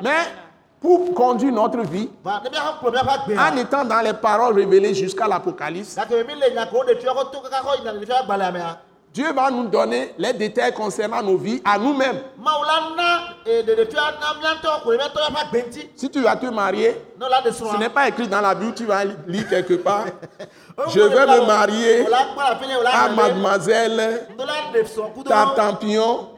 Mais 0.00 0.10
pour 0.80 1.14
conduire 1.14 1.52
notre 1.52 1.80
vie 1.82 2.10
en 2.26 3.56
étant 3.56 3.84
dans 3.84 4.00
les 4.00 4.12
paroles 4.14 4.54
révélées 4.54 4.94
jusqu'à 4.94 5.28
l'Apocalypse. 5.28 5.96
Dieu 9.12 9.30
va 9.34 9.50
nous 9.50 9.68
donner 9.68 10.14
les 10.16 10.32
détails 10.32 10.72
concernant 10.72 11.22
nos 11.22 11.36
vies 11.36 11.60
à 11.66 11.78
nous-mêmes. 11.78 12.22
eh, 13.44 13.62
Si 15.96 16.08
tu 16.10 16.20
vas 16.22 16.36
te 16.36 16.46
marier, 16.46 16.96
ce 17.20 17.76
n'est 17.78 17.90
pas 17.90 18.08
écrit 18.08 18.26
dans 18.26 18.40
la 18.40 18.54
Bible, 18.54 18.72
tu 18.74 18.86
vas 18.86 19.04
lire 19.04 19.48
quelque 19.50 19.74
part. 19.74 20.06
Je 20.88 21.00
vais 21.00 21.26
me 21.26 21.46
marier 21.46 22.06
à 22.86 23.08
mademoiselle 23.10 24.28
Tartampion 25.26 26.28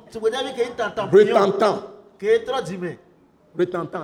Retentant. 1.12 1.78
trɔ 2.18 2.62
dzime 2.62 2.96
Retentant. 3.56 4.02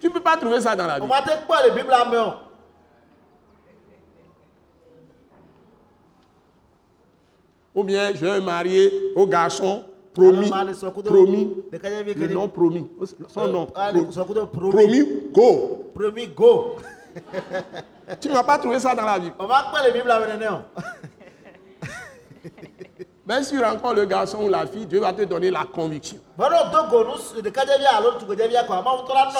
Tu 0.00 0.06
ne 0.06 0.12
peux 0.12 0.20
pas 0.20 0.36
trouver 0.36 0.60
ça 0.62 0.74
dans 0.74 0.86
la 0.86 0.98
Bible. 0.98 1.08
ma 1.12 1.20
te 1.22 1.36
kpɔ 1.44 1.54
le 1.66 1.70
biblia 1.74 2.04
me 2.06 2.18
o 2.18 2.48
Ou 7.78 7.84
bien 7.84 8.12
je 8.12 8.26
vais 8.26 8.40
me 8.40 8.44
marier 8.44 8.92
au 9.14 9.24
garçon 9.24 9.84
promis. 10.12 10.50
Promis. 11.04 11.56
Le 12.16 12.26
nom 12.26 12.48
promis. 12.48 12.90
Son 13.28 13.46
nom. 13.46 13.68
ah 13.72 13.92
promis. 14.52 15.06
Go. 15.32 15.92
promis 15.94 16.26
go 16.26 16.74
Tu 18.20 18.28
ne 18.28 18.32
vas 18.34 18.42
pas 18.42 18.58
trouver 18.58 18.80
ça 18.80 18.96
dans 18.96 19.04
la 19.04 19.20
Bible. 19.20 19.36
o 19.38 19.46
ma 19.46 19.62
kpɔ 19.62 19.86
le 19.86 19.92
biblia 19.92 20.18
me 20.18 20.26
nene 20.26 20.48
o 20.50 20.58
Même 23.28 23.44
si 23.44 23.50
tu 23.54 23.62
rencontres 23.62 23.94
le 23.94 24.06
garçon 24.06 24.42
ou 24.42 24.48
la 24.48 24.66
fille, 24.66 24.86
Dieu 24.86 24.98
va 24.98 25.12
te 25.12 25.22
donner 25.22 25.50
la 25.52 25.64
conviction. 25.64 26.16
Ce 26.36 26.42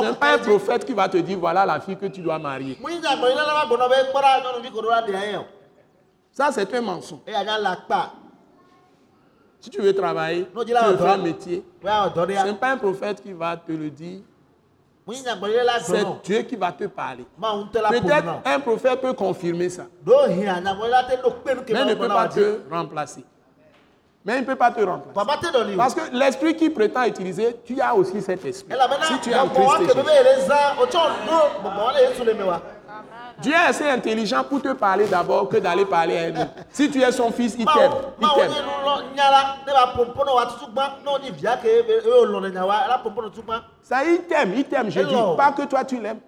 n'est 0.05 0.13
pas 0.15 0.35
un 0.35 0.39
prophète 0.39 0.85
qui 0.85 0.93
va 0.93 1.09
te 1.09 1.17
dire 1.17 1.39
voilà 1.41 1.67
la 1.67 1.81
fille 1.81 1.97
que 1.97 2.07
tu 2.07 2.21
dois 2.21 2.39
marier. 2.39 2.79
Ça, 6.31 6.51
c'est 6.53 6.73
un 6.73 6.81
mensonge. 6.81 7.19
Si 9.61 9.71
tu 9.71 9.81
veux 9.81 9.93
travailler, 9.95 10.47
Non, 10.55 10.65
tu 10.65 10.73
veux 10.73 10.97
faire 10.97 11.07
un 11.15 11.19
métier, 11.19 11.65
ce 11.83 12.47
n'est 12.47 12.55
pas 12.55 12.71
un 12.73 12.77
prophète 12.77 13.21
qui 13.23 13.33
va 13.33 13.57
te 13.57 13.73
le 13.73 13.91
dire, 13.91 14.21
c'est 15.81 16.05
Dieu 16.23 16.43
qui 16.43 16.55
va 16.55 16.71
te 16.71 16.85
parler. 16.85 17.25
Peut-être 17.73 18.41
un 18.45 18.61
prophète 18.61 19.01
peut 19.01 19.15
confirmer 19.15 19.69
ça, 19.71 19.85
mais 20.07 20.35
il 21.81 21.87
ne 21.87 21.95
peut 21.95 22.09
pas 22.09 22.29
te 22.29 22.61
remplacer. 22.71 23.25
Mais 24.25 24.35
il 24.37 24.41
ne 24.41 24.47
peut 24.47 24.57
pas 24.57 24.71
te 24.71 24.81
remplacer. 24.83 25.15
Parce 25.77 25.95
que 25.95 26.01
l'esprit 26.13 26.55
qui 26.55 26.69
prétend 26.69 27.05
utiliser, 27.05 27.57
tu 27.65 27.81
as 27.81 27.95
aussi 27.95 28.21
cet 28.21 28.45
esprit. 28.45 28.75
Si 29.07 29.19
tu 29.21 29.31
es 29.31 29.35
en 29.39 29.49
Christ 29.49 29.95
Dieu 33.41 33.53
est 33.53 33.69
assez 33.69 33.89
intelligent 33.89 34.43
pour 34.45 34.61
te 34.61 34.73
parler 34.73 35.07
d'abord 35.07 35.49
que 35.49 35.59
d'aller 35.59 35.85
parler 35.85 36.19
à 36.19 36.23
un 36.23 36.43
autre. 36.43 36.51
Si 36.71 36.91
tu 36.91 37.01
es 37.01 37.13
son 37.13 37.31
fils, 37.31 37.55
il 37.59 37.65
t'aime. 37.67 37.93
Il 38.21 38.27
t'aime. 38.35 38.53
Ça, 43.83 44.05
il 44.05 44.23
t'aime, 44.23 44.55
il 44.57 44.65
t'aime, 44.65 44.91
je 44.91 45.01
dis. 45.01 45.15
Pas 45.37 45.53
que 45.53 45.63
toi 45.63 45.85
tu 45.85 46.01
l'aimes. 46.01 46.21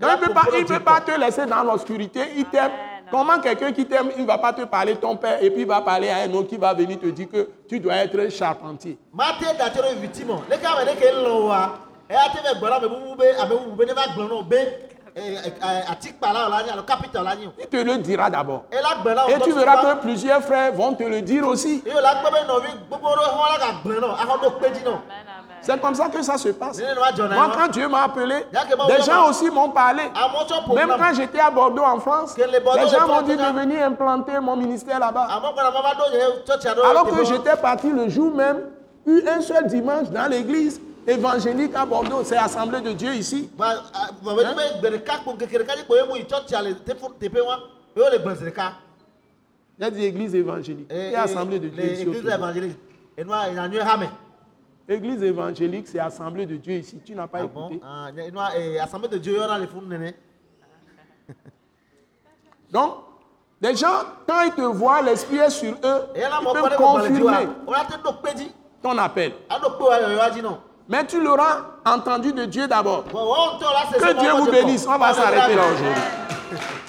Donc, 0.00 0.10
il 0.16 0.20
ne 0.20 0.26
peut 0.26 0.32
pas, 0.34 0.40
il 0.58 0.64
peut 0.64 0.80
pas 0.80 1.00
te 1.00 1.20
laisser 1.20 1.46
dans 1.46 1.62
l'obscurité. 1.62 2.20
Il 2.36 2.44
t'aime. 2.46 2.70
Comment 3.10 3.38
quelqu'un 3.40 3.72
qui 3.72 3.84
t'aime, 3.84 4.10
il 4.16 4.22
ne 4.22 4.26
va 4.26 4.38
pas 4.38 4.52
te 4.54 4.62
parler 4.62 4.96
ton 4.96 5.16
père 5.16 5.42
et 5.42 5.50
puis 5.50 5.62
il 5.62 5.66
va 5.66 5.82
parler 5.82 6.08
à 6.08 6.18
un 6.18 6.32
autre 6.32 6.48
qui 6.48 6.56
va 6.56 6.72
venir 6.72 6.98
te 6.98 7.06
dire 7.06 7.28
que 7.28 7.46
tu 7.68 7.78
dois 7.78 7.96
être 7.96 8.30
charpentier. 8.30 8.96
Il 15.14 15.42
te 17.66 17.76
le 17.76 17.98
dira 17.98 18.30
d'abord. 18.30 18.64
Et 19.28 19.38
tu 19.40 19.52
verras 19.52 19.94
que 19.94 20.00
plusieurs 20.00 20.42
frères 20.42 20.72
vont 20.72 20.94
te 20.94 21.02
le 21.02 21.20
dire 21.20 21.46
aussi. 21.46 21.84
C'est 25.60 25.80
comme 25.80 25.94
ça 25.94 26.08
que 26.08 26.22
ça 26.22 26.38
se 26.38 26.48
passe. 26.48 26.80
Moi, 26.80 27.50
quand 27.54 27.68
Dieu 27.68 27.88
m'a 27.88 28.04
appelé, 28.04 28.46
des 28.88 29.02
gens 29.02 29.28
aussi 29.28 29.50
m'ont 29.50 29.68
parlé. 29.68 30.02
ƒo 30.02 30.74
Même 30.74 30.94
quand 30.98 31.14
j'étais 31.14 31.40
à 31.40 31.50
Bordeaux 31.50 31.84
en 31.84 32.00
France, 32.00 32.34
les 32.36 32.88
gens 32.88 33.06
m'ont 33.06 33.22
dit 33.22 33.36
de 33.36 33.60
venir 33.60 33.86
implanter 33.86 34.40
mon 34.40 34.56
ministère 34.56 34.98
là-bas. 34.98 35.28
aɖewo 35.30 36.90
Alors 36.90 37.06
que 37.06 37.24
j'étais 37.24 37.56
parti 37.56 37.90
le 37.90 38.08
jour 38.08 38.34
même, 38.34 38.62
eu 39.06 39.22
un 39.28 39.40
seul 39.40 39.66
dimanche 39.66 40.08
dans 40.10 40.28
l'église 40.28 40.80
évangélique 41.06 41.74
à 41.74 41.84
Bordeaux, 41.86 42.22
c'est 42.24 42.36
Assemblée 42.36 42.80
de 42.80 42.92
Dieu 42.92 43.12
ici. 43.14 43.50
Ba- 43.56 43.82
a- 43.92 44.12
ba- 44.22 44.34
be 44.34 44.36
be 44.36 44.80
gbe 44.80 44.88
ɖeka 44.96 45.18
kpo 45.22 45.34
keke 45.34 45.58
ɖeka 45.58 45.76
dzi 45.76 45.84
kpo 45.84 45.96
ye 45.96 46.02
mu 46.06 46.16
yi 46.16 46.24
tsɔtsia 46.24 46.62
le 46.62 46.74
teƒe 46.74 47.08
teƒe 47.20 47.40
wa 47.40 47.58
ye 47.96 48.02
wo 48.02 48.08
le 48.10 48.18
gble 48.18 48.34
zi 48.36 48.44
ɖeka 48.44 48.72
J'ai 49.80 49.90
dit 49.90 50.04
église 50.04 50.34
évangélique 50.34 50.86
Eh, 50.90 51.10
et 51.12 51.16
Assemblée 51.16 51.58
de 51.58 51.68
Dieu 51.68 51.82
ici. 51.84 52.02
église 54.88 55.22
évangélique 55.22 55.88
c'est 55.88 55.98
Assemblée 55.98 56.46
de 56.46 56.56
Dieu 56.56 56.74
ici. 56.74 57.00
Tu 57.04 57.14
n'as 57.14 57.26
pas 57.26 57.40
Ah 57.42 57.46
bon? 57.46 57.68
écouté. 57.70 57.80
Ah, 57.84 58.08
eh, 58.56 58.78
assemblée 58.78 59.08
de 59.08 59.18
Dieu 59.18 59.38
Donc, 62.72 62.94
les 63.60 63.76
gens, 63.76 64.02
quand 64.26 64.42
ils 64.42 64.52
te 64.52 64.60
voient, 64.62 65.02
l'esprit 65.02 65.36
est 65.38 65.50
sur 65.50 65.72
eux, 65.84 66.02
ils 66.16 66.22
peuvent 66.52 66.76
confirmer 66.76 67.46
dzi 68.36 68.50
ton 68.82 68.98
appel. 68.98 69.32
Mais 70.88 71.06
tu 71.06 71.22
l'auras 71.22 71.58
entendu 71.84 72.32
de 72.32 72.44
Dieu 72.44 72.66
d'abord. 72.66 73.04
Que 73.04 74.20
Dieu 74.20 74.32
vous 74.32 74.50
bénisse. 74.50 74.86
On 74.86 74.98
va 74.98 75.14
s'arrêter 75.14 75.54
là 75.54 75.62
aujourd'hui. 75.66 76.02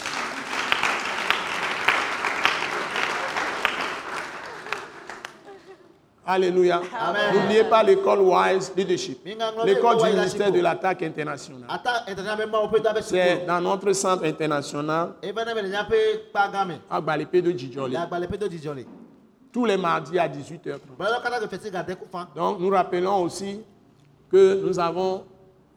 Alléluia. 6.26 6.82
N'oubliez 7.34 7.66
pas 7.66 7.84
l'école 7.84 8.22
Wise 8.22 8.72
Leadership. 8.76 9.20
L'école 9.66 9.98
du 9.98 10.10
ministère 10.10 10.52
de 10.52 10.60
l'attaque 10.62 11.04
internationale. 11.04 11.68
C'est 13.02 13.46
dans 13.46 13.60
notre 13.62 13.92
centre 13.94 14.24
international 14.26 15.14
à 16.90 17.02
de 17.02 17.52
Djidjolé. 17.58 17.98
Tous 19.52 19.66
les 19.66 19.78
mardis 19.78 20.18
à 20.18 20.28
18h30. 20.28 20.98
bɔlɔ 20.98 21.22
kata 21.22 21.40
ke 21.40 21.48
fesi 21.48 21.70
gade 21.70 21.94
ku 21.96 22.08
fan 22.12 22.26
Donc 22.36 22.60
nous 22.60 22.70
rappelons 22.72 23.22
aussi 23.22 23.62
que 24.34 24.64
nous 24.66 24.80
avons 24.80 25.26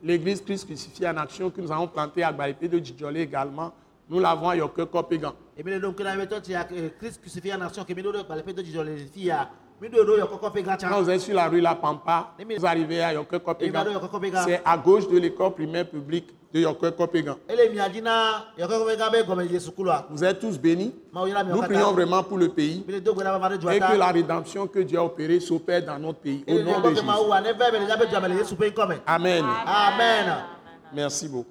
l'église 0.03 0.41
Christ 0.41 0.65
crucifié 0.65 1.07
en 1.09 1.17
action 1.19 1.51
que 1.51 1.61
nous 1.61 1.71
avons 1.71 1.89
plantée 1.89 2.23
à 2.23 2.33
Balépé 2.33 2.69
de 2.69 2.79
Djidjolé 2.79 3.21
également. 3.21 3.75
Nous 4.09 4.19
l'avons 4.19 4.49
à 4.49 4.57
Yoke 4.57 4.83
Kopegan. 4.91 5.35
ebi 5.59 5.71
le 5.71 5.81
do 5.81 5.89
nkena 5.91 6.17
bɛ 6.17 6.27
tɔ 6.29 6.41
tia 6.43 6.65
christ 6.99 7.21
crucifié 7.23 7.57
nation 7.57 7.83
ke 7.85 7.95
mi 7.97 8.03
do 8.03 8.13
do 8.13 8.19
agbalẽ 8.21 8.43
pe 8.45 8.53
Quand 10.89 11.03
vous 11.03 11.11
êtes 11.11 11.21
sur 11.21 11.35
la 11.35 11.49
rue 11.49 11.61
La 11.61 11.75
Pampa, 11.75 12.33
vous 12.59 12.67
arrivez 12.67 13.03
à 13.03 13.13
Yoke 13.13 13.39
Kopegan. 13.39 13.83
C'est 14.45 14.63
à 14.65 14.77
gauche 14.79 15.09
de 15.09 15.19
l'école 15.19 15.53
primaire 15.53 15.89
publique 15.89 16.29
de 16.53 16.61
Yoke 16.61 16.83
wa 16.83 16.91
Vous 20.11 20.25
êtes 20.25 20.39
tous 20.41 20.59
bénis. 20.59 20.95
Nous 21.15 21.63
prions 21.63 21.93
vraiment 21.93 22.23
pour 22.23 22.39
le 22.39 22.49
pays 22.49 22.85
et 22.89 23.81
que 23.81 23.97
la 23.99 24.09
rédemption 24.13 24.67
que 24.67 24.79
Dieu 24.79 24.99
a 24.99 25.05
opérée 25.05 25.41
s'opère 25.41 25.85
dans 25.85 25.99
notre 25.99 26.21
pays. 26.21 26.43
Au 26.49 26.53
nom 26.61 26.81
de 26.81 26.89
Jésus. 26.95 27.07
Amen. 29.07 29.45
amen 29.67 30.37
Merci 30.95 31.29
beaucoup. 31.29 31.51